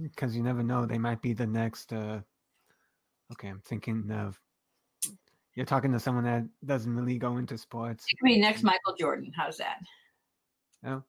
because 0.00 0.36
you 0.36 0.42
never 0.42 0.62
know; 0.62 0.86
they 0.86 0.98
might 0.98 1.22
be 1.22 1.32
the 1.32 1.46
next. 1.46 1.92
uh 1.92 2.20
Okay, 3.32 3.48
I'm 3.48 3.60
thinking 3.64 4.08
of. 4.12 4.38
You're 5.56 5.66
talking 5.66 5.90
to 5.92 5.98
someone 5.98 6.24
that 6.24 6.44
doesn't 6.64 6.94
really 6.94 7.18
go 7.18 7.38
into 7.38 7.56
sports. 7.56 8.04
Could 8.04 8.26
be 8.26 8.38
next 8.38 8.62
Michael 8.62 8.94
Jordan. 8.98 9.32
How's 9.34 9.56
that? 9.56 9.78
Oh, 10.86 11.02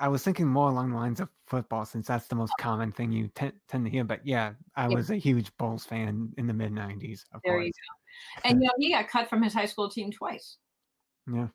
I 0.00 0.08
was 0.08 0.24
thinking 0.24 0.48
more 0.48 0.70
along 0.70 0.90
the 0.90 0.96
lines 0.96 1.20
of 1.20 1.28
football 1.46 1.84
since 1.84 2.06
that's 2.06 2.26
the 2.26 2.34
most 2.34 2.52
common 2.58 2.90
thing 2.90 3.12
you 3.12 3.28
t- 3.34 3.52
tend 3.68 3.84
to 3.84 3.90
hear. 3.90 4.02
But 4.02 4.26
yeah, 4.26 4.54
I 4.74 4.88
yeah. 4.88 4.94
was 4.94 5.10
a 5.10 5.16
huge 5.16 5.54
Bulls 5.58 5.84
fan 5.84 6.32
in 6.38 6.46
the 6.46 6.54
mid 6.54 6.72
'90s. 6.72 7.24
There 7.44 7.54
course. 7.54 7.66
you 7.66 7.72
go. 7.72 8.48
And 8.48 8.62
you 8.62 8.68
know, 8.68 8.72
he 8.78 8.90
got 8.90 9.08
cut 9.08 9.28
from 9.28 9.42
his 9.42 9.52
high 9.52 9.66
school 9.66 9.88
team 9.88 10.10
twice. 10.10 10.56
Yeah. 11.30 11.48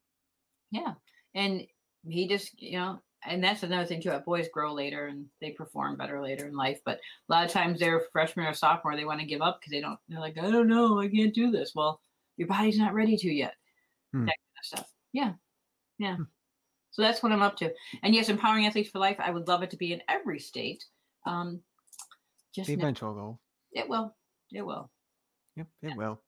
Yeah, 0.72 0.94
and 1.34 1.66
he 2.08 2.28
just 2.28 2.62
you 2.62 2.78
know, 2.78 3.02
and 3.26 3.44
that's 3.44 3.64
another 3.64 3.86
thing 3.86 4.02
too. 4.02 4.18
Boys 4.24 4.48
grow 4.54 4.72
later 4.72 5.08
and 5.08 5.26
they 5.42 5.52
perform 5.52 5.98
better 5.98 6.22
later 6.22 6.48
in 6.48 6.56
life. 6.56 6.80
But 6.86 6.98
a 6.98 7.32
lot 7.32 7.46
of 7.46 7.52
times 7.52 7.80
they're 7.80 8.04
freshman 8.12 8.46
or 8.46 8.54
sophomore, 8.54 8.96
they 8.96 9.06
want 9.06 9.20
to 9.20 9.26
give 9.26 9.42
up 9.42 9.60
because 9.60 9.72
they 9.72 9.82
don't. 9.82 10.00
They're 10.08 10.20
like, 10.20 10.38
I 10.38 10.52
don't 10.52 10.68
know, 10.68 11.00
I 11.00 11.08
can't 11.08 11.34
do 11.34 11.50
this. 11.50 11.74
Well, 11.74 12.00
your 12.40 12.48
body's 12.48 12.80
not 12.80 12.94
ready 12.94 13.18
to 13.18 13.30
yet. 13.30 13.54
Hmm. 14.14 14.26
That 14.26 14.36
kind 14.38 14.58
of 14.58 14.66
stuff. 14.66 14.94
Yeah. 15.12 15.34
Yeah. 16.00 16.16
Hmm. 16.16 16.24
So 16.92 17.02
that's 17.02 17.22
what 17.22 17.32
I'm 17.32 17.42
up 17.42 17.58
to. 17.58 17.72
And 18.02 18.16
yes, 18.16 18.30
empowering 18.30 18.66
athletes 18.66 18.90
for 18.90 19.00
life. 19.00 19.18
I 19.20 19.30
would 19.30 19.48
love 19.48 19.62
it 19.62 19.70
to 19.72 19.78
be 19.78 19.94
in 19.94 20.02
every 20.08 20.40
state. 20.40 20.84
Um, 21.28 21.62
just 22.56 22.68
the 22.68 22.74
eventual 22.74 23.14
goal. 23.14 23.40
It 23.74 23.88
will. 23.88 24.16
It 24.52 24.66
will. 24.66 24.90
Yep, 25.58 25.68
it 25.84 25.88
yeah. 25.90 25.96
will. 25.96 26.22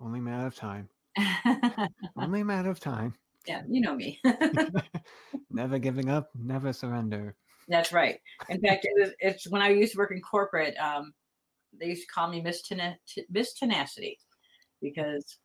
Only 0.00 0.18
a 0.18 0.22
matter 0.22 0.46
of 0.46 0.56
time. 0.56 0.88
Only 2.16 2.40
a 2.40 2.44
matter 2.44 2.70
of 2.70 2.80
time. 2.80 3.14
Yeah, 3.46 3.62
you 3.68 3.80
know 3.80 3.94
me. 3.94 4.20
never 5.50 5.78
giving 5.78 6.08
up, 6.08 6.30
never 6.34 6.72
surrender. 6.72 7.36
That's 7.68 7.92
right. 7.92 8.18
In 8.48 8.60
fact, 8.60 8.86
it 8.86 8.98
was, 8.98 9.10
it's 9.20 9.48
when 9.50 9.60
I 9.60 9.68
used 9.68 9.92
to 9.92 9.98
work 9.98 10.12
in 10.12 10.22
corporate. 10.22 10.76
Um, 10.78 11.12
they 11.78 11.86
used 11.88 12.02
to 12.02 12.12
call 12.12 12.28
me 12.28 12.40
Miss, 12.40 12.66
Tena- 12.66 12.96
Miss 13.30 13.52
Tenacity 13.52 14.18
because 14.80 15.38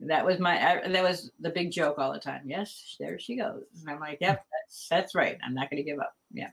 that 0.00 0.24
was 0.24 0.38
my 0.38 0.80
that 0.86 1.02
was 1.02 1.30
the 1.40 1.50
big 1.50 1.70
joke 1.70 1.98
all 1.98 2.12
the 2.12 2.18
time. 2.18 2.42
Yes, 2.46 2.96
there 2.98 3.18
she 3.18 3.36
goes. 3.36 3.64
And 3.80 3.90
I'm 3.90 4.00
like, 4.00 4.18
yep, 4.20 4.44
that's 4.52 4.88
that's 4.88 5.14
right. 5.14 5.38
I'm 5.44 5.54
not 5.54 5.70
going 5.70 5.82
to 5.82 5.90
give 5.90 5.98
up. 5.98 6.14
Yeah. 6.32 6.50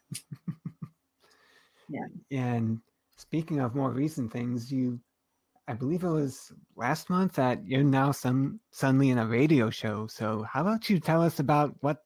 yeah. 1.89 2.07
And 2.31 2.81
speaking 3.15 3.59
of 3.59 3.75
more 3.75 3.91
recent 3.91 4.31
things, 4.31 4.71
you, 4.71 4.99
I 5.67 5.73
believe 5.73 6.03
it 6.03 6.09
was 6.09 6.51
last 6.75 7.09
month 7.09 7.33
that 7.33 7.65
you're 7.65 7.83
now 7.83 8.11
some 8.11 8.59
suddenly 8.71 9.09
in 9.09 9.17
a 9.17 9.25
radio 9.25 9.69
show. 9.69 10.07
So 10.07 10.43
how 10.43 10.61
about 10.61 10.89
you 10.89 10.99
tell 10.99 11.21
us 11.21 11.39
about 11.39 11.75
what 11.81 12.03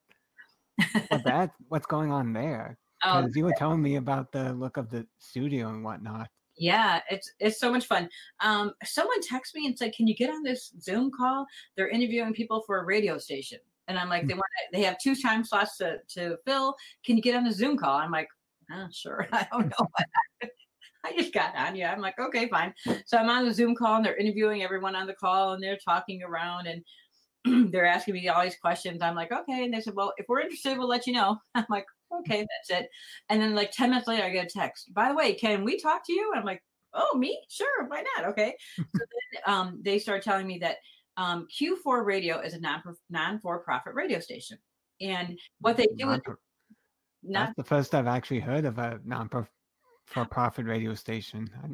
well, 1.09 1.21
that 1.25 1.51
what's 1.67 1.87
going 1.87 2.11
on 2.11 2.33
there? 2.33 2.77
Oh, 3.03 3.19
Because 3.19 3.35
you 3.35 3.45
were 3.45 3.55
telling 3.57 3.81
me 3.81 3.95
about 3.95 4.31
the 4.31 4.53
look 4.53 4.77
of 4.77 4.91
the 4.91 5.07
studio 5.17 5.69
and 5.69 5.83
whatnot. 5.83 6.29
Yeah, 6.62 7.01
it's 7.09 7.32
it's 7.39 7.59
so 7.59 7.72
much 7.72 7.88
fun. 7.88 8.07
Um, 8.39 8.74
someone 8.84 9.20
texted 9.22 9.55
me 9.55 9.66
and 9.66 9.76
said, 9.78 9.93
"Can 9.93 10.05
you 10.07 10.16
get 10.16 10.30
on 10.30 10.43
this 10.43 10.72
Zoom 10.80 11.09
call? 11.12 11.47
They're 11.76 11.89
interviewing 11.89 12.34
people 12.34 12.62
for 12.68 12.80
a 12.80 12.86
radio 12.86 13.18
station." 13.18 13.57
And 13.88 13.97
I'm 13.97 14.09
like, 14.09 14.28
"They 14.28 14.36
want 14.36 14.45
they 14.72 14.84
have 14.84 14.97
two 14.99 15.16
time 15.16 15.43
slots 15.43 15.78
to 15.78 15.97
to 16.09 16.38
fill. 16.45 16.76
Can 17.03 17.18
you 17.18 17.24
get 17.24 17.36
on 17.36 17.45
the 17.45 17.51
Zoom 17.51 17.78
call?" 17.78 17.97
I'm 17.97 18.12
like, 18.12 18.28
oh, 18.72 18.88
"Sure." 18.93 19.28
I 19.34 19.47
don't 19.51 19.70
know. 19.70 19.88
I 21.05 21.14
just 21.18 21.34
got 21.34 21.55
on. 21.55 21.76
Yeah, 21.76 21.91
I'm 21.91 22.01
like, 22.01 22.20
"Okay, 22.20 22.47
fine." 22.47 22.74
So 23.05 23.18
I'm 23.18 23.30
on 23.30 23.45
the 23.45 23.53
Zoom 23.53 23.76
call 23.76 23.95
and 23.95 24.05
they're 24.05 24.18
interviewing 24.18 24.62
everyone 24.64 24.95
on 24.95 25.07
the 25.07 25.16
call 25.16 25.53
and 25.53 25.64
they're 25.64 25.80
talking 25.84 26.22
around 26.24 26.68
and 26.68 26.84
they're 27.71 27.85
asking 27.85 28.13
me 28.15 28.27
all 28.27 28.43
these 28.43 28.57
questions. 28.57 29.01
I'm 29.01 29.15
like, 29.15 29.31
"Okay," 29.31 29.63
and 29.63 29.73
they 29.73 29.81
said, 29.81 29.95
"Well, 29.95 30.13
if 30.17 30.25
we're 30.27 30.41
interested, 30.41 30.77
we'll 30.77 30.87
let 30.87 31.07
you 31.07 31.13
know." 31.13 31.37
I'm 31.55 31.65
like, 31.69 31.85
okay, 32.19 32.39
that's 32.39 32.81
it. 32.81 32.89
And 33.29 33.41
then 33.41 33.55
like 33.55 33.71
10 33.71 33.89
minutes 33.89 34.07
later, 34.07 34.23
I 34.23 34.29
get 34.29 34.45
a 34.45 34.49
text. 34.49 34.93
By 34.93 35.09
the 35.09 35.15
way, 35.15 35.33
can 35.33 35.63
we 35.63 35.79
talk 35.79 36.05
to 36.05 36.13
you? 36.13 36.31
And 36.31 36.39
I'm 36.39 36.45
like, 36.45 36.63
oh, 36.93 37.17
me? 37.17 37.39
Sure, 37.49 37.87
why 37.87 38.03
not? 38.17 38.29
Okay. 38.29 38.55
so 38.77 38.83
then 38.95 39.41
um, 39.45 39.79
they 39.81 39.99
start 39.99 40.23
telling 40.23 40.47
me 40.47 40.59
that 40.59 40.77
um, 41.17 41.47
Q4 41.59 42.05
Radio 42.05 42.39
is 42.39 42.53
a 42.53 42.59
non 42.59 42.81
non 43.09 43.39
for 43.39 43.59
profit 43.59 43.93
radio 43.93 44.19
station, 44.19 44.57
and 45.01 45.37
what 45.59 45.77
they 45.77 45.85
do 45.97 46.09
is 46.09 46.21
Non-pro- 46.21 46.35
not 47.23 47.47
That's 47.47 47.57
the 47.57 47.63
first 47.63 47.93
I've 47.93 48.07
actually 48.07 48.39
heard 48.39 48.65
of 48.65 48.77
a 48.79 48.99
non 49.03 49.29
for 49.29 49.47
profit 50.25 50.65
radio 50.65 50.95
station. 50.95 51.49
I, 51.63 51.67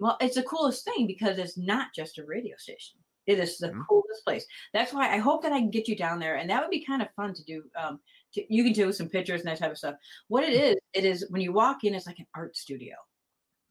well, 0.00 0.16
it's 0.20 0.34
the 0.34 0.42
coolest 0.42 0.84
thing 0.84 1.06
because 1.06 1.38
it's 1.38 1.56
not 1.56 1.88
just 1.94 2.18
a 2.18 2.24
radio 2.26 2.56
station. 2.58 2.98
It 3.30 3.38
is 3.38 3.58
the 3.58 3.72
Mhm. 3.72 3.86
coolest 3.88 4.24
place. 4.24 4.46
That's 4.72 4.92
why 4.92 5.12
I 5.14 5.18
hope 5.18 5.42
that 5.42 5.52
I 5.52 5.58
can 5.60 5.70
get 5.70 5.88
you 5.88 5.96
down 5.96 6.18
there, 6.20 6.36
and 6.36 6.50
that 6.50 6.62
would 6.62 6.70
be 6.70 6.84
kind 6.84 7.02
of 7.02 7.08
fun 7.14 7.34
to 7.34 7.44
do. 7.44 7.64
Um, 7.76 8.00
to, 8.34 8.54
you 8.54 8.64
can 8.64 8.72
do 8.72 8.92
some 8.92 9.08
pictures 9.08 9.40
and 9.40 9.48
that 9.50 9.58
type 9.58 9.70
of 9.72 9.78
stuff. 9.78 9.96
What 10.28 10.44
it 10.44 10.54
is, 10.54 10.76
it 10.94 11.04
is 11.04 11.26
when 11.30 11.42
you 11.42 11.52
walk 11.52 11.84
in, 11.84 11.94
it's 11.94 12.06
like 12.06 12.18
an 12.18 12.26
art 12.34 12.56
studio. 12.56 12.96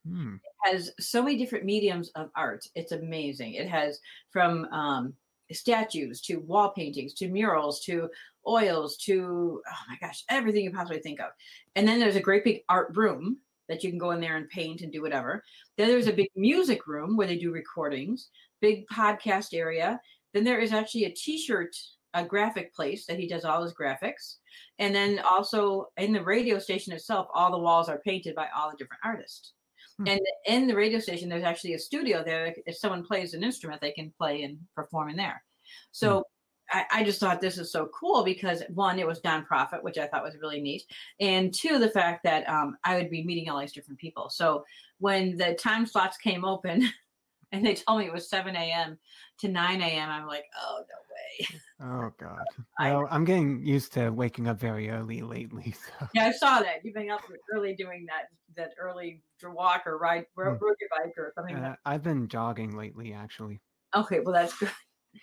hmm, 0.05 0.41
has 0.65 0.91
so 0.99 1.21
many 1.23 1.37
different 1.37 1.65
mediums 1.65 2.09
of 2.15 2.29
art. 2.35 2.65
It's 2.75 2.91
amazing. 2.91 3.53
It 3.53 3.67
has 3.69 3.99
from 4.31 4.65
um, 4.65 5.13
statues 5.51 6.21
to 6.21 6.37
wall 6.37 6.71
paintings 6.71 7.13
to 7.15 7.29
murals 7.29 7.79
to 7.85 8.09
oils 8.47 8.97
to 8.97 9.61
oh 9.67 9.79
my 9.87 9.97
gosh, 10.01 10.23
everything 10.29 10.63
you 10.63 10.71
possibly 10.71 10.99
think 10.99 11.19
of. 11.19 11.31
And 11.75 11.87
then 11.87 11.99
there's 11.99 12.15
a 12.15 12.21
great 12.21 12.43
big 12.43 12.63
art 12.69 12.95
room 12.95 13.39
that 13.67 13.83
you 13.83 13.89
can 13.89 13.99
go 13.99 14.11
in 14.11 14.19
there 14.19 14.35
and 14.35 14.49
paint 14.49 14.81
and 14.81 14.91
do 14.91 15.01
whatever. 15.01 15.43
Then 15.77 15.89
there's 15.89 16.07
a 16.07 16.13
big 16.13 16.29
music 16.35 16.87
room 16.87 17.15
where 17.15 17.27
they 17.27 17.37
do 17.37 17.51
recordings, 17.51 18.29
big 18.61 18.85
podcast 18.87 19.53
area. 19.53 19.99
Then 20.33 20.43
there 20.43 20.59
is 20.59 20.73
actually 20.73 21.05
a 21.05 21.11
t-shirt 21.11 21.75
a 22.13 22.25
graphic 22.25 22.73
place 22.73 23.05
that 23.05 23.19
he 23.19 23.27
does 23.27 23.45
all 23.45 23.61
his 23.61 23.73
graphics. 23.73 24.37
And 24.79 24.93
then 24.93 25.19
also 25.19 25.87
in 25.97 26.13
the 26.13 26.23
radio 26.23 26.59
station 26.59 26.93
itself, 26.93 27.27
all 27.33 27.51
the 27.51 27.59
walls 27.59 27.89
are 27.89 28.01
painted 28.05 28.35
by 28.35 28.47
all 28.55 28.71
the 28.71 28.77
different 28.77 29.01
artists. 29.03 29.53
Hmm. 29.97 30.07
And 30.07 30.21
in 30.47 30.67
the 30.67 30.75
radio 30.75 30.99
station, 30.99 31.29
there's 31.29 31.43
actually 31.43 31.73
a 31.73 31.79
studio 31.79 32.23
there. 32.23 32.55
If 32.65 32.77
someone 32.77 33.03
plays 33.03 33.33
an 33.33 33.43
instrument, 33.43 33.81
they 33.81 33.91
can 33.91 34.11
play 34.17 34.43
and 34.43 34.57
perform 34.75 35.09
in 35.09 35.17
there. 35.17 35.43
So 35.91 36.23
I, 36.71 36.85
I 36.91 37.03
just 37.03 37.19
thought 37.19 37.41
this 37.41 37.57
is 37.57 37.71
so 37.71 37.89
cool 37.97 38.23
because 38.23 38.63
one, 38.69 38.99
it 38.99 39.07
was 39.07 39.21
nonprofit, 39.21 39.83
which 39.83 39.97
I 39.97 40.07
thought 40.07 40.23
was 40.23 40.37
really 40.41 40.61
neat. 40.61 40.83
And 41.19 41.53
two, 41.53 41.79
the 41.79 41.89
fact 41.89 42.23
that 42.23 42.47
um, 42.49 42.77
I 42.83 42.95
would 42.95 43.09
be 43.09 43.23
meeting 43.23 43.49
all 43.49 43.59
these 43.59 43.73
different 43.73 43.99
people. 43.99 44.29
So 44.29 44.63
when 44.99 45.37
the 45.37 45.53
time 45.55 45.85
slots 45.85 46.17
came 46.17 46.43
open 46.43 46.89
and 47.51 47.65
they 47.65 47.75
told 47.75 47.99
me 47.99 48.05
it 48.05 48.13
was 48.13 48.29
7 48.29 48.55
a.m. 48.55 48.97
to 49.39 49.47
9 49.47 49.81
a.m., 49.81 50.09
I'm 50.09 50.27
like, 50.27 50.45
oh, 50.61 50.83
no 50.89 50.95
way. 51.09 51.59
oh 51.81 52.13
God. 52.19 52.43
I- 52.77 52.93
Well, 52.93 53.07
I'm 53.09 53.25
getting 53.25 53.65
used 53.65 53.93
to 53.93 54.09
waking 54.09 54.47
up 54.47 54.59
very 54.59 54.89
early 54.89 55.21
lately. 55.21 55.73
So 55.99 56.07
Yeah, 56.13 56.25
I 56.27 56.31
saw 56.31 56.59
that. 56.59 56.83
You've 56.83 56.95
been 56.95 57.09
up 57.09 57.21
early 57.53 57.75
doing 57.75 58.05
that 58.07 58.27
that 58.55 58.71
early 58.79 59.21
walk 59.43 59.83
or 59.85 59.97
ride, 59.97 60.25
Hmm. 60.37 60.47
rode 60.49 60.59
your 60.61 60.89
bike 60.91 61.13
or 61.17 61.31
something. 61.35 61.55
like 61.61 61.71
uh, 61.71 61.75
I've 61.85 62.03
been 62.03 62.27
jogging 62.27 62.75
lately, 62.75 63.13
actually. 63.13 63.61
Okay, 63.95 64.19
well, 64.19 64.33
that's 64.33 64.57
good. 64.57 64.71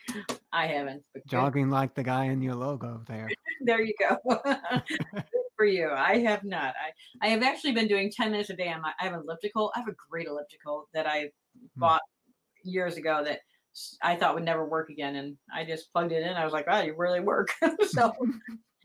I 0.52 0.66
haven't. 0.66 1.02
Jogging 1.26 1.70
like 1.70 1.94
the 1.94 2.02
guy 2.02 2.24
in 2.26 2.40
your 2.42 2.54
logo 2.54 3.02
there. 3.06 3.28
there 3.62 3.82
you 3.82 3.94
go. 4.00 4.16
Good 4.44 5.42
for 5.56 5.64
you. 5.66 5.90
I 5.90 6.18
have 6.18 6.44
not. 6.44 6.74
I, 6.80 7.26
I 7.26 7.28
have 7.30 7.42
actually 7.42 7.72
been 7.72 7.88
doing 7.88 8.10
10 8.10 8.30
minutes 8.30 8.50
a 8.50 8.56
day. 8.56 8.68
On 8.72 8.80
my, 8.80 8.92
I 9.00 9.04
have 9.04 9.12
an 9.14 9.20
elliptical. 9.20 9.72
I 9.76 9.80
have 9.80 9.88
a 9.88 9.94
great 10.10 10.26
elliptical 10.26 10.88
that 10.94 11.06
I 11.06 11.30
bought 11.76 12.02
years 12.66 12.96
ago 12.96 13.22
that 13.24 13.40
I 14.02 14.16
thought 14.16 14.34
would 14.34 14.44
never 14.44 14.64
work 14.64 14.90
again. 14.90 15.16
And 15.16 15.36
I 15.54 15.64
just 15.64 15.92
plugged 15.92 16.12
it 16.12 16.22
in. 16.22 16.34
I 16.34 16.44
was 16.44 16.52
like, 16.52 16.66
oh, 16.68 16.80
you 16.80 16.94
really 16.96 17.20
work. 17.20 17.48
so 17.88 18.12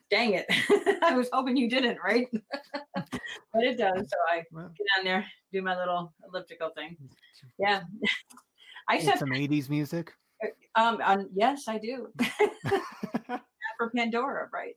dang 0.09 0.33
it. 0.33 0.45
I 1.03 1.15
was 1.15 1.29
hoping 1.31 1.57
you 1.57 1.69
didn't, 1.69 1.97
right? 2.03 2.27
but 2.95 3.63
it 3.63 3.77
does. 3.77 4.09
So 4.09 4.17
I 4.29 4.43
get 4.51 4.87
on 4.99 5.05
there, 5.05 5.25
do 5.53 5.61
my 5.61 5.77
little 5.77 6.13
elliptical 6.27 6.71
thing. 6.75 6.97
Yeah. 7.57 7.81
I 8.89 8.99
said, 8.99 9.19
some 9.19 9.29
80s 9.29 9.69
music. 9.69 10.11
um, 10.75 10.99
um, 11.03 11.29
yes, 11.33 11.67
I 11.67 11.77
do. 11.77 12.07
For 13.77 13.89
Pandora, 13.95 14.49
right? 14.53 14.73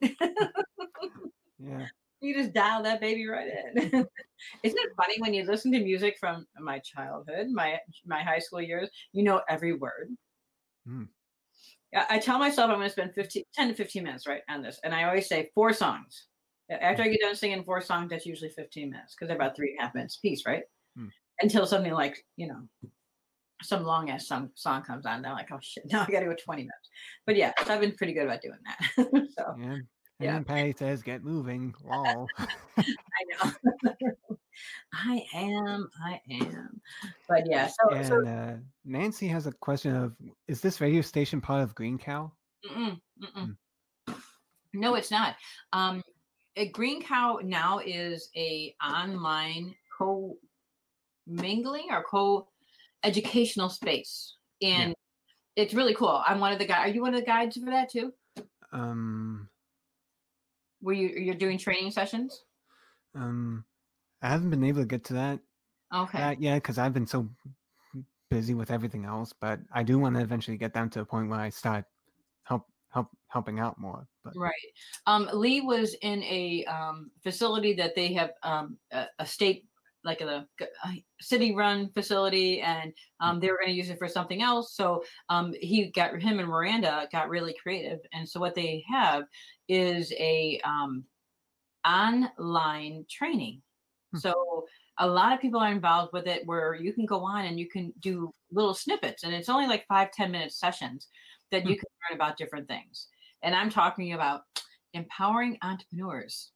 yeah. 1.59 1.87
You 2.21 2.33
just 2.33 2.53
dial 2.53 2.83
that 2.83 3.01
baby 3.01 3.27
right 3.27 3.47
in. 3.47 3.77
Isn't 3.83 4.07
it 4.63 4.95
funny 4.97 5.15
when 5.19 5.33
you 5.33 5.43
listen 5.43 5.71
to 5.73 5.79
music 5.79 6.17
from 6.19 6.45
my 6.59 6.79
childhood, 6.79 7.47
my 7.51 7.77
my 8.05 8.21
high 8.21 8.39
school 8.39 8.61
years, 8.61 8.89
you 9.11 9.23
know 9.23 9.41
every 9.49 9.73
word. 9.73 10.09
Mm. 10.87 11.07
I 12.09 12.19
tell 12.19 12.39
myself 12.39 12.69
I'm 12.69 12.77
going 12.77 12.87
to 12.87 12.91
spend 12.91 13.13
15, 13.13 13.43
10 13.53 13.67
to 13.69 13.73
15 13.73 14.03
minutes 14.03 14.27
right 14.27 14.41
on 14.49 14.61
this. 14.61 14.79
And 14.83 14.93
I 14.93 15.03
always 15.03 15.27
say 15.27 15.49
four 15.55 15.71
songs. 15.71 16.27
After 16.69 17.03
I 17.03 17.07
get 17.07 17.21
done 17.21 17.35
singing 17.35 17.63
four 17.63 17.79
songs, 17.79 18.09
that's 18.09 18.25
usually 18.25 18.49
15 18.49 18.89
minutes 18.89 19.15
because 19.15 19.27
they're 19.27 19.37
about 19.37 19.55
three 19.55 19.71
and 19.71 19.79
a 19.79 19.83
half 19.83 19.95
minutes 19.95 20.17
piece, 20.17 20.45
right? 20.45 20.63
Hmm. 20.97 21.07
Until 21.39 21.65
something 21.65 21.93
like, 21.93 22.25
you 22.37 22.47
know, 22.47 22.89
some 23.61 23.83
long 23.83 24.09
ass 24.09 24.27
song, 24.27 24.49
song 24.55 24.83
comes 24.83 25.05
on. 25.05 25.21
They're 25.21 25.31
like, 25.31 25.51
oh 25.51 25.59
shit, 25.61 25.85
now 25.91 26.05
I 26.07 26.11
got 26.11 26.21
to 26.21 26.25
go 26.25 26.35
20 26.35 26.63
minutes. 26.63 26.89
But 27.25 27.35
yeah, 27.35 27.53
so 27.65 27.73
I've 27.73 27.81
been 27.81 27.95
pretty 27.95 28.13
good 28.13 28.25
about 28.25 28.41
doing 28.41 28.59
that. 28.65 29.27
so 29.37 29.55
Yeah. 29.59 29.77
And 30.19 30.25
Yeah. 30.25 30.33
then 30.33 30.43
Patty 30.45 30.73
says, 30.77 31.03
get 31.03 31.23
moving. 31.23 31.73
Lol. 31.83 32.27
I 32.77 32.85
know. 33.29 33.51
I 34.93 35.25
am. 35.33 35.89
I 36.05 36.21
am. 36.31 36.81
But 37.27 37.43
yeah. 37.49 37.67
So, 37.67 38.03
so 38.03 38.27
uh, 38.27 38.55
Nancy 38.85 39.27
has 39.27 39.47
a 39.47 39.51
question 39.51 39.95
of 39.95 40.15
Is 40.47 40.61
this 40.61 40.79
radio 40.79 41.01
station 41.01 41.41
part 41.41 41.63
of 41.63 41.75
Green 41.75 41.97
Cow? 41.97 42.31
mm-mm, 42.65 42.99
mm-mm. 43.21 44.15
no, 44.73 44.95
it's 44.95 45.11
not. 45.11 45.35
Um, 45.73 46.01
Green 46.71 47.01
Cow 47.03 47.39
now 47.43 47.79
is 47.79 48.29
a 48.37 48.73
online 48.83 49.75
co 49.97 50.37
mingling 51.27 51.87
or 51.91 52.03
co 52.03 52.47
educational 53.03 53.69
space, 53.69 54.37
and 54.61 54.95
it's 55.57 55.73
really 55.73 55.93
cool. 55.93 56.23
I'm 56.25 56.39
one 56.39 56.53
of 56.53 56.59
the 56.59 56.65
guys. 56.65 56.89
Are 56.89 56.93
you 56.93 57.01
one 57.01 57.13
of 57.13 57.19
the 57.19 57.25
guides 57.25 57.57
for 57.57 57.69
that 57.71 57.91
too? 57.91 58.13
Um, 58.71 59.49
Were 60.85 60.93
you 60.93 61.09
you're 61.09 61.33
doing 61.33 61.57
training 61.57 61.89
sessions? 61.89 62.43
um, 63.15 63.65
I 64.21 64.29
haven't 64.29 64.51
been 64.51 64.63
able 64.63 64.81
to 64.81 64.87
get 64.87 65.03
to 65.05 65.13
that 65.13 65.39
Okay. 65.91 66.19
that 66.19 66.39
yet 66.39 66.61
because 66.61 66.77
I've 66.77 66.93
been 66.93 67.07
so 67.07 67.27
busy 68.29 68.53
with 68.53 68.69
everything 68.69 69.05
else. 69.05 69.33
But 69.33 69.59
I 69.73 69.81
do 69.81 69.97
want 69.97 70.15
to 70.15 70.21
eventually 70.21 70.57
get 70.57 70.73
down 70.73 70.91
to 70.91 71.01
a 71.01 71.05
point 71.05 71.29
where 71.29 71.39
I 71.39 71.49
start 71.49 71.85
help 72.43 72.67
help 72.89 73.09
helping 73.29 73.59
out 73.59 73.79
more. 73.79 74.07
But 74.23 74.35
Right. 74.35 74.53
Um, 75.07 75.27
Lee 75.33 75.61
was 75.61 75.95
in 76.01 76.21
a 76.23 76.65
um, 76.65 77.09
facility 77.23 77.73
that 77.73 77.95
they 77.95 78.13
have 78.13 78.33
um, 78.43 78.77
a, 78.91 79.07
a 79.19 79.25
state, 79.25 79.65
like 80.05 80.21
a, 80.21 80.47
a 80.85 81.03
city-run 81.19 81.89
facility, 81.93 82.61
and 82.61 82.93
um, 83.19 83.39
they 83.39 83.49
were 83.49 83.57
going 83.57 83.73
to 83.73 83.77
use 83.77 83.89
it 83.89 83.97
for 83.97 84.07
something 84.07 84.41
else. 84.41 84.75
So 84.75 85.03
um, 85.29 85.53
he 85.59 85.91
got 85.91 86.21
him 86.21 86.39
and 86.39 86.47
Miranda 86.47 87.09
got 87.11 87.29
really 87.29 87.55
creative, 87.61 87.99
and 88.13 88.29
so 88.29 88.39
what 88.39 88.55
they 88.55 88.83
have 88.89 89.23
is 89.67 90.13
a 90.13 90.61
um, 90.63 91.03
online 91.85 93.05
training. 93.09 93.61
Hmm. 94.13 94.19
So 94.19 94.65
a 94.99 95.07
lot 95.07 95.33
of 95.33 95.41
people 95.41 95.59
are 95.59 95.71
involved 95.71 96.13
with 96.13 96.27
it, 96.27 96.43
where 96.45 96.75
you 96.75 96.93
can 96.93 97.05
go 97.05 97.19
on 97.21 97.45
and 97.45 97.59
you 97.59 97.67
can 97.67 97.91
do 97.99 98.31
little 98.51 98.73
snippets, 98.73 99.23
and 99.23 99.33
it's 99.33 99.49
only 99.49 99.67
like 99.67 99.85
five 99.87 100.11
ten 100.11 100.31
minute 100.31 100.53
sessions 100.53 101.07
that 101.51 101.65
you 101.65 101.75
Hmm. 101.75 101.79
can 101.79 101.89
learn 102.11 102.15
about 102.15 102.37
different 102.37 102.67
things. 102.67 103.07
And 103.43 103.53
I'm 103.55 103.69
talking 103.69 104.13
about 104.13 104.41
empowering 104.93 105.57
entrepreneurs. 105.61 106.51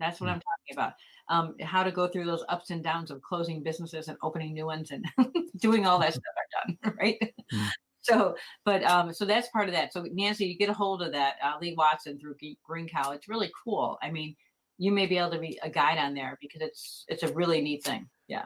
That's 0.00 0.20
what 0.20 0.28
Hmm. 0.28 0.34
I'm 0.34 0.40
talking 0.40 0.72
about. 0.72 0.94
Um, 1.28 1.54
how 1.62 1.82
to 1.82 1.90
go 1.90 2.06
through 2.06 2.26
those 2.26 2.44
ups 2.50 2.68
and 2.68 2.84
downs 2.84 3.10
of 3.10 3.22
closing 3.22 3.62
businesses 3.62 4.08
and 4.08 4.18
opening 4.22 4.52
new 4.52 4.66
ones 4.66 4.90
and 4.90 5.06
doing 5.56 5.86
all 5.86 5.98
that 6.00 6.12
stuff 6.12 6.24
I've 6.36 6.78
done, 6.78 6.94
right? 7.00 7.34
Hmm. 7.50 7.66
So, 8.04 8.36
but 8.66 8.82
um, 8.84 9.14
so 9.14 9.24
that's 9.24 9.48
part 9.48 9.66
of 9.66 9.72
that. 9.72 9.94
So 9.94 10.04
Nancy, 10.12 10.44
you 10.44 10.58
get 10.58 10.68
a 10.68 10.74
hold 10.74 11.00
of 11.00 11.12
that 11.12 11.36
uh, 11.42 11.54
Lee 11.58 11.74
Watson 11.74 12.18
through 12.18 12.34
Green 12.62 12.86
Cow. 12.86 13.12
It's 13.12 13.30
really 13.30 13.50
cool. 13.64 13.96
I 14.02 14.10
mean, 14.10 14.36
you 14.76 14.92
may 14.92 15.06
be 15.06 15.16
able 15.16 15.30
to 15.30 15.38
be 15.38 15.58
a 15.62 15.70
guide 15.70 15.96
on 15.96 16.12
there 16.12 16.36
because 16.38 16.60
it's 16.60 17.06
it's 17.08 17.22
a 17.22 17.32
really 17.32 17.62
neat 17.62 17.82
thing. 17.82 18.06
Yeah, 18.28 18.44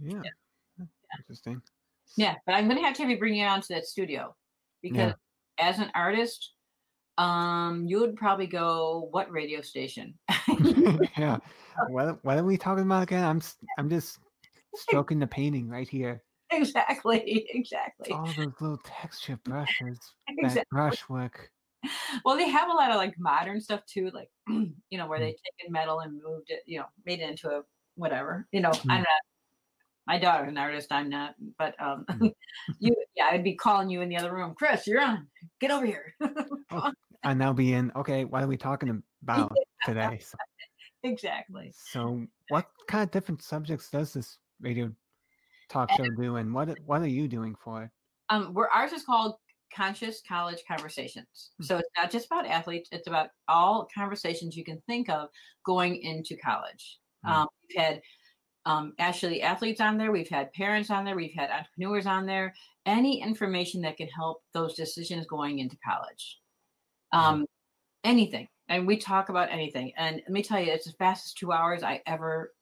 yeah, 0.00 0.22
interesting. 1.20 1.62
yeah. 2.16 2.34
But 2.46 2.56
I'm 2.56 2.66
gonna 2.66 2.82
have 2.82 2.96
to 2.96 3.02
have 3.02 3.10
you 3.12 3.16
bring 3.16 3.34
you 3.34 3.44
on 3.44 3.60
to 3.60 3.74
that 3.74 3.86
studio 3.86 4.34
because 4.82 5.14
as 5.58 5.78
an 5.78 5.92
artist, 5.94 6.53
Um, 7.16 7.86
you 7.86 8.00
would 8.00 8.16
probably 8.16 8.46
go 8.46 9.08
what 9.10 9.30
radio 9.30 9.60
station? 9.60 10.18
yeah. 11.16 11.38
What 11.88 12.24
what 12.24 12.38
are 12.38 12.44
we 12.44 12.56
talking 12.56 12.84
about 12.84 13.04
again? 13.04 13.24
I'm 13.24 13.40
I'm 13.78 13.88
just 13.88 14.18
stroking 14.74 15.18
the 15.18 15.26
painting 15.26 15.68
right 15.68 15.88
here. 15.88 16.22
exactly, 16.50 17.46
exactly. 17.50 18.12
All 18.12 18.26
those 18.36 18.52
little 18.60 18.80
texture 18.84 19.38
brushes, 19.44 19.98
that 20.26 20.36
Exactly. 20.38 20.64
brushwork. 20.70 21.50
Well, 22.24 22.36
they 22.36 22.48
have 22.48 22.70
a 22.70 22.72
lot 22.72 22.90
of 22.90 22.96
like 22.96 23.14
modern 23.18 23.60
stuff 23.60 23.84
too, 23.86 24.10
like 24.12 24.30
you 24.48 24.72
know, 24.98 25.06
where 25.06 25.18
Mm. 25.18 25.22
they 25.22 25.36
taken 25.58 25.72
metal 25.72 26.00
and 26.00 26.20
moved 26.22 26.50
it, 26.50 26.62
you 26.66 26.78
know, 26.78 26.86
made 27.04 27.20
it 27.20 27.28
into 27.30 27.48
a 27.50 27.62
whatever. 27.96 28.46
You 28.52 28.60
know, 28.60 28.70
Mm. 28.70 28.90
I'm 28.90 28.98
not. 29.00 29.08
My 30.06 30.18
daughter's 30.18 30.50
an 30.50 30.58
artist. 30.58 30.92
I'm 30.92 31.08
not. 31.08 31.34
But 31.58 31.80
um, 31.80 32.04
Mm. 32.08 32.32
you, 32.78 32.94
yeah, 33.16 33.28
I'd 33.30 33.44
be 33.44 33.54
calling 33.54 33.88
you 33.90 34.00
in 34.00 34.08
the 34.08 34.16
other 34.16 34.34
room. 34.34 34.54
Chris, 34.56 34.86
you're 34.86 35.00
on. 35.00 35.28
Get 35.60 35.70
over 35.70 35.86
here. 35.86 36.14
And 37.24 37.38
now 37.38 37.52
be 37.52 37.72
in. 37.72 37.92
Okay, 37.96 38.24
what 38.24 38.42
are 38.42 38.46
we 38.46 38.56
talking 38.56 39.02
about 39.22 39.52
today? 39.84 40.18
So, 40.20 40.36
exactly. 41.02 41.72
so 41.74 42.26
what 42.48 42.66
kind 42.88 43.04
of 43.04 43.10
different 43.10 43.42
subjects 43.42 43.90
does 43.90 44.12
this 44.12 44.38
radio 44.60 44.90
talk 45.68 45.90
show 45.92 46.08
do, 46.16 46.36
and 46.36 46.52
what 46.54 46.78
what 46.86 47.02
are 47.02 47.08
you 47.08 47.28
doing 47.28 47.54
for 47.62 47.84
it? 47.84 47.90
Um, 48.30 48.54
where 48.54 48.70
ours 48.70 48.92
is 48.92 49.04
called 49.04 49.36
Conscious 49.74 50.22
College 50.26 50.62
Conversations. 50.66 51.50
Hmm. 51.58 51.64
So 51.64 51.76
it's 51.78 51.90
not 51.96 52.10
just 52.10 52.26
about 52.26 52.46
athletes; 52.46 52.88
it's 52.92 53.06
about 53.06 53.30
all 53.48 53.88
conversations 53.94 54.56
you 54.56 54.64
can 54.64 54.80
think 54.86 55.08
of 55.08 55.28
going 55.64 55.96
into 55.96 56.36
college. 56.36 56.98
Hmm. 57.24 57.32
Um, 57.32 57.48
we've 57.68 57.82
had 57.82 58.02
um, 58.66 58.94
actually 58.98 59.42
athletes 59.42 59.80
on 59.80 59.98
there. 59.98 60.12
We've 60.12 60.28
had 60.28 60.52
parents 60.52 60.90
on 60.90 61.04
there. 61.04 61.16
We've 61.16 61.34
had 61.34 61.50
entrepreneurs 61.50 62.06
on 62.06 62.26
there. 62.26 62.54
Any 62.86 63.22
information 63.22 63.80
that 63.82 63.96
can 63.96 64.08
help 64.08 64.42
those 64.52 64.74
decisions 64.74 65.26
going 65.26 65.58
into 65.58 65.76
college. 65.86 66.38
Um, 67.14 67.46
anything, 68.04 68.48
and 68.68 68.86
we 68.86 68.96
talk 68.96 69.28
about 69.28 69.50
anything. 69.50 69.92
And 69.96 70.16
let 70.16 70.30
me 70.30 70.42
tell 70.42 70.60
you, 70.60 70.72
it's 70.72 70.86
the 70.86 70.92
fastest 70.92 71.38
two 71.38 71.52
hours 71.52 71.82
I 71.82 72.02
ever. 72.06 72.52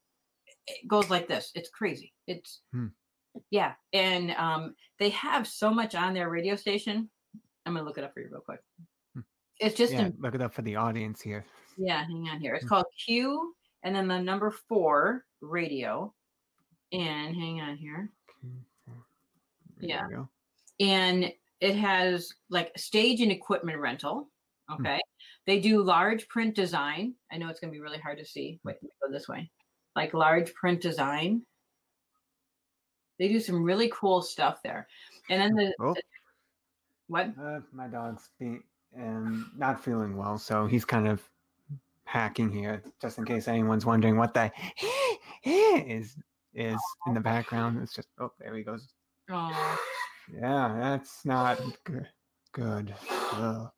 It 0.67 0.87
goes 0.87 1.11
like 1.11 1.27
this. 1.27 1.51
It's 1.55 1.71
crazy. 1.71 2.13
It's 2.27 2.61
Hmm. 2.73 2.89
yeah, 3.51 3.75
and 3.93 4.31
um, 4.33 4.75
they 4.99 5.09
have 5.11 5.47
so 5.49 5.71
much 5.71 5.95
on 5.95 6.15
their 6.15 6.29
radio 6.31 6.55
station. 6.57 7.09
I'm 7.67 7.75
gonna 7.75 7.87
look 7.87 7.99
it 7.99 8.05
up 8.05 8.15
for 8.15 8.21
you 8.21 8.29
real 8.31 8.41
quick. 8.41 8.61
Hmm. 9.15 9.21
It's 9.59 9.77
just 9.77 9.93
Yeah, 9.93 10.07
in, 10.07 10.17
look 10.19 10.35
it 10.35 10.43
up 10.43 10.53
for 10.53 10.63
the 10.63 10.77
audience 10.77 11.21
here. 11.21 11.45
yeah, 11.77 12.05
hang 12.05 12.29
on 12.29 12.41
here. 12.41 12.55
It's 12.55 12.65
Hmm. 12.65 12.69
called 12.69 12.87
Q 13.05 13.55
and 13.83 13.95
then 13.95 14.07
the 14.07 14.19
number 14.21 14.51
four 14.51 15.25
radio. 15.41 16.15
And 16.93 17.35
hang 17.35 17.61
on 17.63 17.77
here. 17.77 18.11
Yeah. 19.81 20.07
And 20.79 21.33
it 21.61 21.75
has 21.77 22.35
like 22.51 22.77
stage 22.77 23.21
and 23.21 23.33
equipment 23.33 23.79
rental. 23.79 24.29
Hmm. 24.77 24.87
Okay. 24.87 25.01
They 25.47 25.61
do 25.61 25.83
large 25.83 26.29
print 26.29 26.55
design. 26.55 27.15
I 27.33 27.37
know 27.39 27.49
it's 27.49 27.61
gonna 27.61 27.73
be 27.73 27.81
really 27.81 27.99
hard 27.99 28.19
to 28.19 28.25
see. 28.25 28.61
Wait, 28.65 28.77
let 28.81 28.83
me 28.83 28.91
go 29.05 29.13
this 29.13 29.29
way. 29.29 29.51
Like 29.97 30.15
large 30.15 30.53
print 30.55 30.81
design. 30.81 31.43
They 33.19 33.29
do 33.29 33.41
some 33.41 33.63
really 33.63 33.91
cool 33.95 34.23
stuff 34.23 34.63
there. 34.63 34.87
And 35.31 35.41
then 35.41 35.55
the 35.55 35.75
Oh, 35.81 35.95
what? 37.09 37.31
uh, 37.41 37.61
my 37.73 37.87
dog's 37.89 38.31
being 38.39 38.63
um, 38.97 39.53
not 39.57 39.83
feeling 39.83 40.17
well, 40.17 40.39
so 40.39 40.67
he's 40.67 40.85
kind 40.85 41.07
of 41.09 41.23
hacking 42.05 42.51
here, 42.51 42.83
just 43.01 43.19
in 43.19 43.25
case 43.25 43.49
anyone's 43.49 43.87
wondering 43.87 44.17
what 44.17 44.35
that 44.35 44.53
is 45.45 46.17
is 46.55 46.81
in 47.07 47.15
the 47.15 47.21
background. 47.21 47.81
It's 47.83 47.95
just 47.95 48.09
oh, 48.21 48.33
there 48.39 48.55
he 48.57 48.63
goes. 48.63 48.89
Oh, 49.31 49.79
Yeah, 50.35 50.77
that's 50.79 51.25
not 51.25 51.59
good. 51.85 52.09
Good. 52.53 52.95
Ugh. 53.33 53.71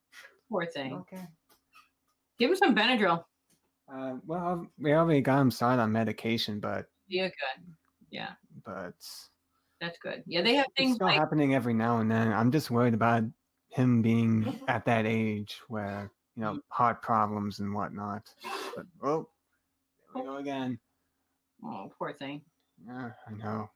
Poor 0.50 0.66
thing. 0.66 0.92
Okay. 0.94 1.26
Give 2.38 2.50
him 2.50 2.56
some 2.56 2.74
Benadryl. 2.74 3.24
Uh, 3.92 4.14
well, 4.26 4.66
we 4.78 4.92
already 4.92 5.20
got 5.20 5.40
him 5.40 5.50
started 5.50 5.82
on 5.82 5.92
medication, 5.92 6.58
but 6.60 6.86
Yeah, 7.08 7.28
good. 7.28 7.74
Yeah, 8.10 8.30
but 8.64 8.94
that's 9.80 9.98
good. 9.98 10.22
Yeah, 10.26 10.42
they 10.42 10.54
have 10.54 10.66
things 10.76 10.96
still 10.96 11.08
like 11.08 11.18
happening 11.18 11.54
every 11.54 11.74
now 11.74 11.98
and 12.00 12.10
then. 12.10 12.32
I'm 12.32 12.50
just 12.50 12.70
worried 12.70 12.94
about 12.94 13.24
him 13.68 14.02
being 14.02 14.58
at 14.68 14.84
that 14.86 15.04
age 15.06 15.60
where 15.68 16.10
you 16.36 16.42
know 16.42 16.60
heart 16.68 17.02
problems 17.02 17.58
and 17.60 17.74
whatnot. 17.74 18.22
But 18.76 18.86
oh, 19.02 19.28
there 20.14 20.22
we 20.22 20.28
go 20.28 20.36
again. 20.36 20.78
oh, 21.64 21.92
poor 21.98 22.12
thing. 22.14 22.40
Yeah, 22.86 23.10
I 23.28 23.32
know. 23.34 23.70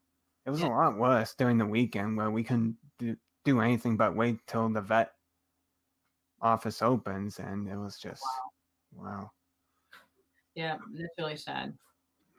It 0.46 0.50
was 0.50 0.60
Yeah. 0.60 0.68
a 0.68 0.70
lot 0.70 0.96
worse 0.98 1.34
during 1.34 1.58
the 1.58 1.66
weekend 1.66 2.16
where 2.16 2.30
we 2.30 2.42
couldn't 2.42 2.76
do, 2.98 3.14
do 3.44 3.60
anything 3.60 3.96
but 3.96 4.16
wait 4.16 4.38
till 4.46 4.68
the 4.70 4.80
vet 4.80 5.12
office 6.40 6.82
opens, 6.82 7.38
and 7.38 7.68
it 7.68 7.76
was 7.76 7.98
just 7.98 8.24
wow. 8.92 9.30
Yeah, 10.54 10.78
that's 10.92 11.14
really 11.18 11.36
sad. 11.36 11.76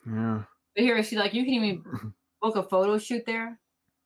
Yeah. 0.06 0.44
But 0.76 0.84
here, 0.84 0.98
I 0.98 1.02
see, 1.02 1.18
like 1.18 1.34
you 1.34 1.44
can 1.46 1.54
even 1.54 1.84
book 2.42 2.56
a 2.56 2.64
photo 2.64 2.98
shoot 2.98 3.24
there, 3.26 3.60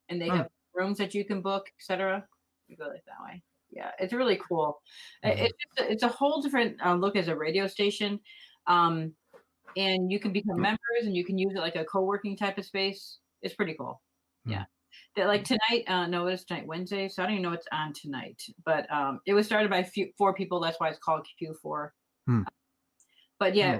and 0.09 0.21
they 0.21 0.29
have 0.29 0.49
rooms 0.73 0.97
that 0.99 1.13
you 1.13 1.25
can 1.25 1.41
book, 1.41 1.67
etc. 1.79 2.27
You 2.67 2.77
go 2.77 2.87
like 2.87 3.05
that 3.05 3.23
way. 3.23 3.43
Yeah, 3.71 3.91
it's 3.99 4.13
really 4.13 4.37
cool. 4.47 4.81
I- 5.23 5.31
Mhm. 5.31 5.49
It's 5.49 5.79
a, 5.81 5.91
it's 5.91 6.03
a 6.03 6.07
whole 6.07 6.41
different 6.41 6.81
uh, 6.85 6.95
look 6.95 7.15
as 7.15 7.27
a 7.27 7.35
radio 7.35 7.67
station, 7.67 8.19
um, 8.67 9.15
and 9.77 10.11
you 10.11 10.19
can 10.19 10.33
become 10.33 10.57
Hmm. 10.57 10.63
members, 10.63 11.03
and 11.05 11.15
you 11.15 11.25
can 11.25 11.37
use 11.37 11.53
it 11.55 11.59
like 11.59 11.75
a 11.77 11.85
co-working 11.85 12.37
type 12.37 12.57
of 12.57 12.65
space. 12.65 13.19
It's 13.41 13.55
pretty 13.55 13.75
cool. 13.75 14.01
Hmm. 14.45 14.51
Yeah. 14.51 14.65
That 15.15 15.27
like 15.27 15.43
tonight, 15.43 15.83
uh, 15.87 16.07
no, 16.07 16.25
it's 16.27 16.43
tonight 16.43 16.65
Wednesday, 16.65 17.07
so 17.07 17.21
I 17.21 17.25
don't 17.25 17.33
even 17.33 17.43
know 17.43 17.51
what's 17.51 17.67
on 17.71 17.93
tonight. 17.93 18.41
But 18.65 18.91
um, 18.91 19.19
it 19.27 19.33
was 19.33 19.45
started 19.45 19.69
by 19.69 19.83
few, 19.83 20.09
four 20.17 20.33
people. 20.33 20.59
That's 20.59 20.79
why 20.79 20.89
it's 20.89 20.99
called 20.99 21.25
Q4. 21.41 21.89
Hmm. 22.27 22.41
But 23.39 23.55
yeah. 23.55 23.79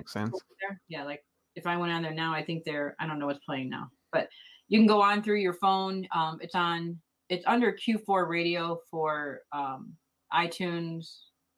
Yeah, 0.90 1.04
like 1.04 1.24
if 1.56 1.66
I 1.66 1.78
went 1.78 1.92
on 1.92 2.04
there 2.04 2.14
now, 2.14 2.34
I 2.34 2.44
think 2.44 2.64
they're 2.64 2.96
I 3.00 3.08
don't 3.08 3.20
know 3.20 3.26
what's 3.26 3.44
playing 3.46 3.70
now, 3.70 3.90
but 4.12 4.28
you 4.68 4.80
can 4.80 4.88
go 4.88 5.02
on 5.02 5.24
through 5.24 5.40
your 5.40 5.54
phone. 5.54 6.08
Um, 6.14 6.38
it's 6.42 6.56
on 6.56 7.00
it's 7.30 7.46
under 7.48 7.74
Q4 7.74 8.28
radio 8.28 8.80
for 8.92 9.42
um, 9.52 9.94
iTunes, 10.34 11.06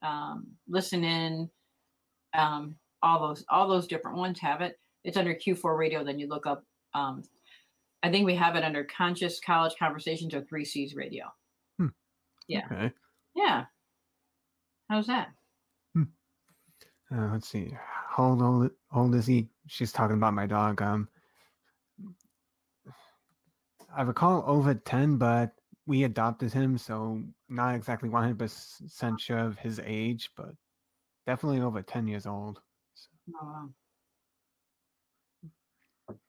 um, 0.01 0.47
listen 0.67 1.03
in, 1.03 1.49
um, 2.34 2.76
all 3.01 3.19
those 3.19 3.45
all 3.49 3.67
those 3.67 3.88
different 3.88 4.17
ones 4.17 4.39
have 4.39 4.61
it. 4.61 4.76
It's 5.03 5.17
under 5.17 5.34
Q4 5.34 5.78
radio. 5.78 6.03
Then 6.03 6.19
you 6.19 6.28
look 6.28 6.45
up. 6.45 6.63
Um, 6.93 7.23
I 8.06 8.12
think 8.12 8.28
we 8.28 8.36
have 8.36 8.56
it 8.56 8.64
under 8.64 8.84
Conscious 8.84 9.39
College 9.39 9.74
Conversations 9.80 10.36
or 10.36 10.41
Three 10.41 10.64
C's 10.64 10.95
Radio. 10.95 11.26
Yeah. 12.47 12.62
Okay. 12.72 12.91
Yeah. 13.36 13.66
How's 14.88 15.08
that? 15.08 15.30
Uh, 15.97 17.30
let's 17.32 17.47
see. 17.47 17.72
How 18.08 18.26
old, 18.26 18.41
old 18.43 18.72
old 18.93 19.16
is 19.16 19.26
he? 19.26 19.49
She's 19.66 19.91
talking 19.91 20.18
about 20.18 20.36
my 20.36 20.45
dog. 20.45 20.84
Um, 20.84 21.10
I 23.95 24.03
recall 24.03 24.43
over 24.45 24.76
ten, 24.76 25.18
but 25.18 25.53
we 25.88 26.03
adopted 26.03 26.53
him, 26.53 26.78
so 26.78 27.24
not 27.49 27.74
exactly 27.74 28.10
one 28.10 28.22
hundred 28.22 28.38
percent 28.38 29.20
sure 29.20 29.39
of 29.39 29.58
his 29.58 29.82
age, 29.84 30.30
but 30.38 30.51
definitely 31.26 31.62
over 31.62 31.82
ten 31.82 32.08
years 32.08 32.28
old. 32.28 32.60
Oh, 33.41 33.47
wow. 33.47 33.70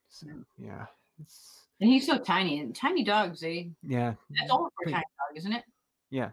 So 0.09 0.27
yeah, 0.57 0.85
it's 1.19 1.66
And 1.79 1.89
he's 1.89 2.05
so 2.05 2.17
tiny. 2.17 2.59
And 2.59 2.75
tiny 2.75 3.03
dogs, 3.03 3.39
they 3.41 3.71
yeah, 3.83 4.13
that's 4.31 4.51
mm, 4.51 4.53
all 4.53 4.69
for 4.75 4.89
a 4.89 4.91
tiny 4.91 5.03
dog, 5.03 5.37
isn't 5.37 5.53
it? 5.53 5.63
yeah, 6.09 6.31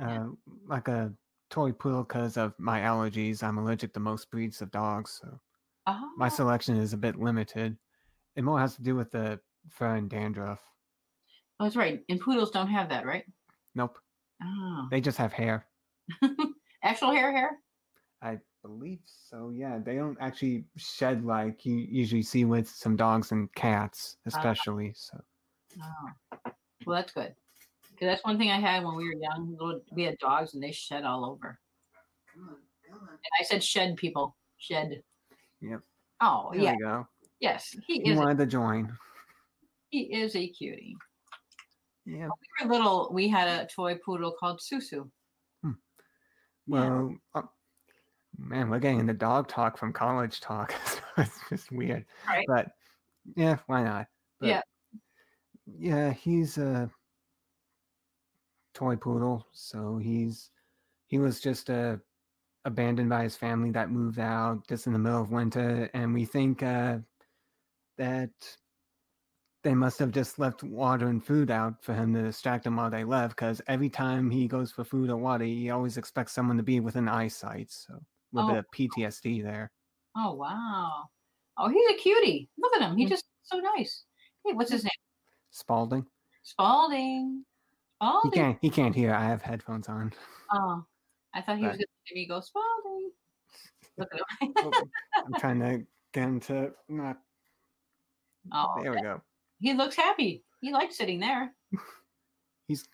uh, 0.00 0.26
like 0.66 0.88
a 0.88 1.12
toy 1.50 1.72
poodle 1.72 2.02
because 2.04 2.36
of 2.36 2.54
my 2.58 2.80
allergies. 2.80 3.42
I'm 3.42 3.58
allergic 3.58 3.92
to 3.94 4.00
most 4.00 4.30
breeds 4.30 4.62
of 4.62 4.70
dogs, 4.70 5.18
so 5.20 5.40
Oh, 5.86 6.10
my 6.16 6.26
ah. 6.26 6.28
selection 6.28 6.76
is 6.76 6.92
a 6.92 6.96
bit 6.98 7.16
limited. 7.16 7.76
It 8.36 8.44
more 8.44 8.60
has 8.60 8.76
to 8.76 8.82
do 8.82 8.94
with 8.94 9.10
the 9.10 9.40
fur 9.70 9.96
and 9.96 10.08
dandruff. 10.08 10.60
oh, 11.58 11.64
that's 11.64 11.76
right. 11.76 12.00
And 12.08 12.20
poodles 12.20 12.50
don't 12.50 12.68
have 12.68 12.88
that, 12.90 13.06
right? 13.06 13.24
Nope, 13.74 13.98
Oh, 14.42 14.88
they 14.90 15.00
just 15.00 15.18
have 15.18 15.32
hair. 15.32 15.66
actual 16.82 17.10
hair, 17.12 17.32
hair. 17.32 17.58
I 18.22 18.38
believe 18.62 19.00
so. 19.06 19.50
Yeah, 19.54 19.78
they 19.78 19.96
don't 19.96 20.18
actually 20.20 20.64
shed 20.76 21.24
like 21.24 21.64
you 21.64 21.76
usually 21.76 22.22
see 22.22 22.44
with 22.44 22.68
some 22.68 22.96
dogs 22.96 23.32
and 23.32 23.52
cats, 23.54 24.16
especially. 24.26 24.92
So 24.94 25.20
Oh, 25.80 26.40
well, 26.86 26.96
that's 26.96 27.12
good. 27.12 27.34
Because 27.90 28.06
that's 28.06 28.24
one 28.24 28.38
thing 28.38 28.50
I 28.50 28.58
had 28.58 28.84
when 28.84 28.96
we 28.96 29.04
were 29.04 29.20
young. 29.20 29.56
Little, 29.58 29.80
we 29.92 30.02
had 30.02 30.18
dogs, 30.18 30.54
and 30.54 30.62
they 30.62 30.72
shed 30.72 31.04
all 31.04 31.24
over. 31.24 31.58
Come 32.34 32.48
on, 32.48 32.56
come 32.88 33.08
And 33.08 33.18
I 33.40 33.44
said 33.44 33.62
shed, 33.62 33.96
people 33.96 34.36
shed. 34.58 35.02
Yep. 35.60 35.80
Oh 36.20 36.50
there 36.52 36.76
yeah, 36.80 37.04
yes, 37.40 37.76
he 37.86 38.00
He 38.00 38.10
is. 38.10 38.18
A, 38.18 38.20
wanted 38.20 38.38
to 38.38 38.46
join. 38.46 38.92
he 39.90 40.00
is 40.02 40.34
a 40.36 40.48
cutie. 40.48 40.96
Yeah. 42.04 42.28
We 42.60 42.66
were 42.66 42.72
little. 42.72 43.10
We 43.12 43.28
had 43.28 43.48
a 43.48 43.66
toy 43.66 43.96
poodle 44.04 44.34
called 44.38 44.60
Susu. 44.60 45.08
Yeah. 45.62 45.70
Well, 46.66 47.14
uh, 47.34 47.42
man, 48.40 48.70
we're 48.70 48.78
getting 48.78 49.00
into 49.00 49.12
dog 49.12 49.48
talk 49.48 49.76
from 49.76 49.92
college 49.92 50.40
talk. 50.40 50.72
so 50.86 51.00
it's 51.18 51.38
just 51.48 51.72
weird. 51.72 52.04
Right. 52.26 52.44
But 52.48 52.68
yeah, 53.36 53.58
why 53.66 53.82
not? 53.82 54.06
But, 54.40 54.48
Yeah. 54.48 54.62
Yeah, 55.78 56.12
he's 56.12 56.58
a 56.58 56.90
toy 58.74 58.96
poodle, 58.96 59.46
so 59.52 59.98
he's 59.98 60.50
he 61.06 61.18
was 61.18 61.40
just 61.40 61.70
uh, 61.70 61.96
abandoned 62.64 63.08
by 63.08 63.22
his 63.24 63.36
family 63.36 63.70
that 63.72 63.90
moved 63.90 64.18
out 64.18 64.66
just 64.68 64.86
in 64.86 64.92
the 64.92 64.98
middle 64.98 65.20
of 65.20 65.30
winter, 65.30 65.88
and 65.94 66.12
we 66.12 66.24
think 66.24 66.62
uh, 66.62 66.98
that 67.98 68.30
they 69.62 69.74
must 69.74 69.98
have 69.98 70.10
just 70.10 70.38
left 70.38 70.62
water 70.62 71.08
and 71.08 71.24
food 71.24 71.50
out 71.50 71.84
for 71.84 71.94
him 71.94 72.14
to 72.14 72.22
distract 72.22 72.66
him 72.66 72.76
while 72.76 72.90
they 72.90 73.04
left. 73.04 73.36
Because 73.36 73.60
every 73.68 73.90
time 73.90 74.30
he 74.30 74.48
goes 74.48 74.72
for 74.72 74.84
food 74.84 75.10
or 75.10 75.16
water, 75.16 75.44
he 75.44 75.70
always 75.70 75.98
expects 75.98 76.32
someone 76.32 76.56
to 76.56 76.62
be 76.62 76.80
within 76.80 77.08
eyesight. 77.08 77.70
So 77.70 78.00
little 78.32 78.50
Oh. 78.50 78.54
bit 78.54 78.58
of 78.60 78.70
PTSD 78.72 79.42
there. 79.42 79.70
Oh 80.16 80.34
wow. 80.34 81.04
Oh, 81.56 81.68
he's 81.68 81.90
a 81.90 81.94
cutie. 81.94 82.48
Look 82.58 82.74
at 82.76 82.82
him. 82.82 82.96
He 82.96 83.06
Mm. 83.06 83.08
just 83.10 83.24
so 83.42 83.58
nice. 83.58 84.04
Hey, 84.44 84.52
what's 84.54 84.70
his 84.70 84.84
name? 84.84 84.90
Spalding. 85.50 86.06
Spalding. 86.42 87.44
Spalding. 88.00 88.30
He 88.32 88.36
can't. 88.38 88.58
He 88.62 88.70
can't 88.70 88.94
hear. 88.94 89.12
I 89.14 89.24
have 89.24 89.42
headphones 89.42 89.88
on. 89.88 90.12
Oh, 90.52 90.84
I 91.34 91.42
thought 91.42 91.58
he 91.58 91.64
was 91.66 91.76
going 91.76 91.80
to 91.80 91.86
let 92.10 92.14
me 92.14 92.26
go 92.26 92.40
Spalding. 92.40 93.10
Look 93.98 94.08
at 94.14 94.20
him. 94.40 94.52
Oh, 94.58 94.82
I'm 95.26 95.32
trying 95.34 95.60
to 95.60 95.84
get 96.12 96.24
him 96.24 96.40
to 96.40 96.72
not. 96.88 97.18
oh, 98.52 98.80
There 98.82 98.92
we 98.92 99.02
go. 99.02 99.20
he 99.58 99.74
looks 99.74 99.96
happy. 99.96 100.44
He 100.60 100.72
likes 100.72 100.96
sitting 100.96 101.20
there. 101.20 101.54
He's 102.68 102.88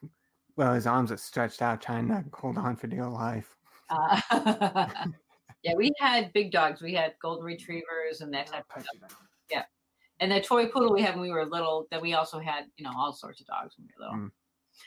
well. 0.57 0.73
His 0.75 0.87
arms 0.87 1.13
are 1.13 1.17
stretched 1.17 1.63
out, 1.63 1.81
trying 1.83 2.09
to 2.09 2.25
hold 2.33 2.59
on 2.59 2.77
for 2.77 2.87
dear 2.89 3.07
life. 3.07 3.55
Uh, 3.91 4.21
yeah, 5.63 5.75
we 5.75 5.93
had 5.99 6.33
big 6.33 6.53
dogs. 6.53 6.81
We 6.81 6.95
had 6.95 7.15
golden 7.21 7.45
retrievers 7.45 8.21
and 8.21 8.33
that 8.35 8.47
type 8.47 8.65
of 8.77 8.83
stuff. 8.83 9.17
Yeah. 9.51 9.65
And 10.21 10.33
the 10.33 10.41
toy 10.41 10.67
poodle 10.67 10.93
we 10.93 11.03
had 11.03 11.15
when 11.15 11.23
we 11.23 11.31
were 11.31 11.45
little. 11.45 11.87
That 11.91 12.01
we 12.01 12.15
also 12.15 12.39
had, 12.39 12.65
you 12.77 12.85
know, 12.85 12.93
all 12.97 13.13
sorts 13.13 13.41
of 13.41 13.47
dogs 13.47 13.75
when 13.77 13.87
we 13.87 13.93
were 13.99 14.07
little. 14.07 14.27
Mm. 14.27 14.31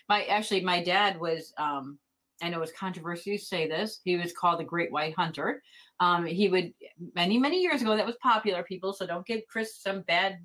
My 0.08 0.24
actually, 0.26 0.62
my 0.62 0.84
dad 0.84 1.20
was. 1.20 1.54
um 1.58 2.00
I 2.42 2.48
know 2.48 2.60
it 2.60 2.62
was 2.62 2.72
controversial 2.72 3.34
to 3.34 3.38
say 3.38 3.68
this. 3.68 4.00
He 4.06 4.16
was 4.16 4.32
called 4.32 4.62
the 4.62 4.64
Great 4.64 4.94
White 4.94 5.14
Hunter. 5.14 5.62
Um, 6.00 6.26
he 6.26 6.48
would 6.48 6.74
many 7.14 7.38
many 7.38 7.62
years 7.62 7.82
ago 7.82 7.98
that 7.98 8.06
was 8.06 8.16
popular. 8.22 8.64
People, 8.64 8.94
so 8.94 9.06
don't 9.06 9.26
give 9.26 9.42
Chris 9.50 9.76
some 9.76 10.04
bad 10.04 10.38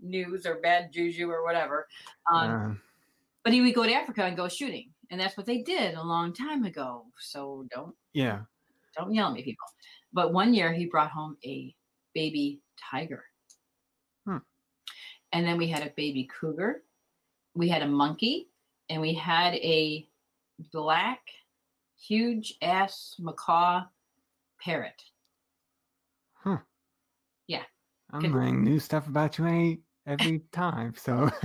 news 0.00 0.46
or 0.46 0.60
bad 0.60 0.92
juju 0.92 1.28
or 1.28 1.42
whatever. 1.42 1.88
Um, 2.32 2.50
Uh, 2.50 2.74
but 3.42 3.52
he 3.52 3.62
would 3.62 3.74
go 3.74 3.84
to 3.84 3.92
Africa 3.92 4.22
and 4.24 4.36
go 4.36 4.48
shooting, 4.48 4.90
and 5.10 5.20
that's 5.20 5.36
what 5.36 5.46
they 5.46 5.62
did 5.62 5.94
a 5.94 6.02
long 6.02 6.32
time 6.32 6.64
ago. 6.64 7.06
So 7.18 7.66
don't 7.74 7.96
yeah. 8.12 8.42
Don't 8.96 9.14
yell 9.14 9.28
at 9.28 9.34
me, 9.34 9.42
people. 9.42 9.66
But 10.12 10.32
one 10.32 10.54
year 10.54 10.72
he 10.72 10.86
brought 10.86 11.10
home 11.10 11.36
a 11.44 11.74
baby 12.14 12.60
tiger. 12.90 13.24
Hmm. 14.26 14.38
And 15.32 15.46
then 15.46 15.56
we 15.56 15.68
had 15.68 15.86
a 15.86 15.92
baby 15.96 16.28
cougar. 16.40 16.82
We 17.54 17.68
had 17.68 17.82
a 17.82 17.86
monkey. 17.86 18.48
And 18.88 19.00
we 19.00 19.14
had 19.14 19.54
a 19.54 20.08
black, 20.72 21.20
huge 21.96 22.54
ass 22.60 23.14
macaw 23.20 23.84
parrot. 24.60 25.02
Hmm. 26.34 26.56
Yeah. 27.46 27.62
I'm 28.10 28.20
Good. 28.20 28.32
learning 28.32 28.64
new 28.64 28.80
stuff 28.80 29.06
about 29.06 29.38
you 29.38 29.46
every, 29.46 29.80
every 30.06 30.40
time. 30.52 30.94
So 30.96 31.30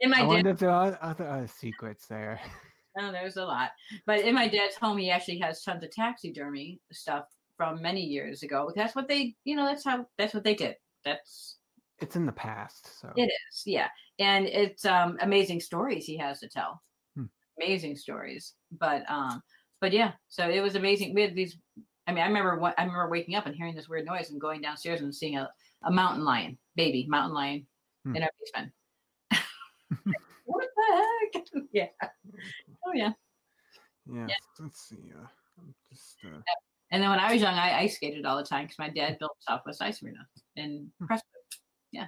In 0.00 0.10
my 0.10 0.20
I 0.20 0.22
wonder 0.24 0.50
if 0.50 0.58
there 0.58 0.70
are 0.70 0.98
other 1.00 1.26
uh, 1.26 1.46
secrets 1.46 2.06
there. 2.06 2.38
oh, 2.98 3.12
there's 3.12 3.36
a 3.36 3.44
lot. 3.44 3.70
But 4.06 4.20
in 4.20 4.34
my 4.34 4.48
dad's 4.48 4.76
home, 4.76 4.98
he 4.98 5.10
actually 5.10 5.38
has 5.38 5.62
tons 5.62 5.82
of 5.84 5.90
taxidermy 5.90 6.80
stuff 6.92 7.24
from 7.56 7.80
many 7.82 8.02
years 8.02 8.42
ago. 8.42 8.72
That's 8.74 8.94
what 8.96 9.08
they, 9.08 9.34
you 9.44 9.56
know, 9.56 9.64
that's 9.66 9.84
how, 9.84 10.06
that's 10.18 10.34
what 10.34 10.44
they 10.44 10.54
did. 10.54 10.76
That's 11.04 11.58
It's 12.00 12.16
in 12.16 12.26
the 12.26 12.32
past. 12.32 13.00
So 13.00 13.12
It 13.16 13.30
is, 13.30 13.62
yeah, 13.66 13.88
and 14.18 14.46
it's 14.46 14.84
um, 14.84 15.18
amazing 15.20 15.60
stories 15.60 16.04
he 16.06 16.16
has 16.18 16.40
to 16.40 16.48
tell. 16.48 16.82
Hmm. 17.16 17.24
Amazing 17.60 17.96
stories, 17.96 18.54
but 18.72 19.08
um, 19.08 19.42
but 19.80 19.92
yeah, 19.92 20.12
so 20.28 20.48
it 20.48 20.60
was 20.60 20.76
amazing. 20.76 21.14
We 21.14 21.22
had 21.22 21.34
these. 21.34 21.56
I 22.06 22.12
mean, 22.12 22.22
I 22.22 22.26
remember 22.26 22.58
what 22.58 22.74
I 22.78 22.82
remember 22.82 23.08
waking 23.10 23.34
up 23.34 23.46
and 23.46 23.54
hearing 23.54 23.74
this 23.74 23.88
weird 23.88 24.04
noise 24.06 24.30
and 24.30 24.40
going 24.40 24.60
downstairs 24.60 25.00
and 25.00 25.14
seeing 25.14 25.36
a, 25.36 25.50
a 25.84 25.90
mountain 25.90 26.24
lion, 26.24 26.58
baby 26.76 27.06
mountain 27.08 27.34
lion, 27.34 27.66
Hmm. 28.04 28.16
in 28.16 28.22
our 28.22 28.30
basement. 28.40 28.72
what 30.44 30.68
the 30.76 31.06
heck? 31.34 31.44
yeah. 31.72 31.86
Oh 32.86 32.92
yeah. 32.94 33.12
yeah. 34.06 34.26
Let's 34.60 34.88
see. 34.88 35.12
Uh, 35.14 35.26
I'm 35.58 35.74
just 35.90 36.16
uh, 36.24 36.40
And 36.90 37.02
then 37.02 37.10
when 37.10 37.18
I 37.18 37.32
was 37.32 37.40
young, 37.42 37.54
I 37.54 37.78
ice 37.80 37.96
skated 37.96 38.26
all 38.26 38.36
the 38.36 38.44
time 38.44 38.64
because 38.64 38.78
my 38.78 38.88
dad 38.90 39.18
built 39.18 39.36
Southwest 39.40 39.82
Ice 39.82 40.02
Arena 40.02 40.26
in 40.56 40.90
Yeah, 41.92 42.06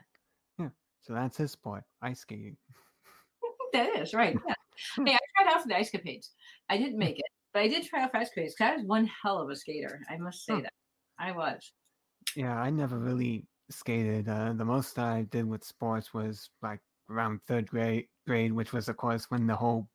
yeah. 0.58 0.68
so 1.02 1.14
that's 1.14 1.36
his 1.36 1.52
sport, 1.52 1.84
ice 2.02 2.20
skating. 2.20 2.56
That 3.72 3.96
is 3.98 4.14
right. 4.14 4.36
Yeah. 4.46 4.54
hey, 5.04 5.14
I 5.14 5.42
tried 5.42 5.52
out 5.52 5.62
for 5.62 5.68
the 5.68 5.76
ice 5.76 5.90
capades. 5.90 6.28
I 6.70 6.78
didn't 6.78 6.98
make 6.98 7.18
it, 7.18 7.24
but 7.52 7.62
I 7.62 7.68
did 7.68 7.84
try 7.84 8.02
out 8.02 8.10
for 8.10 8.18
ice 8.18 8.30
capades 8.30 8.52
because 8.56 8.72
I 8.72 8.76
was 8.76 8.84
one 8.86 9.10
hell 9.22 9.38
of 9.38 9.50
a 9.50 9.56
skater. 9.56 10.00
I 10.08 10.16
must 10.16 10.44
say 10.44 10.54
Huh. 10.54 10.60
that 10.62 10.72
I 11.18 11.32
was. 11.32 11.72
Yeah, 12.36 12.56
I 12.58 12.70
never 12.70 12.98
really 12.98 13.46
skated. 13.70 14.28
Uh, 14.28 14.52
the 14.52 14.64
most 14.64 14.98
I 14.98 15.22
did 15.22 15.46
with 15.46 15.64
sports 15.64 16.14
was 16.14 16.48
like 16.62 16.80
around 17.10 17.40
third 17.46 17.66
grade, 17.68 18.06
grade, 18.26 18.52
which 18.52 18.72
was 18.72 18.88
of 18.88 18.96
course 18.96 19.30
when 19.30 19.46
the 19.46 19.56
whole 19.56 19.88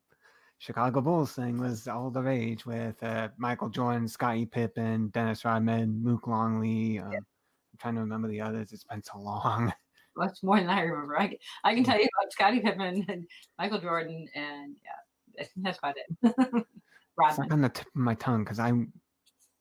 Chicago 0.66 1.02
Bulls 1.02 1.32
thing 1.34 1.58
was 1.58 1.88
all 1.88 2.12
the 2.12 2.22
rage 2.22 2.68
with 2.68 3.02
uh, 3.02 3.30
Michael 3.38 3.68
Jordan, 3.68 4.08
Scottie 4.08 4.46
Pippen, 4.46 5.08
Dennis 5.08 5.44
Rodman, 5.44 6.02
Luke 6.04 6.28
Longley. 6.28 7.00
Um, 7.00 7.12
I'm 7.12 7.78
trying 7.80 7.96
to 7.96 8.02
remember 8.02 8.28
the 8.28 8.42
others. 8.42 8.72
It's 8.72 8.84
been 8.84 9.02
so 9.02 9.18
long. 9.18 9.74
Much 10.18 10.38
more 10.44 10.60
than 10.60 10.70
I 10.70 10.82
remember. 10.82 11.18
I, 11.20 11.28
can- 11.30 11.38
I 11.64 11.74
can 11.74 11.84
tell 11.84 11.98
you 11.98 12.08
about 12.22 12.32
Scottie 12.32 12.60
Pippen 12.60 13.04
and 13.10 13.26
Michael 13.58 13.80
Jordan, 13.80 14.28
and 14.36 14.76
yeah, 14.86 15.46
that's 15.58 15.80
about 15.80 15.96
it. 15.98 16.06
It's 16.22 16.68
Rodman. 17.18 17.52
on 17.54 17.62
the 17.62 17.70
tip 17.70 17.88
of 17.88 17.96
my 17.96 18.14
tongue 18.14 18.44
because 18.44 18.60
I 18.60 18.72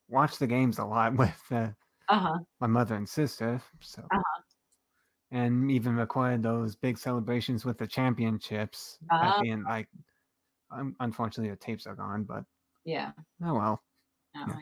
watch 0.08 0.36
the 0.36 0.46
games 0.46 0.78
a 0.78 0.84
lot 0.84 1.16
with 1.16 1.40
uh, 1.50 1.68
Uh 2.10 2.18
huh. 2.18 2.38
my 2.60 2.66
mother 2.66 2.96
and 2.96 3.08
sister. 3.08 3.58
So, 3.80 4.02
Uh-huh. 4.02 4.42
and 5.30 5.70
even 5.70 5.96
recorded 5.96 6.42
those 6.42 6.76
big 6.76 6.98
celebrations 6.98 7.64
with 7.64 7.78
the 7.78 7.86
championships 7.86 8.98
Ah. 9.10 9.38
at 9.38 9.42
the 9.42 9.50
end. 9.50 9.64
Like, 9.64 9.88
un- 10.70 10.96
unfortunately, 11.00 11.50
the 11.50 11.56
tapes 11.56 11.86
are 11.86 11.94
gone, 11.94 12.24
but 12.24 12.44
Yeah. 12.84 13.12
oh 13.44 13.54
well. 13.54 13.82
No, 14.34 14.46
Yeah. 14.48 14.56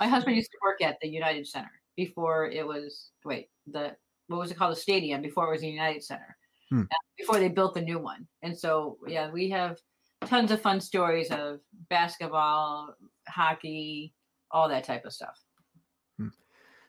My 0.00 0.08
husband 0.08 0.36
used 0.36 0.50
to 0.50 0.58
work 0.62 0.82
at 0.82 0.98
the 1.00 1.08
United 1.08 1.46
Center 1.46 1.70
before 1.96 2.46
it 2.46 2.66
was 2.66 3.10
wait 3.24 3.48
the 3.66 3.96
what 4.26 4.40
was 4.40 4.50
it 4.50 4.56
called 4.56 4.72
the 4.72 4.80
stadium 4.80 5.22
before 5.22 5.46
it 5.48 5.52
was 5.52 5.60
the 5.60 5.68
United 5.68 6.02
Center 6.02 6.36
Hmm. 6.70 6.82
before 7.16 7.38
they 7.38 7.48
built 7.48 7.74
the 7.74 7.80
new 7.80 7.98
one 8.00 8.26
and 8.42 8.58
so 8.58 8.98
yeah 9.06 9.30
we 9.30 9.48
have 9.50 9.78
tons 10.26 10.50
of 10.50 10.60
fun 10.60 10.80
stories 10.80 11.30
of 11.30 11.60
basketball 11.88 12.94
hockey 13.28 14.12
all 14.50 14.68
that 14.68 14.82
type 14.84 15.04
of 15.04 15.12
stuff 15.12 15.38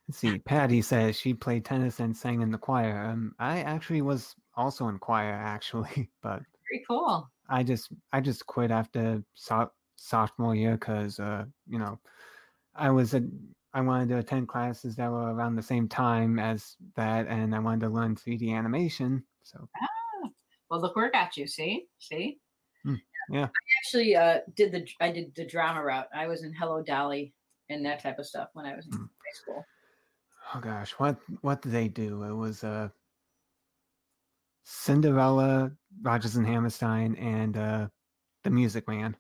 Let's 0.08 0.20
see. 0.20 0.38
Patty 0.38 0.84
says 0.84 1.20
she 1.20 1.34
played 1.34 1.66
tennis 1.66 2.00
and 2.00 2.16
sang 2.16 2.42
in 2.42 2.52
the 2.52 2.60
choir. 2.60 3.06
Um, 3.10 3.34
I 3.40 3.62
actually 3.62 4.04
was 4.04 4.36
also 4.56 4.88
in 4.88 5.00
choir 5.00 5.34
actually, 5.34 6.10
but 6.22 6.44
very 6.70 6.84
cool 6.88 7.28
I 7.50 7.64
just 7.64 7.92
I 8.12 8.22
just 8.22 8.46
quit 8.46 8.72
after 8.72 9.24
so- 9.34 9.72
sophomore 9.96 10.56
year 10.56 10.74
because 10.74 11.20
uh, 11.20 11.46
you 11.68 11.80
know 11.80 12.00
I 12.76 12.90
was 12.90 13.14
a, 13.14 13.24
I 13.74 13.82
wanted 13.82 14.10
to 14.10 14.18
attend 14.20 14.48
classes 14.48 14.96
that 14.96 15.12
were 15.12 15.34
around 15.34 15.56
the 15.56 15.64
same 15.64 15.88
time 15.88 16.40
as 16.40 16.76
that, 16.96 17.28
and 17.28 17.56
I 17.56 17.60
wanted 17.60 17.82
to 17.82 17.90
learn 17.90 18.16
3D 18.16 18.52
animation. 18.52 19.24
So 19.44 19.70
well 20.70 20.82
look 20.82 20.96
where 20.96 21.06
it 21.08 21.14
got 21.14 21.38
you 21.38 21.48
see 21.48 21.88
see 22.00 22.40
Hmm, 22.84 22.96
yeah. 23.30 23.46
I 23.46 23.64
actually 23.80 24.16
uh 24.16 24.40
did 24.56 24.72
the 24.72 24.88
I 25.00 25.12
did 25.12 25.34
the 25.36 25.46
drama 25.46 25.84
route 25.84 26.08
I 26.14 26.28
was 26.28 26.44
in 26.44 26.54
Hello 26.54 26.82
Dolly 26.82 27.34
and 27.70 27.86
that 27.86 28.02
type 28.02 28.20
of 28.20 28.26
stuff 28.26 28.50
when 28.54 28.66
I 28.66 28.76
was 28.76 28.86
in 28.88 28.94
Hmm. 28.94 29.04
high 29.04 29.34
school 29.34 29.66
oh 30.54 30.60
gosh, 30.60 30.92
what 30.94 31.18
what 31.42 31.62
did 31.62 31.72
they 31.72 31.88
do? 31.88 32.24
It 32.24 32.34
was 32.34 32.64
uh, 32.64 32.90
Cinderella, 34.66 35.72
Rodgers 36.02 36.36
and 36.36 36.46
Hammerstein, 36.46 37.16
and 37.16 37.56
uh, 37.56 37.88
the 38.44 38.50
Music 38.50 38.88
Man. 38.88 39.16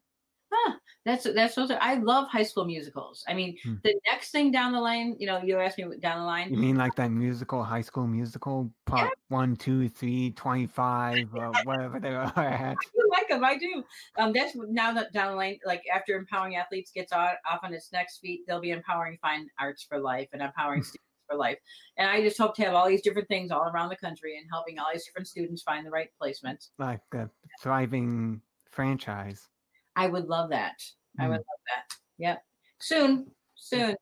Huh. 0.51 0.73
That's 1.05 1.23
that's 1.35 1.53
those 1.53 1.69
are, 1.69 1.77
I 1.81 1.95
love 1.95 2.27
high 2.29 2.41
school 2.43 2.65
musicals. 2.65 3.23
I 3.27 3.35
mean, 3.35 3.55
Hmm. 3.63 3.75
the 3.83 3.93
next 4.11 4.31
thing 4.31 4.51
down 4.51 4.73
the 4.73 4.79
line, 4.81 5.15
you 5.19 5.27
know, 5.27 5.39
you 5.43 5.59
asked 5.59 5.77
me 5.77 5.85
down 5.99 6.19
the 6.19 6.25
line. 6.25 6.51
You 6.51 6.57
mean 6.57 6.77
like 6.77 6.95
that 6.95 7.11
musical, 7.11 7.63
High 7.63 7.81
School 7.81 8.07
Musical, 8.07 8.71
part 8.87 9.13
one, 9.27 9.55
two, 9.55 9.87
three, 9.87 10.31
25, 10.31 11.27
uh, 11.35 11.51
whatever 11.63 11.99
they 11.99 12.15
are 12.15 12.33
at? 12.35 12.71
I 12.71 12.73
do 12.73 13.09
like 13.11 13.27
them. 13.29 13.43
I 13.43 13.55
do. 13.57 13.83
Um, 14.17 14.33
that's 14.33 14.55
now 14.55 14.93
that 14.93 15.13
down 15.13 15.31
the 15.31 15.37
line, 15.37 15.59
like 15.63 15.83
after 15.93 16.15
empowering 16.15 16.55
athletes 16.55 16.91
gets 16.91 17.11
on, 17.11 17.29
off 17.49 17.59
on 17.63 17.71
its 17.71 17.91
next 17.93 18.17
feet, 18.17 18.41
they'll 18.47 18.61
be 18.61 18.71
empowering 18.71 19.19
fine 19.21 19.47
arts 19.59 19.83
for 19.87 19.99
life 19.99 20.29
and 20.33 20.41
empowering 20.41 20.81
students 20.83 21.04
for 21.27 21.35
life. 21.37 21.57
And 21.97 22.09
I 22.09 22.21
just 22.21 22.37
hope 22.37 22.55
to 22.55 22.63
have 22.63 22.73
all 22.73 22.87
these 22.87 23.01
different 23.01 23.27
things 23.27 23.51
all 23.51 23.63
around 23.63 23.89
the 23.89 23.95
country 23.95 24.37
and 24.37 24.45
helping 24.51 24.79
all 24.79 24.87
these 24.93 25.05
different 25.05 25.27
students 25.27 25.61
find 25.63 25.85
the 25.85 25.91
right 25.91 26.09
placements. 26.21 26.69
Like 26.77 27.01
a 27.13 27.29
thriving 27.61 28.41
franchise. 28.71 29.47
I 29.95 30.07
would 30.07 30.25
love 30.27 30.49
that. 30.49 30.75
I 31.19 31.27
would 31.27 31.35
Mm. 31.39 31.49
love 31.49 31.61
that. 31.67 31.95
Yep. 32.17 32.43
Soon. 32.79 33.31
Soon. 33.55 33.95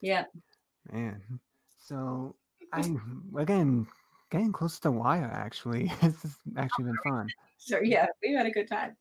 Yeah. 0.00 0.24
Man. 0.90 1.22
So 1.78 2.36
I 2.72 2.82
we're 3.30 3.44
getting 3.44 3.86
getting 4.30 4.52
close 4.52 4.76
to 4.76 4.82
the 4.88 4.92
wire 4.92 5.30
actually. 5.32 5.84
this 6.02 6.22
has 6.22 6.36
actually 6.56 6.84
been 6.86 6.98
fun. 7.04 7.28
So 7.58 7.80
yeah, 7.80 8.06
we 8.22 8.32
had 8.32 8.46
a 8.46 8.50
good 8.50 8.68
time. 8.68 8.96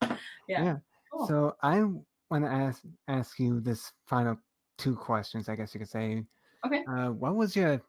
Yeah. 0.48 0.64
Yeah. 0.64 0.78
Cool. 1.12 1.28
So 1.28 1.56
I 1.62 1.82
want 2.30 2.44
to 2.46 2.52
ask 2.52 2.84
ask 3.08 3.40
you 3.40 3.60
this 3.62 3.92
final 4.06 4.38
two 4.78 4.96
questions. 4.96 5.48
I 5.50 5.56
guess 5.56 5.74
you 5.74 5.80
could 5.80 5.90
say. 5.90 6.24
Okay. 6.66 6.84
Uh, 6.88 7.10
what 7.12 7.36
was 7.36 7.56
your 7.56 7.82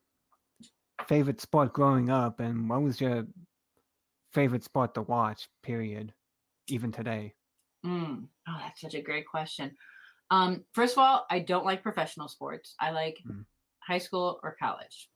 favorite 1.06 1.40
sport 1.40 1.72
growing 1.72 2.10
up, 2.10 2.40
and 2.40 2.68
what 2.68 2.82
was 2.82 3.00
your 3.00 3.26
favorite 4.32 4.64
sport 4.64 4.94
to 4.94 5.02
watch? 5.02 5.48
Period. 5.62 6.12
Even 6.68 6.90
today. 6.90 7.34
Mm. 7.84 8.26
Oh, 8.48 8.56
that's 8.58 8.80
such 8.80 8.94
a 8.94 9.02
great 9.02 9.26
question. 9.26 9.76
Um, 10.30 10.64
first 10.72 10.94
of 10.94 10.98
all, 10.98 11.26
I 11.30 11.40
don't 11.40 11.66
like 11.66 11.82
professional 11.82 12.28
sports. 12.28 12.74
I 12.80 12.90
like 12.90 13.18
Mm. 13.26 13.44
high 13.80 13.98
school 13.98 14.40
or 14.42 14.56
college. 14.58 15.10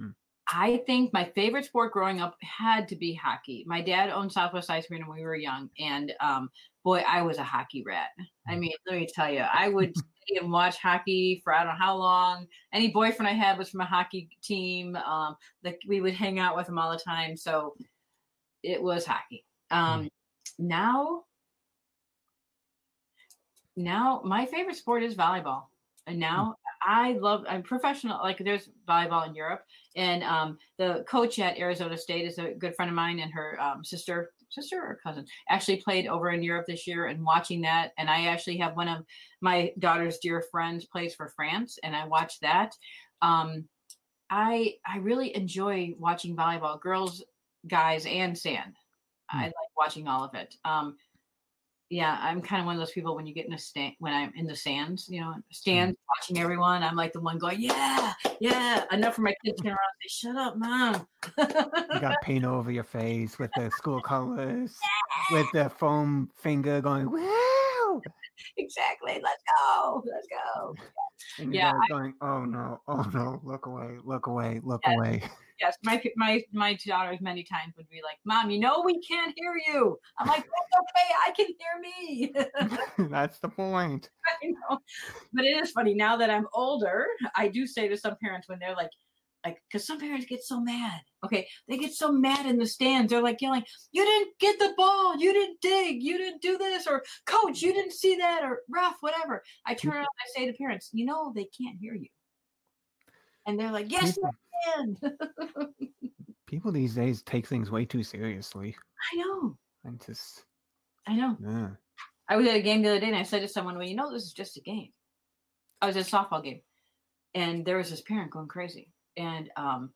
Mm. 0.00 0.14
I 0.52 0.78
think 0.86 1.12
my 1.12 1.26
favorite 1.34 1.66
sport 1.66 1.92
growing 1.92 2.20
up 2.20 2.36
had 2.40 2.88
to 2.88 2.96
be 2.96 3.12
hockey. 3.14 3.64
My 3.66 3.82
dad 3.82 4.08
owned 4.08 4.32
Southwest 4.32 4.70
Ice 4.70 4.90
Arena 4.90 5.06
when 5.06 5.18
we 5.18 5.24
were 5.24 5.36
young, 5.36 5.68
and 5.78 6.14
um, 6.20 6.50
boy, 6.82 7.04
I 7.06 7.20
was 7.22 7.36
a 7.36 7.44
hockey 7.44 7.82
rat. 7.82 8.08
I 8.48 8.56
mean, 8.56 8.72
let 8.86 8.96
me 8.96 9.06
tell 9.06 9.30
you, 9.30 9.40
I 9.40 9.68
would 9.68 9.94
and 10.40 10.52
watch 10.52 10.76
hockey 10.78 11.40
for 11.42 11.54
I 11.54 11.64
don't 11.64 11.72
know 11.74 11.78
how 11.78 11.96
long. 11.96 12.46
Any 12.72 12.88
boyfriend 12.88 13.28
I 13.28 13.32
had 13.32 13.58
was 13.58 13.70
from 13.70 13.80
a 13.80 13.84
hockey 13.86 14.28
team. 14.42 14.96
Um, 14.96 15.36
that 15.62 15.76
we 15.86 16.00
would 16.00 16.14
hang 16.14 16.38
out 16.38 16.56
with 16.56 16.66
them 16.66 16.78
all 16.78 16.92
the 16.92 16.98
time. 16.98 17.36
So 17.36 17.74
it 18.62 18.82
was 18.82 19.04
hockey. 19.06 19.44
Um, 19.70 20.08
Now, 20.58 21.24
now 23.76 24.20
my 24.24 24.46
favorite 24.46 24.76
sport 24.76 25.02
is 25.02 25.14
volleyball. 25.14 25.64
And 26.06 26.18
now 26.18 26.56
I 26.82 27.12
love 27.12 27.44
I'm 27.48 27.62
professional 27.62 28.18
like 28.22 28.38
there's 28.38 28.68
volleyball 28.88 29.26
in 29.28 29.34
Europe 29.34 29.62
and 29.96 30.22
um 30.24 30.58
the 30.78 31.04
coach 31.08 31.38
at 31.38 31.58
Arizona 31.58 31.96
State 31.96 32.26
is 32.26 32.38
a 32.38 32.54
good 32.54 32.74
friend 32.74 32.90
of 32.90 32.94
mine 32.94 33.20
and 33.20 33.32
her 33.32 33.60
um, 33.60 33.84
sister 33.84 34.32
sister 34.50 34.76
or 34.76 35.00
cousin? 35.02 35.24
Actually 35.48 35.78
played 35.78 36.06
over 36.06 36.30
in 36.30 36.42
Europe 36.42 36.66
this 36.66 36.86
year 36.86 37.06
and 37.06 37.24
watching 37.24 37.60
that 37.62 37.92
and 37.98 38.10
I 38.10 38.26
actually 38.26 38.58
have 38.58 38.76
one 38.76 38.88
of 38.88 39.04
my 39.40 39.72
daughter's 39.78 40.18
dear 40.18 40.44
friends 40.50 40.84
plays 40.84 41.14
for 41.14 41.28
France 41.28 41.78
and 41.82 41.94
I 41.94 42.06
watched 42.06 42.40
that. 42.42 42.74
Um 43.22 43.64
I 44.30 44.74
I 44.86 44.98
really 44.98 45.34
enjoy 45.36 45.94
watching 45.98 46.36
volleyball 46.36 46.80
girls 46.80 47.24
guys 47.66 48.06
and 48.06 48.36
sand. 48.36 48.74
I 49.32 49.44
like 49.44 49.54
watching 49.76 50.08
all 50.08 50.24
of 50.24 50.34
it. 50.34 50.56
Um 50.64 50.96
yeah, 51.90 52.18
I'm 52.20 52.40
kind 52.40 52.60
of 52.60 52.66
one 52.66 52.76
of 52.76 52.80
those 52.80 52.92
people 52.92 53.16
when 53.16 53.26
you 53.26 53.34
get 53.34 53.46
in 53.46 53.52
a 53.52 53.58
stand 53.58 53.94
when 53.98 54.12
I'm 54.12 54.32
in 54.36 54.46
the 54.46 54.54
sands, 54.54 55.08
you 55.08 55.20
know, 55.20 55.30
mm-hmm. 55.30 55.40
stands 55.50 55.98
watching 56.08 56.38
everyone. 56.38 56.84
I'm 56.84 56.94
like 56.94 57.12
the 57.12 57.20
one 57.20 57.36
going, 57.36 57.60
yeah, 57.60 58.12
yeah. 58.40 58.84
Enough 58.92 59.16
for 59.16 59.22
my 59.22 59.34
kids 59.44 59.56
to 59.56 59.64
turn 59.64 59.72
around 59.72 59.78
and 60.02 60.10
say, 60.10 60.28
"Shut 60.28 60.36
up, 60.36 60.56
mom." 60.56 61.06
You 61.92 62.00
got 62.00 62.16
paint 62.22 62.44
over 62.44 62.70
your 62.70 62.84
face 62.84 63.40
with 63.40 63.50
the 63.56 63.70
school 63.72 64.00
colors, 64.00 64.78
with 65.32 65.48
the 65.52 65.68
foam 65.68 66.30
finger 66.36 66.80
going, 66.80 67.10
"Wow!" 67.10 68.00
exactly. 68.56 69.20
Let's 69.20 69.42
go. 69.58 70.04
Let's 70.06 70.28
go. 70.28 70.74
And 71.40 71.52
Yeah, 71.52 71.72
you're 71.72 71.98
going, 71.98 72.14
"Oh 72.20 72.44
no! 72.44 72.80
Oh 72.86 73.02
no! 73.12 73.40
Look 73.42 73.66
away! 73.66 73.98
Look 74.04 74.28
away! 74.28 74.60
Look 74.62 74.82
Yes. 74.86 74.96
away!" 74.96 75.22
Yes, 75.60 75.76
my 75.82 76.02
my 76.16 76.42
my 76.52 76.78
daughters 76.86 77.20
many 77.20 77.44
times 77.44 77.74
would 77.76 77.88
be 77.88 78.00
like, 78.02 78.18
"Mom, 78.24 78.50
you 78.50 78.58
know 78.58 78.82
we 78.84 79.00
can't 79.00 79.34
hear 79.36 79.54
you." 79.66 79.98
I'm 80.18 80.26
like, 80.26 80.44
"That's 80.44 80.82
okay. 80.82 81.14
I 81.26 81.30
can 81.32 81.46
hear 81.58 82.68
me." 82.98 83.08
That's 83.10 83.38
the 83.40 83.48
point. 83.48 84.08
I 84.26 84.46
know. 84.46 84.78
But 85.32 85.44
it 85.44 85.62
is 85.62 85.72
funny 85.72 85.94
now 85.94 86.16
that 86.16 86.30
I'm 86.30 86.46
older. 86.54 87.06
I 87.36 87.48
do 87.48 87.66
say 87.66 87.88
to 87.88 87.96
some 87.96 88.16
parents 88.22 88.48
when 88.48 88.58
they're 88.58 88.74
like, 88.74 88.90
like, 89.44 89.62
because 89.68 89.86
some 89.86 89.98
parents 89.98 90.26
get 90.26 90.42
so 90.42 90.60
mad. 90.60 91.00
Okay, 91.24 91.46
they 91.68 91.78
get 91.78 91.92
so 91.92 92.12
mad 92.12 92.46
in 92.46 92.58
the 92.58 92.66
stands. 92.66 93.10
They're 93.10 93.22
like 93.22 93.40
yelling, 93.40 93.64
"You 93.92 94.04
didn't 94.04 94.38
get 94.38 94.58
the 94.58 94.72
ball. 94.76 95.16
You 95.18 95.32
didn't 95.32 95.60
dig. 95.60 96.02
You 96.02 96.18
didn't 96.18 96.42
do 96.42 96.58
this." 96.58 96.86
Or, 96.86 97.02
"Coach, 97.26 97.62
you 97.62 97.72
didn't 97.72 97.92
see 97.92 98.16
that." 98.16 98.44
Or, 98.44 98.62
"Ref, 98.68 98.96
whatever." 99.00 99.42
I 99.66 99.74
turn 99.74 99.92
around 99.92 100.04
I 100.04 100.38
say 100.38 100.46
to 100.46 100.52
parents, 100.52 100.90
"You 100.92 101.06
know 101.06 101.32
they 101.34 101.48
can't 101.58 101.78
hear 101.78 101.94
you," 101.94 102.08
and 103.46 103.58
they're 103.58 103.72
like, 103.72 103.90
"Yes, 103.90 104.12
mm-hmm. 104.12 104.26
People, 104.26 104.39
can." 104.64 104.96
people 106.50 106.72
these 106.72 106.94
days 106.94 107.22
take 107.22 107.46
things 107.46 107.70
way 107.70 107.84
too 107.84 108.02
seriously. 108.02 108.76
I 109.12 109.16
know. 109.16 109.56
And 109.84 110.04
just, 110.04 110.44
I 111.06 111.14
know. 111.14 111.36
yeah. 111.40 111.68
I 112.28 112.36
was 112.36 112.46
at 112.46 112.56
a 112.56 112.60
game 112.60 112.82
the 112.82 112.90
other 112.90 113.00
day 113.00 113.06
and 113.06 113.16
I 113.16 113.22
said 113.22 113.40
to 113.42 113.48
someone, 113.48 113.76
Well, 113.78 113.86
you 113.86 113.94
know, 113.94 114.12
this 114.12 114.24
is 114.24 114.32
just 114.32 114.56
a 114.56 114.60
game. 114.60 114.88
I 115.80 115.86
was 115.86 115.96
at 115.96 116.06
a 116.06 116.10
softball 116.10 116.42
game 116.42 116.60
and 117.34 117.64
there 117.64 117.76
was 117.76 117.90
this 117.90 118.02
parent 118.02 118.32
going 118.32 118.48
crazy. 118.48 118.88
And 119.16 119.50
um 119.56 119.90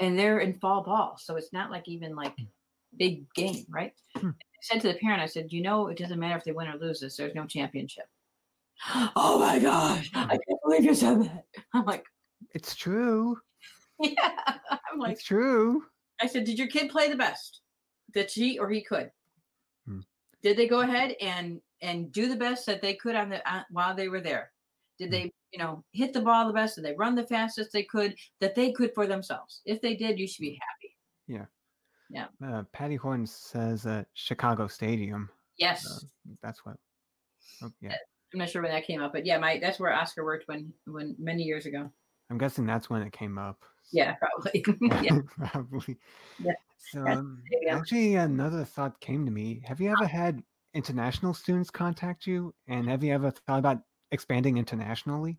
and 0.00 0.18
they're 0.18 0.40
in 0.40 0.54
fall 0.54 0.82
ball. 0.82 1.18
So 1.18 1.36
it's 1.36 1.52
not 1.52 1.70
like 1.70 1.88
even 1.88 2.16
like 2.16 2.34
big 2.96 3.32
game, 3.34 3.64
right? 3.68 3.92
Hmm. 4.16 4.28
I 4.28 4.60
said 4.62 4.80
to 4.82 4.88
the 4.88 4.98
parent, 4.98 5.22
I 5.22 5.26
said, 5.26 5.52
You 5.52 5.62
know, 5.62 5.88
it 5.88 5.98
doesn't 5.98 6.18
matter 6.18 6.36
if 6.36 6.44
they 6.44 6.52
win 6.52 6.68
or 6.68 6.76
lose 6.78 7.00
this, 7.00 7.16
there's 7.16 7.34
no 7.34 7.46
championship. 7.46 8.04
Oh 9.16 9.38
my 9.40 9.58
gosh, 9.58 10.10
I 10.14 10.26
can't 10.28 10.60
believe 10.64 10.84
you 10.84 10.94
said 10.94 11.22
that. 11.22 11.44
I'm 11.74 11.84
like, 11.84 12.04
It's 12.54 12.74
true. 12.74 13.38
Yeah. 14.16 14.30
I'm 14.92 14.98
like, 14.98 15.12
It's 15.12 15.24
true. 15.24 15.84
I 16.20 16.26
said, 16.26 16.44
Did 16.44 16.58
your 16.58 16.68
kid 16.68 16.90
play 16.90 17.08
the 17.08 17.16
best 17.16 17.60
that 18.14 18.30
she 18.30 18.58
or 18.58 18.68
he 18.70 18.82
could? 18.82 19.10
Hmm. 19.86 20.00
Did 20.42 20.56
they 20.56 20.68
go 20.68 20.80
ahead 20.80 21.16
and 21.20 21.60
and 21.80 22.10
do 22.12 22.28
the 22.28 22.36
best 22.36 22.66
that 22.66 22.82
they 22.82 22.94
could 22.94 23.14
on 23.16 23.28
the 23.28 23.46
uh, 23.52 23.62
while 23.70 23.94
they 23.94 24.08
were 24.08 24.20
there? 24.20 24.52
Did 24.98 25.06
Hmm. 25.06 25.12
they, 25.12 25.32
you 25.52 25.58
know, 25.58 25.84
hit 25.92 26.12
the 26.12 26.20
ball 26.20 26.46
the 26.46 26.52
best? 26.52 26.76
Did 26.76 26.84
they 26.84 26.94
run 26.94 27.14
the 27.14 27.26
fastest 27.26 27.72
they 27.72 27.84
could 27.84 28.14
that 28.40 28.54
they 28.54 28.72
could 28.72 28.94
for 28.94 29.06
themselves? 29.06 29.62
If 29.64 29.80
they 29.80 29.94
did, 29.96 30.18
you 30.18 30.26
should 30.26 30.42
be 30.42 30.58
happy. 30.60 30.96
Yeah. 31.26 31.46
Yeah. 32.10 32.26
Uh, 32.42 32.62
Patty 32.72 32.96
Horn 32.96 33.26
says 33.26 33.84
uh, 33.86 34.02
Chicago 34.14 34.66
Stadium. 34.66 35.28
Yes, 35.58 35.84
Uh, 35.86 36.34
that's 36.42 36.64
what. 36.64 36.76
Oh, 37.62 37.70
yeah. 37.80 37.94
I'm 38.32 38.38
not 38.38 38.48
sure 38.50 38.62
when 38.62 38.70
that 38.70 38.86
came 38.86 39.02
up, 39.02 39.12
but 39.12 39.26
yeah, 39.26 39.38
my 39.38 39.58
that's 39.58 39.78
where 39.80 39.92
Oscar 39.92 40.24
worked 40.24 40.46
when 40.48 40.72
when 40.86 41.16
many 41.18 41.42
years 41.42 41.66
ago. 41.66 41.90
I'm 42.30 42.38
guessing 42.38 42.66
that's 42.66 42.90
when 42.90 43.02
it 43.02 43.12
came 43.12 43.38
up. 43.38 43.62
Yeah, 43.90 44.16
probably. 44.16 44.62
yeah, 45.02 45.18
Probably. 45.50 45.96
Yeah. 46.38 46.52
So 46.76 47.06
um, 47.06 47.42
actually, 47.70 48.16
another 48.16 48.66
thought 48.66 49.00
came 49.00 49.24
to 49.24 49.30
me. 49.32 49.62
Have 49.64 49.80
you 49.80 49.90
ever 49.90 50.06
had 50.06 50.42
international 50.74 51.32
students 51.32 51.70
contact 51.70 52.26
you, 52.26 52.54
and 52.66 52.86
have 52.86 53.02
you 53.02 53.14
ever 53.14 53.30
thought 53.30 53.58
about 53.58 53.80
expanding 54.12 54.58
internationally? 54.58 55.38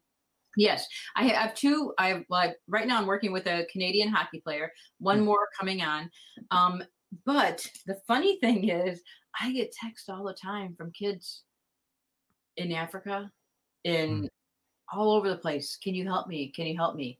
Yes, 0.57 0.87
I 1.15 1.25
have 1.25 1.53
two. 1.53 1.93
I 1.99 2.07
have 2.07 2.23
like 2.29 2.57
right 2.67 2.87
now. 2.87 2.97
I'm 2.97 3.05
working 3.05 3.31
with 3.31 3.45
a 3.45 3.67
Canadian 3.71 4.09
hockey 4.09 4.41
player. 4.41 4.71
One 4.97 5.21
Mm. 5.21 5.25
more 5.25 5.47
coming 5.59 5.83
on. 5.83 6.09
Um, 6.49 6.83
but 7.23 7.63
the 7.85 7.99
funny 8.07 8.39
thing 8.39 8.67
is, 8.69 9.03
I 9.39 9.53
get 9.53 9.71
texts 9.71 10.09
all 10.09 10.23
the 10.23 10.33
time 10.33 10.73
from 10.75 10.91
kids 10.91 11.43
in 12.57 12.71
Africa, 12.71 13.31
in 13.83 14.27
all 14.93 15.11
over 15.13 15.29
the 15.29 15.37
place. 15.37 15.77
Can 15.77 15.95
you 15.95 16.05
help 16.05 16.27
me? 16.27 16.49
Can 16.51 16.67
you 16.67 16.75
help 16.77 16.95
me? 16.95 17.19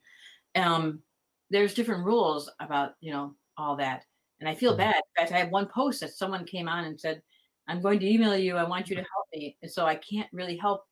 Um, 0.56 1.04
there's 1.52 1.74
different 1.76 2.06
rules 2.06 2.50
about 2.60 2.96
you 3.02 3.12
know 3.14 3.36
all 3.58 3.76
that, 3.78 4.06
and 4.40 4.50
I 4.50 4.56
feel 4.56 4.74
Mhm. 4.74 4.78
bad. 4.78 4.96
In 4.98 5.02
fact, 5.18 5.32
I 5.34 5.40
have 5.40 5.52
one 5.52 5.68
post 5.68 6.02
that 6.02 6.12
someone 6.14 6.46
came 6.46 6.68
on 6.70 6.86
and 6.86 7.00
said, 7.00 7.24
"I'm 7.68 7.82
going 7.82 8.00
to 8.02 8.08
email 8.10 8.36
you. 8.38 8.58
I 8.58 8.64
want 8.66 8.90
you 8.90 8.96
to 8.98 9.04
help 9.04 9.28
me," 9.34 9.58
and 9.64 9.72
so 9.72 9.86
I 9.88 9.96
can't 9.96 10.32
really 10.34 10.58
help 10.58 10.86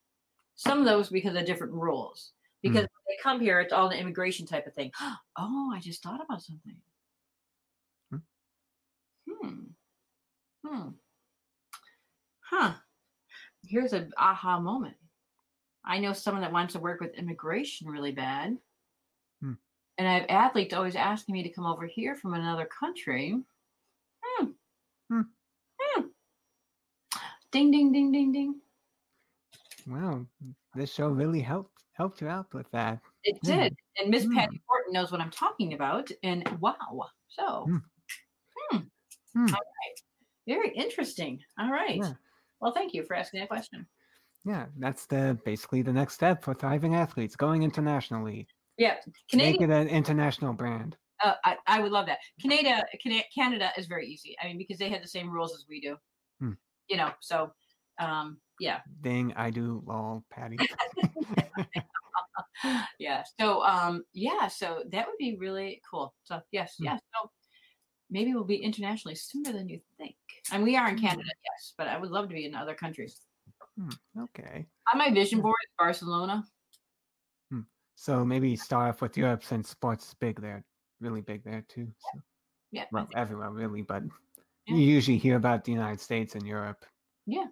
some 0.56 0.80
of 0.80 0.86
those 0.86 1.10
because 1.10 1.36
of 1.36 1.46
different 1.46 1.74
rules. 1.74 2.34
Because 2.64 2.82
when 2.84 3.06
they 3.10 3.18
come 3.24 3.40
here, 3.42 3.60
it's 3.62 3.74
all 3.74 3.90
an 3.90 4.00
immigration 4.00 4.46
type 4.48 4.68
of 4.68 4.74
thing. 4.76 4.92
Oh, 5.38 5.72
I 5.74 5.80
just 5.82 6.04
thought 6.04 6.22
about 6.22 6.42
something. 6.44 6.82
Hmm. 8.12 8.18
Hmm. 9.28 9.64
Hmm. 10.66 10.90
Huh. 12.42 12.76
Here's 13.64 13.94
an 13.94 14.14
aha 14.18 14.60
moment. 14.60 14.98
I 15.88 16.00
know 16.00 16.12
someone 16.14 16.42
that 16.42 16.52
wants 16.52 16.74
to 16.74 16.80
work 16.80 17.00
with 17.00 17.16
immigration 17.16 17.88
really 17.88 18.12
bad. 18.12 18.58
Hmm. 19.42 19.54
And 19.98 20.08
I 20.08 20.20
have 20.20 20.26
athletes 20.30 20.74
always 20.74 20.96
asking 20.96 21.34
me 21.34 21.44
to 21.44 21.50
come 21.50 21.66
over 21.66 21.88
here 21.88 22.14
from 22.16 22.34
another 22.34 22.66
country. 22.66 23.42
Hmm. 24.22 24.48
Hmm. 25.10 25.22
Hmm. 25.80 26.02
Ding, 27.52 27.72
ding, 27.72 27.92
ding, 27.94 28.12
ding, 28.12 28.32
ding. 28.34 28.62
Wow, 29.88 30.26
this 30.76 30.94
show 30.94 31.08
really 31.08 31.40
helped 31.42 31.86
helped 31.94 32.22
you 32.22 32.28
out 32.28 32.54
with 32.54 32.70
that. 32.72 33.00
It 33.24 33.40
Hmm. 33.42 33.48
did. 33.48 33.78
And 33.98 34.12
Miss 34.12 34.26
Hmm. 34.26 34.36
Patty 34.36 34.62
Horton 34.68 34.94
knows 34.94 35.12
what 35.12 35.22
I'm 35.22 35.32
talking 35.32 35.74
about. 35.74 36.12
And 36.22 36.48
wow. 36.60 37.10
So, 37.30 37.64
Hmm. 37.66 37.78
hmm. 38.58 38.78
Hmm. 39.34 39.54
All 39.56 39.62
right. 39.62 40.02
Very 40.46 40.76
interesting. 40.76 41.44
All 41.58 41.72
right. 41.72 41.98
Yeah. 41.98 42.14
Well, 42.60 42.74
thank 42.74 42.94
you 42.94 43.04
for 43.04 43.16
asking 43.16 43.40
that 43.40 43.50
question. 43.50 43.88
Yeah, 44.48 44.68
that's 44.78 45.06
the 45.08 45.38
basically 45.44 45.82
the 45.82 45.92
next 45.92 46.14
step 46.14 46.42
for 46.42 46.54
thriving 46.54 46.96
athletes 46.96 47.36
going 47.36 47.64
internationally. 47.64 48.48
Yeah. 48.78 48.96
Make 49.34 49.58
Canadian, 49.58 49.72
it 49.72 49.82
an 49.82 49.88
international 49.90 50.54
brand. 50.54 50.96
uh, 51.22 51.34
I, 51.44 51.58
I 51.68 51.82
would 51.82 51.92
love 51.92 52.06
that. 52.06 52.20
Canada, 52.42 52.86
Canada 53.36 53.72
is 53.78 53.88
very 53.88 54.08
easy. 54.08 54.38
I 54.42 54.48
mean, 54.48 54.58
because 54.58 54.78
they 54.78 54.88
have 54.90 55.02
the 55.02 55.08
same 55.08 55.30
rules 55.30 55.54
as 55.54 55.66
we 55.68 55.82
do. 55.82 55.98
Hmm. 56.40 56.52
You 56.88 56.96
know, 56.96 57.12
so 57.20 57.52
um, 58.00 58.38
yeah. 58.62 58.80
Ding, 59.02 59.34
I 59.36 59.50
do 59.50 59.84
lol, 59.86 60.24
Patty. 60.30 60.56
yeah. 63.00 63.24
So 63.40 63.64
um 63.64 64.04
yeah, 64.14 64.48
so 64.48 64.84
that 64.92 65.08
would 65.08 65.18
be 65.20 65.36
really 65.38 65.82
cool. 65.92 66.14
So 66.24 66.40
yes, 66.52 66.76
Hmm. 66.78 66.86
yes. 66.86 67.02
So 67.16 67.32
maybe 68.10 68.34
we'll 68.34 68.46
be 68.46 68.56
internationally 68.56 69.16
sooner 69.16 69.52
than 69.52 69.68
you 69.68 69.82
think. 69.98 70.16
And 70.54 70.64
we 70.64 70.78
are 70.78 70.88
in 70.88 70.98
Hmm. 70.98 71.06
Canada, 71.06 71.30
yes, 71.44 71.74
but 71.78 71.88
I 71.88 71.98
would 71.98 72.12
love 72.12 72.30
to 72.30 72.34
be 72.36 72.46
in 72.46 72.56
other 72.56 72.76
countries. 72.76 73.20
Hmm, 73.78 73.90
okay. 74.24 74.66
On 74.92 74.98
my 74.98 75.12
vision 75.12 75.42
board 75.42 75.56
is 75.64 75.74
Barcelona. 75.78 76.44
Hmm. 77.52 77.62
So 77.96 78.26
maybe 78.26 78.56
start 78.56 78.90
off 78.90 79.02
with 79.02 79.18
Europe 79.18 79.44
since 79.44 79.70
sports 79.70 80.08
is 80.10 80.14
big 80.16 80.42
there, 80.42 80.66
really 81.00 81.22
big 81.22 81.44
there 81.44 81.64
too. 81.68 81.88
So. 82.00 82.22
Yeah. 82.72 82.86
Well, 82.92 83.08
everywhere 83.16 83.52
really, 83.52 83.84
but 83.84 84.04
Yeah. 84.66 84.76
you 84.76 84.82
usually 84.82 85.18
hear 85.18 85.38
about 85.38 85.64
the 85.64 85.72
United 85.72 86.02
States 86.02 86.36
and 86.36 86.46
Europe. 86.46 86.86
Yeah. 87.26 87.48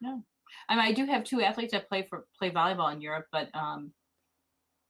No. 0.00 0.24
I 0.68 0.74
mean, 0.76 0.84
I 0.84 0.92
do 0.92 1.06
have 1.06 1.24
two 1.24 1.40
athletes 1.42 1.72
that 1.72 1.88
play 1.88 2.06
for 2.08 2.26
play 2.38 2.50
volleyball 2.50 2.92
in 2.92 3.00
Europe, 3.00 3.26
but 3.30 3.54
um, 3.54 3.92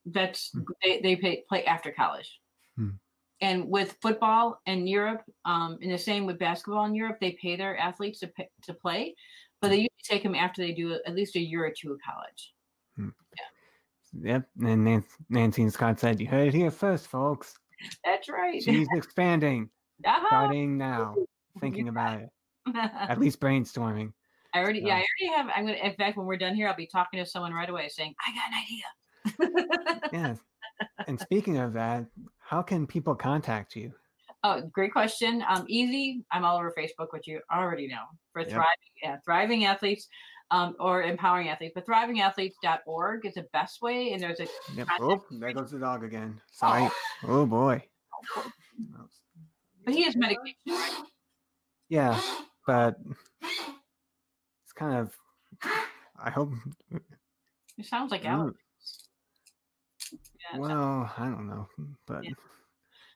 that's 0.07 0.51
Hmm. 0.53 0.63
they 0.83 1.01
they 1.01 1.17
play, 1.17 1.45
play 1.49 1.65
after 1.65 1.93
college. 1.93 2.41
Hmm. 2.77 2.91
And 3.41 3.69
with 3.69 3.99
football 4.01 4.61
in 4.67 4.87
Europe, 4.87 5.23
um, 5.45 5.79
and 5.83 5.91
the 5.91 5.99
same 5.99 6.27
with 6.27 6.39
basketball 6.39 6.85
in 6.87 6.95
Europe, 6.95 7.19
they 7.21 7.33
pay 7.33 7.57
their 7.57 7.77
athletes 7.77 8.21
to 8.21 8.29
pay, 8.29 8.49
to 8.63 8.75
play, 8.75 9.17
but 9.63 9.69
they 9.71 9.77
usually 9.77 9.89
take 10.05 10.23
them 10.23 10.35
after 10.35 10.61
they 10.61 10.73
do 10.73 10.93
at 11.07 11.15
least 11.15 11.37
a 11.37 11.41
year 11.41 11.65
or 11.65 11.71
two 11.71 11.93
of 11.93 11.99
college. 12.05 12.53
Yeah. 12.99 13.07
Yep. 14.35 14.49
And 14.67 14.85
Nan- 14.85 15.05
Nancy 15.31 15.63
and 15.63 15.73
Scott 15.73 15.99
said, 15.99 16.21
"You 16.21 16.27
heard 16.27 16.49
it 16.49 16.55
here 16.55 16.71
first, 16.71 17.07
folks. 17.07 17.55
That's 18.05 18.29
right. 18.29 18.63
She's 18.63 18.87
expanding, 18.93 19.71
Uh-huh. 20.07 20.27
starting 20.29 20.77
now, 20.77 21.15
thinking 21.61 21.89
about 21.89 22.21
it, 22.21 22.29
at 22.75 23.19
least 23.21 23.41
brainstorming." 23.41 24.13
I 24.55 24.59
already, 24.59 24.81
yeah, 24.81 24.97
I 24.97 25.05
already 25.25 25.37
have. 25.37 25.49
I'm 25.57 25.65
gonna. 25.65 25.79
In 25.79 25.95
fact, 25.95 26.19
when 26.19 26.27
we're 26.27 26.37
done 26.37 26.55
here, 26.55 26.69
I'll 26.69 26.77
be 26.77 26.87
talking 26.87 27.19
to 27.21 27.25
someone 27.27 27.55
right 27.55 27.71
away, 27.71 27.89
saying, 27.89 28.15
"I 28.27 29.39
got 29.39 29.49
an 29.49 29.53
idea." 29.73 30.11
Yes. 30.13 30.39
And 31.07 31.19
speaking 31.19 31.57
of 31.59 31.73
that, 31.75 32.05
how 32.39 32.61
can 32.61 32.87
people 32.87 33.15
contact 33.15 33.75
you? 33.77 33.93
Oh, 34.45 34.61
great 34.73 34.93
question. 34.93 35.43
Um, 35.49 35.65
easy. 35.69 36.25
I'm 36.33 36.45
all 36.45 36.59
over 36.59 36.75
Facebook, 36.77 37.07
which 37.13 37.27
you 37.29 37.41
already 37.51 37.87
know 37.87 38.03
for 38.33 38.41
Yep. 38.43 38.51
thriving, 38.51 38.67
yeah, 39.03 39.17
thriving 39.25 39.65
athletes, 39.65 40.09
um, 40.51 40.77
or 40.79 41.03
empowering 41.03 41.49
athletes. 41.49 41.73
But 41.75 41.87
thrivingathletes.org 41.87 43.27
is 43.27 43.35
the 43.35 43.47
best 43.53 43.83
way, 43.83 44.13
and 44.13 44.23
there's 44.23 44.41
a 44.41 44.47
Yep. 44.75 44.89
Oh, 45.01 45.25
there 45.31 45.53
goes 45.53 45.71
the 45.71 45.79
dog 45.79 46.05
again. 46.05 46.41
Sorry. 46.53 46.89
Oh 47.25 47.47
boy. 47.47 47.83
but 49.85 49.95
he 49.95 50.03
has 50.05 50.15
medication, 50.17 50.55
right? 50.69 50.93
Yeah, 51.89 52.21
but 52.67 52.97
it's 53.43 54.73
kind 54.75 54.97
of. 54.97 55.15
I 56.23 56.31
hope. 56.31 56.53
It 57.79 57.87
sounds 57.87 58.11
like 58.11 58.25
Ooh, 58.25 58.29
Alex. 58.29 58.59
Yeah, 60.13 60.59
well, 60.59 61.13
I 61.17 61.25
don't 61.25 61.49
know, 61.49 61.69
but 62.07 62.25
Yeah. 62.25 62.31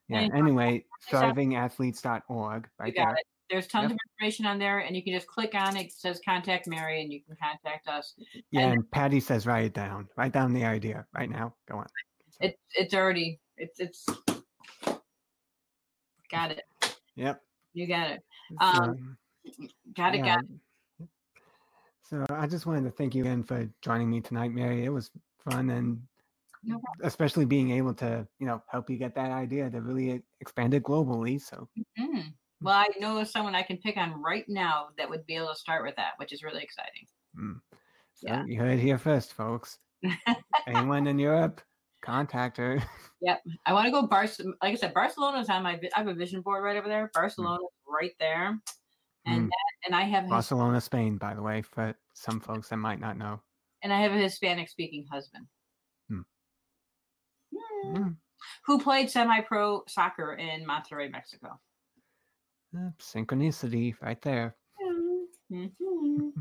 yeah. 0.09 0.29
Anyway, 0.35 0.85
thrivingathletes.org, 1.11 2.65
you 2.65 2.71
right 2.79 2.95
got 2.95 3.05
there. 3.09 3.15
it. 3.15 3.27
There's 3.51 3.67
tons 3.69 3.85
Yep. 3.85 3.93
of 3.93 3.99
information 4.13 4.47
on 4.47 4.59
there, 4.59 4.81
and 4.81 4.97
you 4.97 5.03
can 5.05 5.13
just 5.15 5.27
click 5.29 5.55
on 5.55 5.77
it. 5.77 5.87
It 5.87 5.93
says 5.93 6.21
contact 6.25 6.67
Mary, 6.67 7.03
and 7.03 7.13
you 7.13 7.23
can 7.23 7.37
contact 7.37 7.87
us. 7.89 8.15
Yeah, 8.51 8.63
and- 8.63 8.73
and 8.81 8.91
Patty 8.91 9.21
says 9.21 9.47
write 9.47 9.65
it 9.67 9.73
down. 9.75 10.09
Write 10.17 10.33
down 10.33 10.53
the 10.53 10.65
idea 10.65 11.07
right 11.15 11.31
now. 11.31 11.55
Go 11.67 11.79
on. 11.79 11.87
It's 12.41 12.59
it's 12.75 12.93
already 12.95 13.41
it's 13.57 13.79
it's 13.81 14.05
got 16.31 16.51
it. 16.51 16.63
Yep. 17.15 17.43
You 17.73 17.87
got 17.87 18.11
it. 18.11 18.25
so, 18.51 18.57
Um, 18.67 19.19
Got 19.95 20.15
it. 20.15 20.19
yeah. 20.25 20.37
Got 20.37 20.45
it. 21.01 21.09
So 22.03 22.27
I 22.31 22.47
just 22.47 22.67
wanted 22.67 22.85
to 22.85 22.91
thank 22.91 23.15
you 23.15 23.23
again 23.23 23.43
for 23.43 23.69
joining 23.81 24.11
me 24.11 24.21
tonight, 24.21 24.53
Mary. 24.53 24.85
It 24.85 24.91
was 24.91 25.11
fun 25.49 25.71
and 25.71 26.07
No 26.63 26.81
especially 27.03 27.45
being 27.45 27.71
able 27.71 27.95
to, 27.95 28.27
you 28.39 28.47
know, 28.47 28.63
help 28.69 28.91
you 28.91 28.97
get 28.97 29.15
that 29.15 29.31
idea 29.31 29.71
to 29.71 29.81
really 29.81 30.23
expand 30.41 30.75
it 30.75 30.83
globally. 30.83 31.41
So 31.41 31.69
Mm. 31.99 32.35
Well, 32.63 32.75
I 32.75 32.89
know 32.99 33.23
someone 33.25 33.55
I 33.55 33.63
can 33.63 33.77
pick 33.79 33.97
on 33.97 34.23
right 34.23 34.45
now 34.49 34.89
that 34.99 35.09
would 35.11 35.27
be 35.27 35.37
able 35.37 35.49
to 35.49 35.55
start 35.55 35.85
with 35.85 35.95
that, 35.97 36.13
which 36.17 36.33
is 36.33 36.43
really 36.43 36.63
exciting. 36.63 37.07
Mm. 37.39 37.61
So 38.15 38.29
Yeah. 38.29 38.45
you 38.47 38.59
heard 38.59 38.79
it 38.79 38.81
here 38.83 38.99
first, 38.99 39.35
folks. 39.35 39.79
Anyone 40.67 41.07
in 41.07 41.19
Europe, 41.19 41.61
contact 42.03 42.57
her. 42.59 42.83
Yep. 43.23 43.43
I 43.65 43.73
want 43.73 43.87
to 43.87 43.91
go 43.91 44.07
Bar. 44.07 44.27
Like 44.63 44.73
I 44.73 44.75
said, 44.75 44.93
Barcelona's 44.93 45.49
on 45.49 45.63
my. 45.63 45.81
I 45.95 45.99
have 45.99 46.07
a 46.07 46.13
vision 46.15 46.43
board 46.43 46.63
right 46.63 46.77
over 46.77 46.87
there. 46.87 47.11
Barcelona's 47.15 47.63
right 47.89 48.13
there, 48.21 48.59
and 49.25 49.47
Mm. 49.47 49.49
that, 49.49 49.87
and 49.87 49.95
I 49.97 50.03
have 50.03 50.29
Barcelona, 50.29 50.83
Spain, 50.83 51.17
by 51.17 51.33
the 51.35 51.41
way, 51.41 51.63
for 51.63 51.95
some 52.13 52.41
folks 52.41 52.69
that 52.69 52.77
might 52.77 53.01
not 53.01 53.17
know. 53.17 53.41
and 53.83 53.91
I 53.93 54.01
have 54.03 54.13
a 54.13 54.17
Hispanic 54.19 54.69
speaking 54.69 55.07
husband. 55.11 55.47
Hmm. 56.11 56.21
Mm. 57.87 58.17
Who 58.67 58.79
played 58.81 59.11
semi-pro 59.11 59.85
soccer 59.89 60.35
in 60.35 60.67
Monterrey, 60.67 61.11
Mexico? 61.11 61.59
Uh, 62.75 62.91
synchronicity 62.99 63.95
right 64.01 64.21
there. 64.23 64.57
Mhm. 65.49 66.33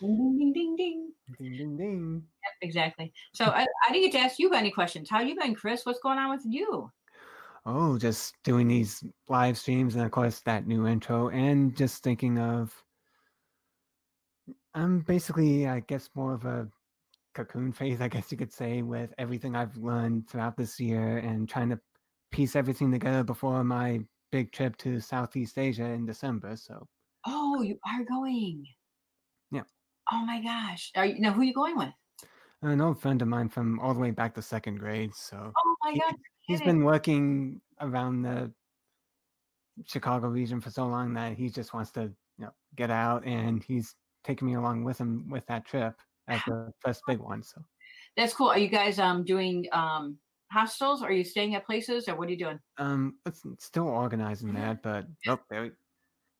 ding, 0.00 0.36
ding, 0.38 0.52
ding, 0.52 0.76
ding. 0.76 1.12
Ding, 1.38 1.56
ding, 1.56 1.76
ding. 1.76 2.22
Yep, 2.44 2.52
exactly. 2.60 3.12
So 3.32 3.46
I, 3.46 3.66
I 3.88 3.92
didn't 3.92 4.10
get 4.10 4.18
to 4.18 4.24
ask 4.24 4.38
you 4.38 4.52
any 4.52 4.70
questions. 4.70 5.08
How 5.08 5.20
you 5.20 5.34
been, 5.34 5.54
Chris? 5.54 5.86
What's 5.86 6.00
going 6.00 6.18
on 6.18 6.30
with 6.30 6.42
you? 6.44 6.90
Oh, 7.64 7.96
just 7.96 8.34
doing 8.42 8.68
these 8.68 9.02
live 9.28 9.56
streams 9.56 9.94
and 9.94 10.04
of 10.04 10.10
course 10.10 10.40
that 10.40 10.66
new 10.66 10.86
intro 10.86 11.28
and 11.28 11.74
just 11.76 12.02
thinking 12.02 12.38
of 12.38 12.74
I'm 14.74 15.00
basically 15.00 15.68
I 15.68 15.80
guess 15.80 16.10
more 16.14 16.34
of 16.34 16.44
a 16.44 16.68
cocoon 17.34 17.72
phase, 17.72 18.00
I 18.00 18.08
guess 18.08 18.30
you 18.30 18.36
could 18.36 18.52
say, 18.52 18.82
with 18.82 19.14
everything 19.18 19.56
I've 19.56 19.76
learned 19.76 20.28
throughout 20.28 20.56
this 20.56 20.78
year 20.80 21.18
and 21.18 21.48
trying 21.48 21.70
to 21.70 21.80
piece 22.30 22.56
everything 22.56 22.90
together 22.90 23.22
before 23.22 23.62
my 23.64 24.00
big 24.32 24.50
trip 24.50 24.76
to 24.78 24.98
Southeast 24.98 25.58
Asia 25.58 25.84
in 25.84 26.04
December. 26.06 26.56
So 26.56 26.88
Oh, 27.26 27.62
you 27.62 27.78
are 27.86 28.02
going. 28.04 28.66
Yeah. 29.52 29.62
Oh 30.10 30.24
my 30.26 30.42
gosh. 30.42 30.90
Are 30.96 31.06
you 31.06 31.20
now 31.20 31.32
who 31.32 31.42
are 31.42 31.44
you 31.44 31.54
going 31.54 31.76
with? 31.76 31.92
an 32.62 32.80
old 32.80 33.00
friend 33.00 33.20
of 33.20 33.26
mine 33.28 33.48
from 33.48 33.78
all 33.80 33.92
the 33.92 33.98
way 34.00 34.10
back 34.12 34.34
to 34.34 34.42
second 34.42 34.78
grade. 34.78 35.14
So 35.14 35.52
Oh 35.56 35.76
my 35.84 35.92
He- 35.92 36.00
gosh. 36.00 36.14
he's 36.42 36.58
kidding. 36.60 36.78
been 36.78 36.84
working 36.84 37.60
around 37.80 38.22
the 38.22 38.52
Chicago 39.84 40.28
region 40.28 40.60
for 40.60 40.70
so 40.70 40.86
long 40.86 41.12
that 41.14 41.36
he 41.36 41.48
just 41.50 41.74
wants 41.74 41.90
to, 41.92 42.02
you 42.38 42.44
know, 42.46 42.52
get 42.76 42.90
out 42.90 43.24
and 43.24 43.62
he's 43.62 43.94
taking 44.24 44.46
me 44.48 44.54
along 44.54 44.84
with 44.84 44.98
him 44.98 45.28
with 45.28 45.44
that 45.46 45.64
trip 45.64 46.00
as 46.28 46.40
the 46.46 46.72
first 46.80 47.02
big 47.06 47.18
one. 47.18 47.42
So 47.42 47.60
That's 48.16 48.32
cool. 48.34 48.48
Are 48.48 48.58
you 48.58 48.68
guys 48.68 48.98
um 48.98 49.24
doing 49.24 49.66
um 49.72 50.18
hostels? 50.52 51.02
Are 51.02 51.12
you 51.12 51.24
staying 51.24 51.54
at 51.54 51.64
places 51.66 52.08
or 52.08 52.14
what 52.16 52.28
are 52.28 52.30
you 52.30 52.38
doing? 52.38 52.58
um 52.78 53.16
it's 53.26 53.44
it's 53.44 53.64
still 53.64 53.88
organizing 53.88 54.52
that, 54.54 54.82
but 54.82 55.06
nope, 55.26 55.40
there 55.50 55.62
we- 55.62 55.72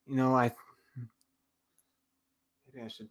you 0.06 0.16
know, 0.16 0.34
I 0.34 0.52
maybe 2.66 2.84
I 2.84 2.88
should 2.88 3.08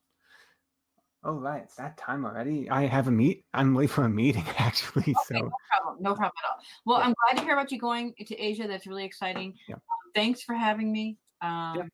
Oh 1.23 1.33
right, 1.33 1.61
it's 1.63 1.75
that 1.75 1.97
time 1.97 2.25
already. 2.25 2.67
I 2.69 2.87
have 2.87 3.07
a 3.07 3.11
meet 3.11 3.45
I'm 3.53 3.75
late 3.75 3.89
for 3.91 4.05
a 4.05 4.09
meeting 4.09 4.43
actually, 4.57 5.13
so 5.27 5.35
No 5.35 5.51
problem. 5.69 5.97
No 6.03 6.15
problem 6.15 6.31
at 6.43 6.49
all. 6.49 6.63
Well, 6.85 6.99
Yeah. 6.99 7.05
I'm 7.07 7.13
glad 7.23 7.39
to 7.39 7.45
hear 7.45 7.53
about 7.53 7.71
you 7.71 7.79
going 7.79 8.13
to 8.25 8.35
Asia. 8.37 8.67
That's 8.67 8.87
really 8.87 9.05
exciting. 9.05 9.53
Yeah. 9.67 9.75
Um, 9.75 9.81
thanks 10.15 10.41
for 10.41 10.55
having 10.55 10.91
me. 10.91 11.17
Um 11.41 11.89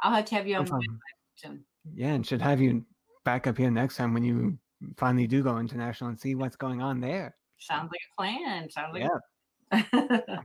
I'll 0.00 0.12
have 0.14 0.24
to 0.26 0.34
have 0.36 0.46
you 0.46 0.54
no 0.54 0.60
on 0.60 0.66
problem. 0.66 1.00
soon. 1.36 1.64
Yeah, 1.94 2.12
and 2.14 2.26
should 2.26 2.42
have 2.42 2.60
you 2.60 2.84
back 3.24 3.46
up 3.46 3.56
here 3.58 3.70
next 3.70 3.96
time 3.96 4.12
when 4.14 4.22
you 4.24 4.58
finally 4.96 5.26
do 5.26 5.42
go 5.42 5.58
international 5.58 6.10
and 6.10 6.20
see 6.20 6.34
what's 6.34 6.56
going 6.56 6.82
on 6.82 7.00
there. 7.00 7.34
Sounds 7.58 7.90
like 7.90 8.00
a 8.12 8.16
plan. 8.20 8.70
Sounds 8.70 8.92
like 8.94 9.02
Yeah. 9.02 9.18
a 9.72 9.82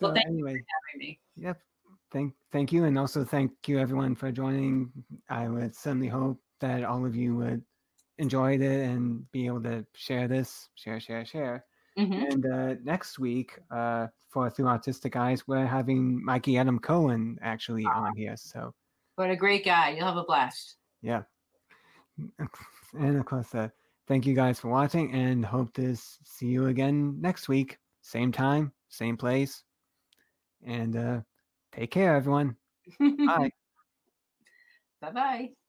So 0.00 0.08
Well, 0.08 0.14
thank 0.14 0.26
anyway, 0.26 0.54
you 0.54 0.58
for 0.58 0.66
having 0.90 0.98
me. 0.98 1.20
yep. 1.36 1.60
Thank 2.10 2.34
thank 2.50 2.72
you, 2.72 2.84
and 2.84 2.98
also 2.98 3.24
thank 3.24 3.52
you 3.66 3.78
everyone 3.78 4.14
for 4.14 4.30
joining. 4.32 4.90
I 5.30 5.48
would 5.48 5.74
certainly 5.74 6.08
hope 6.08 6.38
that 6.60 6.84
all 6.84 7.06
of 7.06 7.14
you 7.16 7.34
would 7.36 7.62
enjoy 8.18 8.54
it 8.56 8.60
and 8.62 9.30
be 9.32 9.46
able 9.46 9.62
to 9.62 9.86
share 9.94 10.28
this, 10.28 10.68
share, 10.74 11.00
share, 11.00 11.24
share. 11.24 11.64
Mhm. 11.96 12.32
And 12.32 12.46
uh, 12.46 12.74
next 12.84 13.18
week, 13.18 13.58
uh, 13.70 14.08
for 14.28 14.50
Through 14.50 14.66
Autistic 14.66 15.16
Eyes, 15.16 15.46
we're 15.48 15.64
having 15.66 16.22
Mikey 16.24 16.58
Adam 16.58 16.78
Cohen 16.78 17.38
actually 17.42 17.84
on 17.84 18.14
here. 18.16 18.36
So 18.36 18.74
What 19.16 19.30
a 19.30 19.36
great 19.36 19.64
guy. 19.64 19.90
You'll 19.90 20.06
have 20.06 20.16
a 20.16 20.24
blast. 20.24 20.76
yeah, 21.00 21.22
and 22.98 23.16
of 23.16 23.24
course, 23.24 23.54
uh, 23.54 23.68
thank 24.06 24.26
you 24.26 24.34
guys 24.34 24.58
for 24.60 24.68
watching, 24.68 25.12
and 25.12 25.44
hope 25.44 25.72
to 25.74 25.96
see 25.96 26.46
you 26.46 26.66
again 26.66 27.20
next 27.20 27.48
week, 27.48 27.78
same 28.02 28.32
time, 28.32 28.72
same 28.88 29.16
place. 29.16 29.62
And 30.64 30.96
uh, 30.96 31.20
take 31.72 31.90
care, 31.90 32.14
everyone. 32.14 32.56
Bye. 32.98 33.50
Bye 35.00 35.10
bye. 35.10 35.61